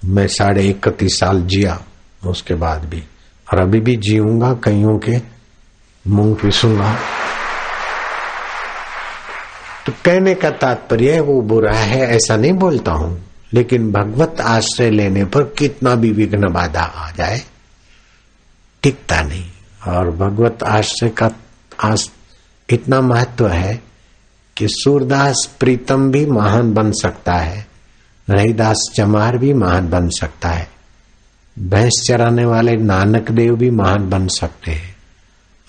मैं 0.04 0.26
साढ़े 0.26 0.62
इकतीस 0.62 1.18
साल 1.18 1.42
जिया, 1.42 1.82
उसके 2.26 2.54
बाद 2.54 2.84
भी। 2.84 3.04
और 3.52 3.60
अभी 3.60 3.80
भी 3.80 3.96
जीऊँगा, 3.96 4.52
कईयों 4.54 4.98
के 4.98 5.20
मुँह 6.06 6.34
पिसूँगा 6.34 6.98
तो 9.90 9.96
कहने 10.04 10.34
का 10.34 10.50
तात्पर्य 10.50 11.14
है, 11.14 11.20
वो 11.20 11.40
बुरा 11.42 11.76
है, 11.76 12.00
ऐसा 12.00 12.36
नहीं 12.36 12.52
बोलता 12.52 12.92
हूँ। 12.92 13.22
लेकिन 13.52 13.92
भगवत 13.92 14.40
आश्रय 14.40 14.90
लेने 14.90 15.24
पर 15.24 15.42
कितना 15.42 15.94
भी 15.94 16.12
विघ्न 16.12 16.52
बाधा 16.52 16.82
आ 16.82 17.10
जाए, 17.10 17.42
टिकता 18.82 19.22
नहीं। 19.22 19.44
और 19.88 20.10
भगवत 20.10 20.62
आश्रय 20.62 21.08
का 21.08 21.30
आस 21.80 22.10
इतना 22.70 23.00
महत्व 23.00 23.48
है 23.48 23.82
कि 24.56 24.66
सूरदास 24.68 25.56
प्रीतम 25.60 26.10
भी 26.10 26.26
महान 26.26 26.74
बन 26.74 26.92
सकता 26.92 27.32
है, 27.32 27.66
रहीदास 28.30 28.90
चमार 28.94 29.38
भी 29.38 29.52
महान 29.52 29.90
बन 29.90 30.08
सकता 30.08 30.48
है, 30.48 30.68
भैंस 31.58 32.04
चराने 32.08 32.44
वाले 32.44 32.76
नानक 32.76 33.30
देव 33.30 33.56
भी 33.56 33.70
महान 33.70 34.10
बन 34.10 34.28
सकते 34.28 34.70
हैं, 34.70 34.96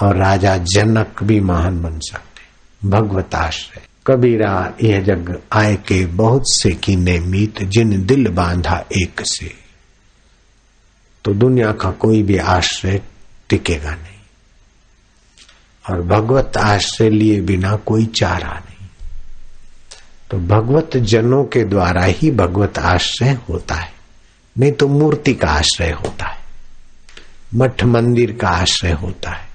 और 0.02 0.18
राजा 0.18 0.58
जनक 0.58 1.24
भी 1.24 1.40
महान 1.40 1.82
बन 1.82 2.00
सकते 2.00 2.42
हैं। 2.42 2.92
भगवत 2.92 3.36
आश्रय। 3.36 3.91
कबीरा, 4.12 4.74
यह 4.84 5.01
जग 5.01 5.41
आय 5.53 5.76
के 5.76 6.05
बहुत 6.05 6.43
से 6.45 6.72
कीने 6.72 7.20
मीत, 7.20 7.64
जिन 7.64 8.05
दिल 8.05 8.28
बांधा 8.28 8.86
एक 8.97 9.22
से। 9.26 9.53
तो 11.26 11.34
दुनिया 11.34 11.72
का 11.72 11.91
कोई 11.91 12.24
भी 12.24 12.38
आश्रय 12.38 13.01
टिकेगा 13.49 13.91
नहीं। 13.91 14.12
और 15.89 16.01
भगवत 16.01 16.57
आश्रय 16.57 17.09
लिए 17.09 17.41
बिना 17.41 17.76
कोई 17.76 18.05
चारा 18.05 18.53
नहीं। 18.53 18.88
तो 20.32 20.38
भगवत 20.38 20.97
जनों 20.97 21.43
के 21.43 21.64
द्वारा 21.64 22.03
ही 22.03 22.32
भगवत 22.32 22.78
आश्रय 22.78 23.39
होता 23.49 23.76
है। 23.76 23.93
नहीं 24.59 24.72
तो 24.72 24.88
मूर्ति 24.88 25.34
का 25.34 25.47
आश्रय 25.47 25.91
होता 25.91 26.26
है। 26.26 26.41
मठ 27.55 27.84
मंदिर 27.84 28.38
का 28.41 28.47
आश्रय 28.47 28.91
होता 28.91 29.32
है। 29.32 29.49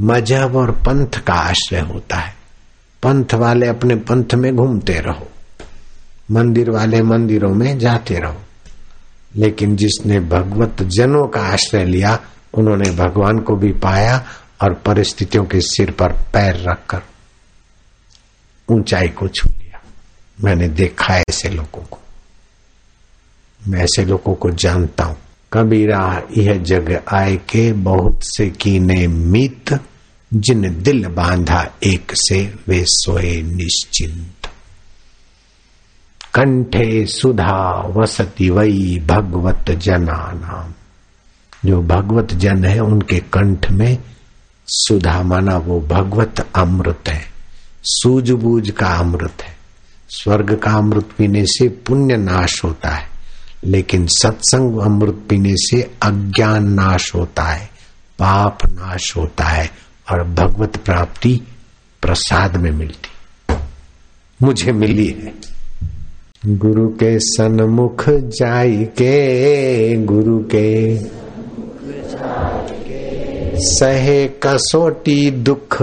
मज़हब 0.00 0.56
और 0.56 0.70
पंथ 0.70 1.10
का 1.10 1.34
आश्रय 1.34 1.80
होता 1.80 2.16
है। 2.16 2.33
पंथ 3.04 3.34
वाले 3.34 3.66
अपने 3.66 3.94
पंथ 3.94 4.34
में 4.34 4.56
घूमते 4.56 5.00
रहो। 5.00 5.28
मंदिर 6.30 6.70
वाले 6.70 7.02
मंदिरों 7.02 7.54
में 7.54 7.78
जाते 7.78 8.18
रहो। 8.18 8.40
लेकिन 9.36 9.76
जिसने 9.76 10.20
भगवत 10.20 10.82
जनों 10.82 11.28
का 11.28 11.40
आश्रय 11.40 11.84
लिया, 11.84 12.20
उन्होंने 12.54 12.90
भगवान 12.90 13.38
को 13.38 13.56
भी 13.56 13.72
पाया 13.72 14.24
और 14.62 14.74
परिस्थितियों 14.74 15.44
के 15.44 15.60
सिर 15.60 15.90
पर 15.90 16.12
पैर 16.12 16.70
रखकर 16.70 17.02
ऊंचाई 18.68 19.08
को 19.08 19.28
छू 19.28 19.48
लिया। 19.48 19.82
मैंने 20.44 20.68
देखा 20.68 21.18
ऐसे 21.18 21.48
लोगों 21.48 21.82
को। 21.82 21.98
मैं 23.68 23.80
ऐसे 23.80 24.04
लोगों 24.04 24.34
को 24.34 24.50
जानता 24.50 25.04
हूँ। 25.04 25.16
कबीरा, 25.52 26.22
यह 26.38 26.58
जग 26.58 27.00
आए 27.12 27.36
के 27.36 27.72
बहुत 27.72 28.20
से 28.22 28.50
कीने 28.50 29.06
मित 29.06 29.80
जिन 30.34 30.82
दिल 30.82 31.06
बांधा, 31.06 31.70
एक 31.82 32.12
से 32.14 32.54
वे 32.68 32.84
सोए 32.88 33.42
निश्चिंत। 33.42 34.50
कंठे 36.34 37.06
सुधा 37.06 37.82
वसती 37.96 38.50
वही 38.50 39.00
भगवत 39.00 39.70
जना 39.70 40.32
नाम। 40.32 40.74
जो 41.68 41.82
भगवत 41.82 42.28
जन 42.34 42.64
है, 42.64 42.80
उनके 42.80 43.18
कंठ 43.18 43.70
में 43.70 43.98
सुधा 44.66 45.22
माना 45.22 45.56
वो 45.56 45.80
भगवत 45.80 46.46
अमृत 46.54 47.02
है। 47.08 47.24
सूझबूझ 47.84 48.70
का 48.70 48.86
अमृत 48.86 49.42
है। 49.42 49.56
स्वर्ग 50.08 50.56
का 50.56 50.70
अमृत 50.70 51.08
पीने 51.18 51.46
से 51.46 51.68
पुण्य 51.68 52.16
नाश 52.16 52.64
होता 52.64 52.88
है, 52.88 53.08
लेकिन 53.64 54.06
सत्संग 54.06 54.78
अमृत 54.78 55.26
पीने 55.28 55.54
से 55.56 55.82
अज्ञान 56.02 56.72
नाश 56.72 57.14
होता 57.14 57.44
है, 57.44 57.66
पाप 58.18 58.58
नाश 58.66 59.16
होता 59.16 59.44
है 59.44 59.84
और 60.12 60.24
भगवत 60.24 60.76
प्राप्ति 60.76 61.40
प्रसाद 62.02 62.56
में 62.56 62.70
मिलती। 62.70 63.08
मुझे 64.42 64.72
मिली 64.72 65.06
है। 65.06 65.34
गुरु 66.46 66.88
के 66.88 67.18
सन्मुख 67.18 68.04
जाई 68.08 68.84
के, 68.84 69.96
गुरु 69.96 70.44
के 70.54 70.98
सहे 73.60 74.28
कसोटी 74.28 75.30
दुख। 75.30 75.76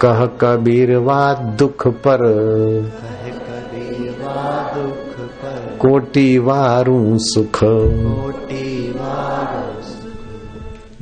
कह 0.00 0.26
कबीरवा 0.26 1.34
दुख 1.34 1.88
पर। 1.88 2.18
कोटि 5.78 6.38
वारू 6.38 7.18
सुख। 7.18 7.60
कोटि 7.64 8.75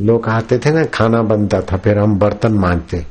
लोग 0.01 0.29
आते 0.29 0.59
थे 0.59 0.71
ना, 0.71 0.85
खाना 0.85 1.23
बनता 1.23 1.61
था, 1.63 1.77
फिर 1.77 1.99
हम 1.99 2.19
बर्तन 2.19 2.53
मांजते। 2.53 3.05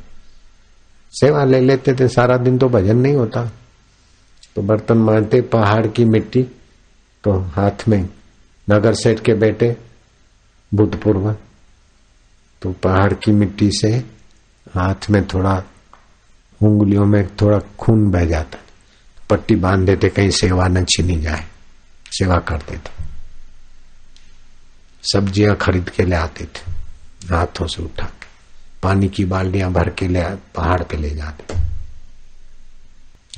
सेवा 1.14 1.44
ले 1.46 1.60
लेते 1.62 1.94
थे, 1.94 2.08
सारा 2.08 2.38
दिन 2.38 2.58
तो 2.58 2.70
भजन 2.70 2.98
नहीं 2.98 3.16
होता। 3.16 3.46
तो 4.56 4.62
बर्तन 4.62 4.98
मांजते, 4.98 5.42
पहाड़ 5.42 5.88
की 5.88 6.06
मिट्टी 6.06 6.44
तो 7.24 7.32
हाथ 7.54 7.88
में 7.88 8.10
नगर 8.68 8.94
सेठ 8.94 9.20
के 9.20 9.34
बेटे 9.34 9.76
भूतपूर्व 10.72 11.32
तो 12.62 12.72
पहाड़ 12.74 13.14
की 13.14 13.32
मिट्टी 13.32 13.70
से 13.72 13.94
हाथ 14.68 15.10
में 15.10 15.26
थोड़ा 15.28 15.56
उंगलियों 16.62 17.06
में 17.06 17.28
थोड़ा 17.36 17.60
खून 17.80 18.10
बह 18.12 18.26
जाता। 18.26 18.60
पट्टी 19.30 19.56
बाँध 19.56 19.86
देते, 19.86 20.10
कहीं 20.10 20.30
सेवा 20.32 20.68
न 20.68 20.84
छीनी 20.86 21.20
जाए, 21.22 21.44
सेवा 22.12 22.38
करते 22.40 22.78
थे। 22.78 23.02
सब्ज़ियाँ 25.04 25.56
खरीद 25.56 25.90
के 25.90 26.04
ले 26.04 26.16
आते 26.16 26.46
थे। 26.46 26.73
हाथों 27.32 27.68
से 27.68 27.84
उठा। 27.84 28.12
पानी 28.84 29.10
की 29.10 29.26
बाल्टियाँ 29.26 29.72
भर 29.72 29.90
के 29.90 30.08
ले 30.08 30.24
पहाड़ 30.24 30.84
पे 30.84 30.98
ले 30.98 31.10
जाते। 31.10 31.56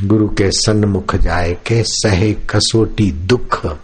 गुरु 0.08 0.28
के 0.28 0.52
सन्मुख 0.52 1.16
जाए 1.16 1.54
के 1.54 1.84
सहे 1.84 2.34
कसोटी 2.34 3.12
दुख। 3.12 3.80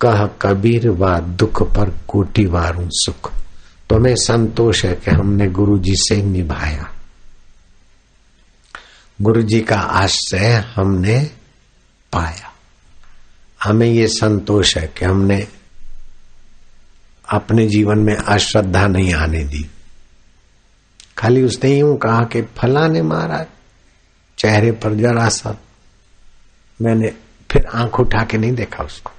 कह 0.00 0.26
कबीर 0.26 0.90
व 0.90 1.18
दुख 1.18 1.62
पर 1.62 1.98
कोटि 2.08 2.46
वारू 2.46 2.88
सुख। 2.92 3.32
तो 3.88 3.96
हमें 3.96 4.16
संतोष 4.16 4.84
है 4.84 4.94
कि 4.94 5.10
हमने 5.10 5.48
गुरु 5.48 5.78
जी 5.78 5.94
से 5.94 6.22
निभाया। 6.22 6.92
गुरु 9.22 9.42
जी 9.42 9.60
का 9.60 9.78
आश्रय 9.78 10.72
हमने 10.76 11.30
पाया। 12.12 12.52
हमें 13.64 13.86
ये 13.86 14.08
संतोष 14.08 14.76
है 14.76 14.92
कि 14.98 15.04
हमने 15.04 15.48
अपने 17.30 17.66
जीवन 17.66 17.98
में 17.98 18.16
अश्रद्धा 18.16 18.86
नहीं 18.86 19.14
आने 19.14 19.44
दी। 19.44 19.70
खाली 21.18 21.42
उसने 21.42 21.78
यूँ 21.78 21.96
कहा 21.98 22.24
कि 22.24 22.42
फला 22.42 22.86
ने 22.86 23.02
मारा 23.02 23.46
चेहरे 24.38 24.72
पर 24.72 24.94
जरा 24.94 25.28
सा 25.28 25.58
मैंने 26.82 27.12
फिर 27.50 27.66
आँख 27.74 28.00
उठा 28.00 28.24
के 28.24 28.38
नहीं 28.38 28.52
देखा 28.52 28.84
उसको। 28.84 29.12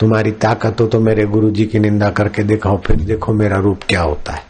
तुम्हारी 0.00 0.30
ताकत 0.30 0.80
हो 0.80 0.86
तो 0.86 1.00
मेरे 1.00 1.24
गुरु 1.24 1.50
जी 1.50 1.66
की 1.66 1.78
निंदा 1.78 2.10
करके 2.10 2.42
दिखाओ 2.42 2.80
फिर 2.80 2.96
देखो 2.96 3.32
मेरा 3.32 3.56
रूप 3.56 3.80
क्या 3.88 4.00
होता 4.00 4.32
है। 4.32 4.46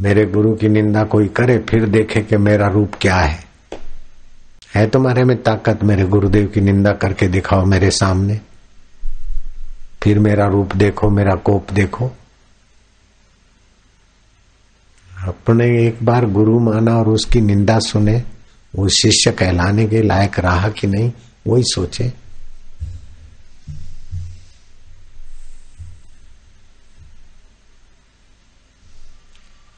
मेरे 0.00 0.26
गुरु 0.26 0.54
की 0.54 0.68
निंदा 0.68 1.04
कोई 1.04 1.28
करे, 1.28 1.58
फिर 1.58 1.86
देखे 1.86 2.20
कि 2.20 2.36
मेरा 2.36 2.68
रूप 2.68 2.92
क्या 3.00 3.16
है। 3.16 3.44
है 4.74 4.86
तुम्हारे 4.90 5.24
में 5.24 5.42
ताकत 5.42 5.84
मेरे 5.84 6.04
गुरुदेव 6.04 6.46
की 6.46 6.60
निंदा 6.60 6.92
करके 6.92 7.28
दिखाओ 7.28 7.64
मेरे 7.64 7.90
सामने? 7.90 8.40
फिर 10.04 10.18
मेरा 10.18 10.46
रूप 10.46 10.76
देखो, 10.76 11.10
मेरा 11.10 11.34
कोप 11.34 11.72
देखो। 11.72 12.10
अपने 15.26 15.86
एक 15.86 15.98
बार 16.02 16.26
गुरु 16.26 16.58
माना 16.58 16.98
और 16.98 17.08
उसकी 17.08 17.40
निंदा 17.40 17.78
सुने, 17.78 18.22
वो 18.76 18.88
शिष्य 18.88 19.32
कहलाने 19.32 19.86
के 19.86 20.02
लायक 20.02 20.38
रहा 20.38 20.68
कि 20.68 20.86
नहीं, 20.86 21.12
वही 21.46 21.62
सोचे। 21.66 22.12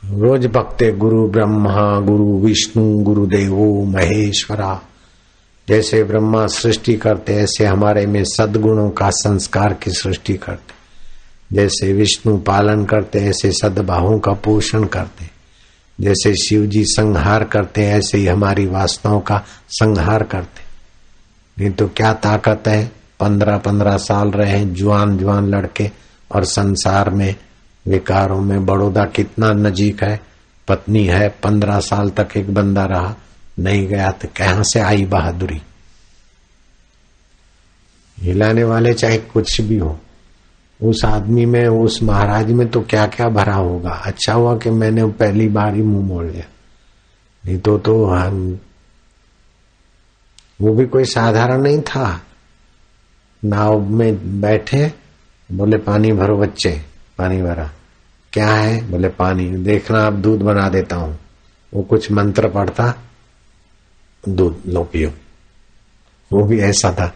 रोज 0.04 0.46
भक्ते 0.46 0.92
गुरु 0.92 1.28
ब्रह्मा, 1.28 2.00
गुरु 2.00 2.38
विष्णु, 2.38 2.98
गुरुदेवो, 2.98 3.84
महेश्वरा 3.84 4.82
जैसे 5.68 6.04
ब्रह्मा 6.04 6.46
सृष्टि 6.46 6.94
करते 6.94 7.34
ऐसे 7.34 7.64
हमारे 7.64 8.06
में 8.06 8.24
सदगुणों 8.24 8.90
का 8.90 9.10
संस्कार 9.10 9.74
की 9.74 9.90
सृष्टि 9.90 10.34
करते 10.34 10.76
जैसे 11.56 11.92
विष्णु 11.92 12.38
पालन 12.38 12.84
करते 12.84 13.18
ऐसे 13.18 13.52
सदभावों 13.52 14.18
का 14.18 14.32
पोषण 14.32 14.84
करते 14.84 15.30
जैसे 16.00 16.34
शिव 16.34 16.66
जी 16.66 16.84
संहार 16.84 17.44
करते 17.44 17.82
ऐसे 17.82 18.18
ही 18.18 18.26
हमारी 18.26 18.66
वासनाओं 18.66 19.20
का 19.20 19.44
संहार 19.70 20.22
करते 20.22 20.66
नहीं 21.58 21.70
तो 21.70 21.88
क्या 21.88 22.12
ताकत 22.12 22.62
है? 22.66 22.92
पंद्रह 23.20 23.58
पंद्रह 23.58 23.96
साल 23.96 24.28
रहे 24.30 24.64
जुआन 24.64 25.16
जुआन 25.18 25.46
लड़के 25.46 25.90
और 26.34 26.44
संसार 26.44 27.10
में, 27.10 27.34
विकारों 27.88 28.40
में 28.40 28.66
बड़ौदा 28.66 29.04
कितना 29.04 29.52
नजीक 29.52 30.02
है? 30.02 30.20
पत्नी 30.68 31.04
है, 31.06 31.28
पंद्रह 31.28 31.80
साल 31.80 32.10
तक 32.10 32.28
एक 32.36 32.54
बंदा 32.54 32.84
रहा। 32.84 33.14
नहीं 33.58 33.86
गया 33.88 34.10
तो 34.10 34.28
कहाँ 34.36 34.62
से 34.62 34.80
आई 34.80 35.04
बहादुरी? 35.04 35.62
हिलाने 38.18 38.64
वाले 38.64 38.94
चाहे 38.94 39.18
कुछ 39.18 39.60
भी 39.60 39.76
हो, 39.78 40.00
उस 40.82 41.04
आदमी 41.04 41.46
में, 41.46 41.66
उस 41.66 42.02
महाराज 42.02 42.50
में 42.50 42.68
तो 42.68 42.80
क्या 42.80 43.06
क्या 43.06 43.28
भरा 43.28 43.54
होगा? 43.54 43.90
अच्छा 43.90 44.32
हुआ 44.32 44.58
कि 44.58 44.70
मैंने 44.70 45.04
पहली 45.04 45.48
बार 45.48 45.74
ही 45.74 45.82
मुँह 45.82 46.06
मोड़ 46.06 46.24
लिया। 46.26 46.44
नहीं 47.46 47.58
तो 47.58 47.78
तो 47.78 48.04
हम, 48.04 48.60
वो 50.60 50.74
भी 50.74 50.86
कोई 50.86 51.04
साधारण 51.04 51.62
नहीं 51.62 51.82
था। 51.82 52.22
नाव 53.44 53.80
में 53.80 54.40
बैठे, 54.40 54.92
बोले, 55.52 55.76
पानी 55.76 56.12
भरो 56.12 56.38
बच्चे, 56.38 56.82
पानी 57.18 57.42
भरा। 57.42 57.70
क्या 58.32 58.48
है? 58.48 58.90
बोले, 58.90 59.08
पानी, 59.08 59.50
देखना, 59.50 60.06
अब 60.06 60.22
दूध 60.22 60.40
बना 60.40 60.68
देता 60.68 60.96
हूँ। 60.96 61.18
वो 61.74 61.82
कुछ 61.82 62.12
मंत्र 62.12 62.48
पढ़ता 62.48 62.94
दूध 64.28 64.62
लो 64.66 64.84
पियो। 64.84 65.10
वो 66.32 66.44
भी 66.44 66.60
ऐसा 66.60 66.92
था। 66.92 67.14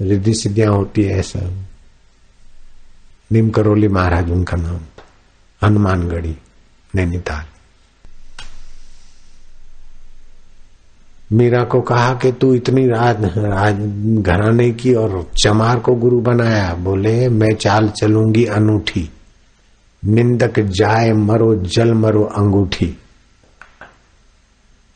रिद्धि 0.00 0.34
सिद्धियाँ 0.34 0.72
होती 0.72 1.02
है 1.02 1.18
ऐसा। 1.18 1.40
नीम 3.32 3.50
करोली 3.50 3.88
महाराज 3.88 4.30
उनका 4.30 4.56
नाम 4.56 4.80
हनुमानगढ़ी 5.62 6.36
नैनीताल। 6.94 7.44
मीरा 11.32 11.64
को 11.64 11.80
कहा 11.80 12.14
कि 12.14 12.32
तू 12.32 12.54
इतनी 12.54 12.86
राज, 12.86 13.16
राज 13.24 13.74
घराने 14.22 14.72
की 14.72 14.94
और 14.94 15.30
चमार 15.42 15.78
को 15.78 15.94
गुरु 15.94 16.20
बनाया। 16.20 16.74
बोले 16.74 17.28
मैं 17.28 17.54
चाल 17.54 17.88
चलूँगी 17.88 18.44
अनूठी। 18.44 19.10
निंदक 20.04 20.60
जाए 20.60 21.12
मरो 21.12 21.54
जल 21.54 21.94
मरो 21.94 22.24
अंगूठी। 22.24 22.98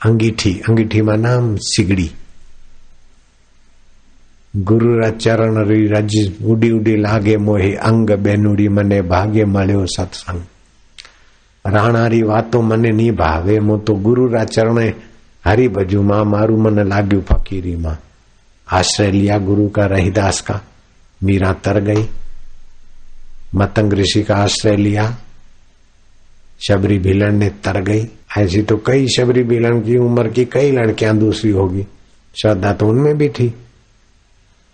अंगीठी 0.02 0.54
अंगीठी 0.70 1.02
मा 1.02 1.16
नाम 1.18 1.56
सिगड़ी 1.68 2.10
गुरु 4.54 4.92
रा 5.00 5.10
चरण 5.18 5.58
री 5.68 5.88
रज 5.88 6.16
उडी 6.44 6.72
उडी 6.72 6.96
लागे 6.98 7.38
मोहे 7.46 7.72
अंग 7.90 8.10
बेनुड़ी 8.24 8.68
मने 8.70 9.02
भागे 9.14 9.46
મળ્યો 9.46 9.86
સત્સંગ 9.96 10.44
રાણારી 11.66 12.24
વાતો 12.24 12.62
મને 12.62 12.92
ની 12.92 13.12
ભાવે 13.12 13.60
મો 13.60 13.78
તો 13.78 13.94
ગુરુ 13.96 14.32
રા 14.32 14.46
ચરણે 14.46 14.88
हरि 15.44 15.68
भजू 15.68 16.02
माँ 16.02 16.24
मारू 16.26 16.58
मन 16.58 16.80
लाग्यू 16.88 17.22
फकीरी 17.22 17.76
माँ 17.76 17.98
आश्रय 18.68 19.12
लिया 19.12 19.38
गुरु 19.40 19.68
का 19.70 19.86
रहीदास 19.86 20.40
का 20.42 20.60
मीरा 21.22 21.52
तर 21.66 21.80
गई 21.80 22.06
मतंग 23.56 23.94
ऋषि 23.94 24.24
का 24.24 24.36
आश्रय 24.36 24.76
लिया 24.76 25.06
शबरी 26.69 26.99
भीलन 26.99 27.37
ने 27.37 27.49
तर 27.49 27.83
गई। 27.83 28.09
ऐसी 28.39 28.63
तो 28.63 28.77
कई 28.77 29.07
शबरी 29.07 29.43
भीलन 29.43 29.81
की 29.81 29.97
उम्र 29.97 30.29
की 30.29 30.45
कई 30.45 30.71
लड़कियाँ 30.71 31.17
दूसरी 31.17 31.51
होगी। 31.51 31.87
श्रद्धा 32.35 32.73
तो 32.73 32.87
उनमें 32.87 33.19
भी 33.19 33.29
थी। 33.29 33.55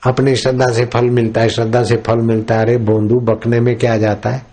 अपनी 0.06 0.36
श्रद्धा 0.36 0.66
से 0.72 0.84
फल 0.84 1.10
मिलता 1.10 1.40
है, 1.40 1.48
श्रद्धा 1.48 1.82
से 1.82 1.96
फल 1.96 2.18
मिलता 2.18 2.54
है। 2.54 2.62
अरे, 2.62 2.76
बोंदू, 2.76 3.20
बकने 3.20 3.60
में 3.60 3.76
क्या 3.76 3.96
जाता 3.98 4.30
है? 4.30 4.46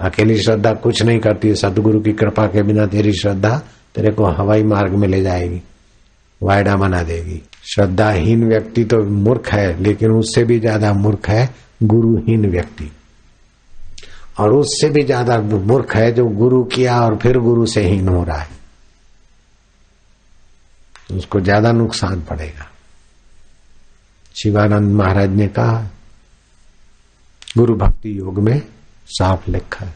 अकेली 0.00 0.36
श्रद्धा 0.38 0.72
कुछ 0.72 1.02
नहीं 1.02 1.18
करती 1.18 1.48
है। 1.48 1.54
सदगुरु 1.54 2.00
की 2.00 2.12
कृपा 2.12 2.46
के 2.46 2.62
बिना 2.62 2.86
तेरी 2.86 3.12
श्रद्धा 3.12 3.62
तेरे 3.94 4.10
को 4.10 4.24
हवाई 4.24 4.62
मार्ग 4.62 4.92
में 4.94 5.08
ले 5.08 5.22
जाएगी। 5.22 5.62
वायडा 6.42 6.76
बना 6.76 7.02
देगी। 7.02 7.42
श्रद्धाहीन 7.74 8.48
व्यक्ति 8.48 8.84
तो 8.84 9.04
मूर्ख 9.04 9.52
है, 9.52 9.82
लेकिन 9.82 10.10
उससे 10.10 10.44
भी 10.44 10.60
ज़्यादा 10.60 10.92
मूर्ख 10.92 11.28
है 11.28 11.54
गुरुहीन 11.82 12.50
व्यक्ति। 12.50 12.92
और 14.36 14.52
उससे 14.52 14.88
भी 14.90 15.02
ज़्यादा 15.02 15.38
मूर्ख 15.40 15.94
है 15.96 16.10
जो 16.12 16.26
गुरु 16.28 16.62
किया 16.64 17.00
और 17.00 17.16
फिर 17.16 17.38
गुरु 17.38 17.66
से 17.66 17.82
हीन 17.82 18.08
हो 18.08 18.22
रहा 18.24 18.38
है। 18.38 18.54
उसको 21.10 21.40
ज़्यादा 21.40 21.72
नुकसान 21.72 22.20
पड़ेगा। 22.20 22.66
शिवानंद 24.36 24.92
महाराज 24.92 25.30
ने 25.30 25.46
कहा, 25.48 25.86
गुरु 27.56 27.74
भक्ति 27.76 28.18
योग 28.18 28.38
में 28.38 28.60
साफ़ 29.08 29.50
लिखा 29.50 29.84
है। 29.86 29.94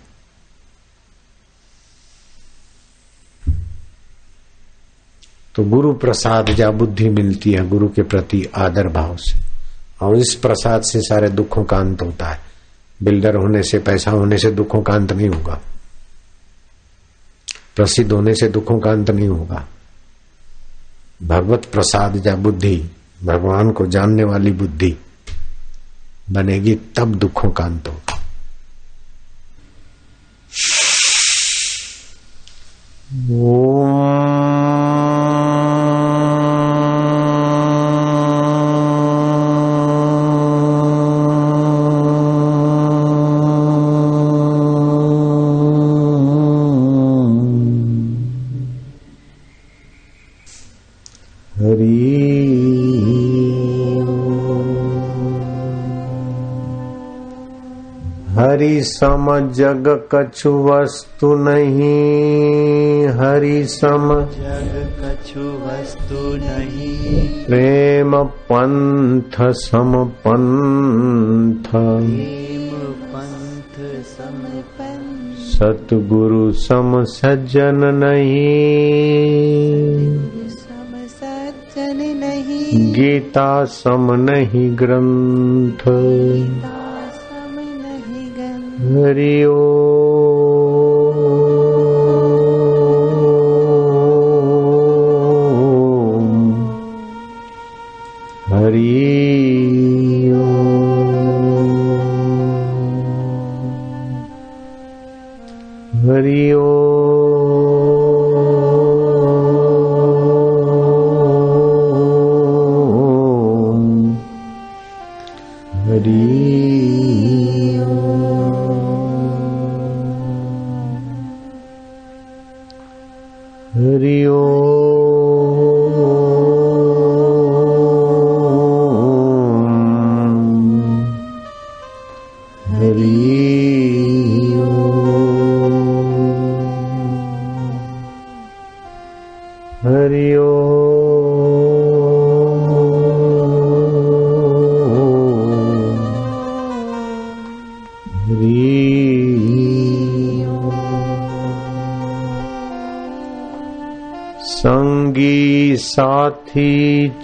तो 5.54 5.64
गुरु 5.64 5.92
प्रसाद 5.94 6.50
जा 6.50 6.70
बुद्धि 6.70 7.08
मिलती 7.08 7.52
है 7.52 7.68
गुरु 7.68 7.88
के 7.88 8.02
प्रति 8.02 8.44
आदर 8.56 8.88
भाव 8.88 9.16
से। 9.16 9.38
और 10.02 10.16
इस 10.16 10.34
प्रसाद 10.34 10.82
से 10.82 11.00
सारे 11.00 11.28
दुखों 11.28 11.64
का 11.64 11.78
अंत 11.78 12.02
होता 12.02 12.28
है। 12.28 12.49
बिल्डर 13.02 13.36
होने 13.36 13.62
से, 13.62 13.78
पैसा 13.78 14.10
होने 14.10 14.38
से 14.38 14.50
दुखों 14.50 14.82
का 14.82 14.92
अंत 14.92 15.12
नहीं 15.12 15.28
होगा। 15.28 15.60
प्रसिद्ध 17.76 18.12
होने 18.12 18.34
से 18.34 18.48
दुखों 18.48 18.80
का 18.80 18.90
अंत 18.90 19.10
नहीं 19.10 19.28
होगा। 19.28 19.66
भगवत 21.22 21.64
प्रसाद 21.64 22.26
या 22.26 22.36
बुद्धि, 22.36 22.90
भगवान 23.24 23.70
को 23.70 23.86
जानने 23.86 24.24
वाली 24.24 24.50
बुद्धि 24.50 24.96
बनेगी, 26.30 26.74
तब 26.74 27.14
दुखों 27.14 27.50
का 27.50 27.64
अंत 27.64 27.88
होगा। 27.88 28.16
हरि 58.60 58.82
सम 58.82 59.52
जग 59.52 60.08
कछु 60.14 60.50
वस्तु 60.50 61.34
नहीं। 61.34 63.06
हरि 63.08 63.64
सम 63.64 64.08
जग 64.20 64.74
कछु 65.00 65.40
वस्तु 65.40 66.36
नहीं। 66.36 67.44
प्रेम 67.44 68.22
पंथ 68.24 69.52
सम 69.52 70.04
पंथ। 70.04 71.64
सतगुरु 75.40 76.52
सम 76.52 77.04
सज्जन 77.04 77.80
नहीं। 77.84 78.58
सम 80.48 80.92
नहीं। 82.18 82.92
गीता 82.92 83.64
सम 83.64 84.08
नहीं 84.12 84.76
ग्रंथ। 84.76 85.82
हरि 88.80 89.44
ओम 89.44 89.60
हरि 98.52 98.84
ओम 100.34 101.20
हरि 106.06 106.42
ओम 106.52 106.79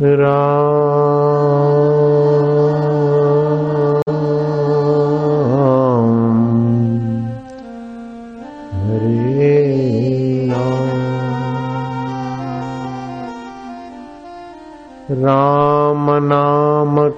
रघुनाथ 0.00 0.57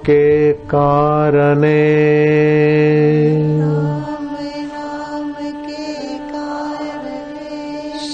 के 0.05 0.53
कारणे। 0.53 1.81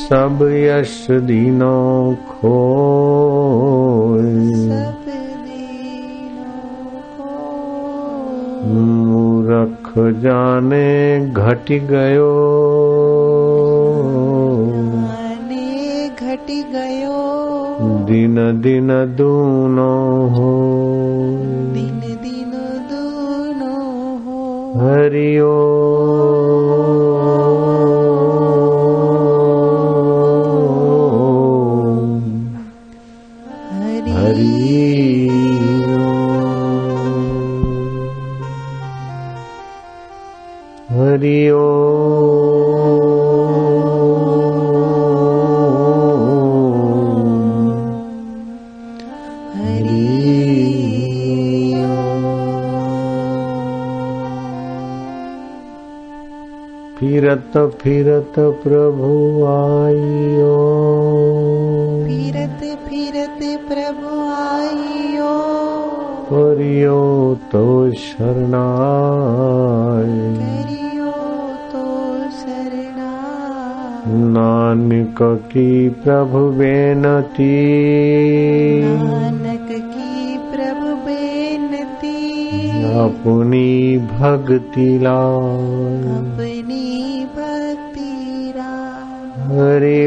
सब 0.08 0.40
यश 0.42 1.08
दीनों 1.12 2.16
खो 2.16 2.58
मूरख 8.68 9.94
जाने 9.98 11.20
घट 11.34 11.72
गयो। 11.72 12.87
दिन 18.38 18.62
दिन 18.62 19.16
दूनो 19.16 20.28
हो। 20.28 20.52
दिन 21.74 22.00
दिन 22.00 22.52
दूनो 22.92 23.76
हो। 24.18 24.72
हरिओ 24.80 25.54
फिरत 57.00 57.78
फिरत 57.82 58.34
प्रभु 58.38 59.44
आइयो। 59.46 60.58
फिरत 62.08 62.78
फिरत 62.88 63.40
प्रभु 63.68 64.10
आइयो। 64.30 65.38
करियो 66.34 67.38
तो 67.52 67.92
शरणाय 67.92 68.54
करियो 70.36 71.12
तो 71.72 71.86
शरणा 72.30 73.14
नानक 74.08 75.18
की 75.22 75.90
प्रभु 75.90 76.40
बेनती। 76.40 77.68
अपनी 82.98 83.98
भक्ति 84.12 84.88
लाय 85.02 86.06
अपनी 86.18 86.86
भक्ति 87.36 88.54
हरि 88.58 88.78
हरि 89.50 90.00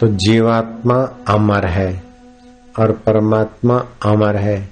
तो 0.00 0.06
जीवात्मा 0.06 1.16
अमर 1.28 1.66
है 1.66 2.02
और 2.78 2.92
परमात्मा 2.92 3.86
अमर 4.04 4.36
है। 4.36 4.68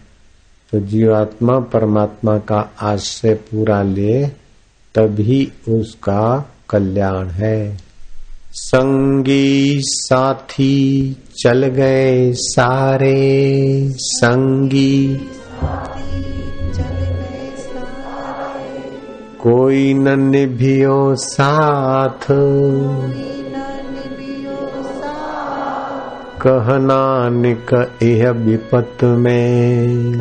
तो 0.72 0.80
जीवात्मा 0.80 1.58
परमात्मा 1.58 2.38
का 2.38 2.70
आश्रय 2.80 3.34
पूरा 3.34 3.82
ले, 3.82 4.26
तभी 4.94 5.52
उसका 5.68 6.50
कल्याण 6.70 7.26
है। 7.26 7.78
संगी 8.52 9.80
साथी 9.82 11.16
चल 11.42 11.66
गए 11.66 12.32
सारे, 12.32 13.88
संगी 13.94 15.16
कोई 19.42 19.94
न 19.94 20.20
निभियो 20.20 21.14
साथ। 21.14 22.32
साथ 26.46 26.60
कह 26.60 26.78
नानक 26.78 27.92
यह 28.02 28.30
विपत 28.30 29.04
में। 29.04 30.14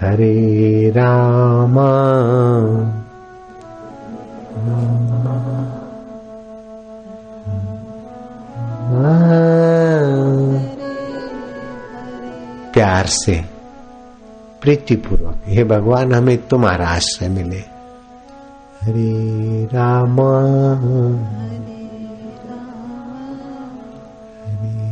हरे 0.00 0.90
रामा। 0.90 1.90
प्यार 12.72 13.06
से, 13.06 13.44
प्रीतिपूर्वक, 14.62 15.42
हे 15.46 15.64
भगवान, 15.64 16.14
हमें 16.14 16.48
तुम्हारा 16.48 16.88
आश्रय 16.88 17.28
मिले। 17.28 17.62
हरे 18.82 19.64
राम। 19.64 20.16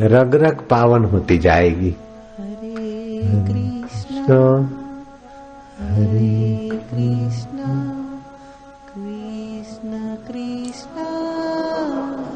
रग 0.00 0.34
रग 0.34 0.60
पावन 0.70 1.04
होती 1.04 1.38
जाएगी। 1.38 1.96
हरे 2.38 3.20
कृष्ण 3.24 4.26
तो 4.26 4.56
हरे 5.84 6.68
कृष्ण 6.72 7.58
कृष्ण 8.94 10.16
कृष्ण 10.28 11.00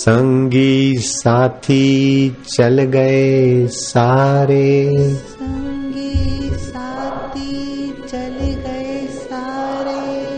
संगी 0.00 0.96
साथी 0.98 2.30
चल 2.54 2.82
गए 2.82 3.66
सारे। 3.66 4.90
संगी 5.18 6.50
साथी 6.50 7.90
चल 8.08 8.38
गए 8.40 9.08
सारे। 9.10 10.32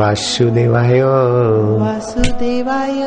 वासुदेवाय। 0.00 1.02
वासुदेवाय। 1.80 3.00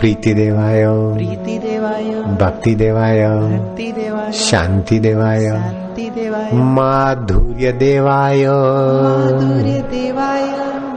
प्रीति 0.00 0.34
देवाय 0.34 0.84
प्रीति 0.86 1.58
देवाय 1.58 2.04
भक्ति 2.40 2.74
देवाय 2.74 3.28
भक्ति 3.28 3.92
देवाय 3.92 4.32
शांति 4.32 4.98
देवाय 4.98 5.46
शांति 5.46 6.10
देवाय 6.10 6.50
माधुर्य 6.52 7.72
देवाय 7.72 8.46
माधुर्य 8.46 9.80
देवाय 9.90 10.44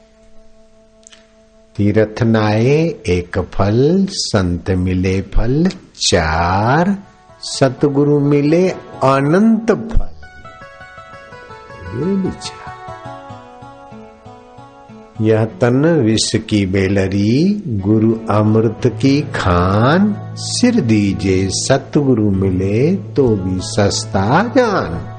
तीर्थ 1.77 2.23
नाये, 2.23 3.03
एक 3.07 3.39
फल, 3.39 4.07
संत 4.11 4.71
मिले 4.71 5.21
फल, 5.21 5.71
चार 5.97 6.97
सतगुरु 7.41 8.21
मिले 8.21 8.75
अनंत 9.03 9.73
फल। 9.73 10.09
ये 11.99 12.05
विचार 12.05 12.64
यह 15.21 15.45
तन 15.45 15.85
विष 16.05 16.35
की 16.49 16.67
बेलरी, 16.67 17.63
गुरु 17.67 18.15
अमृत 18.31 18.87
की 18.87 19.21
खान, 19.21 20.15
सिर 20.37 20.81
दीजे 20.81 21.49
सतगुरु 21.53 22.31
मिले 22.31 22.97
तो 22.97 23.29
भी 23.29 23.59
सस्ता 23.63 24.43
जान 24.57 25.14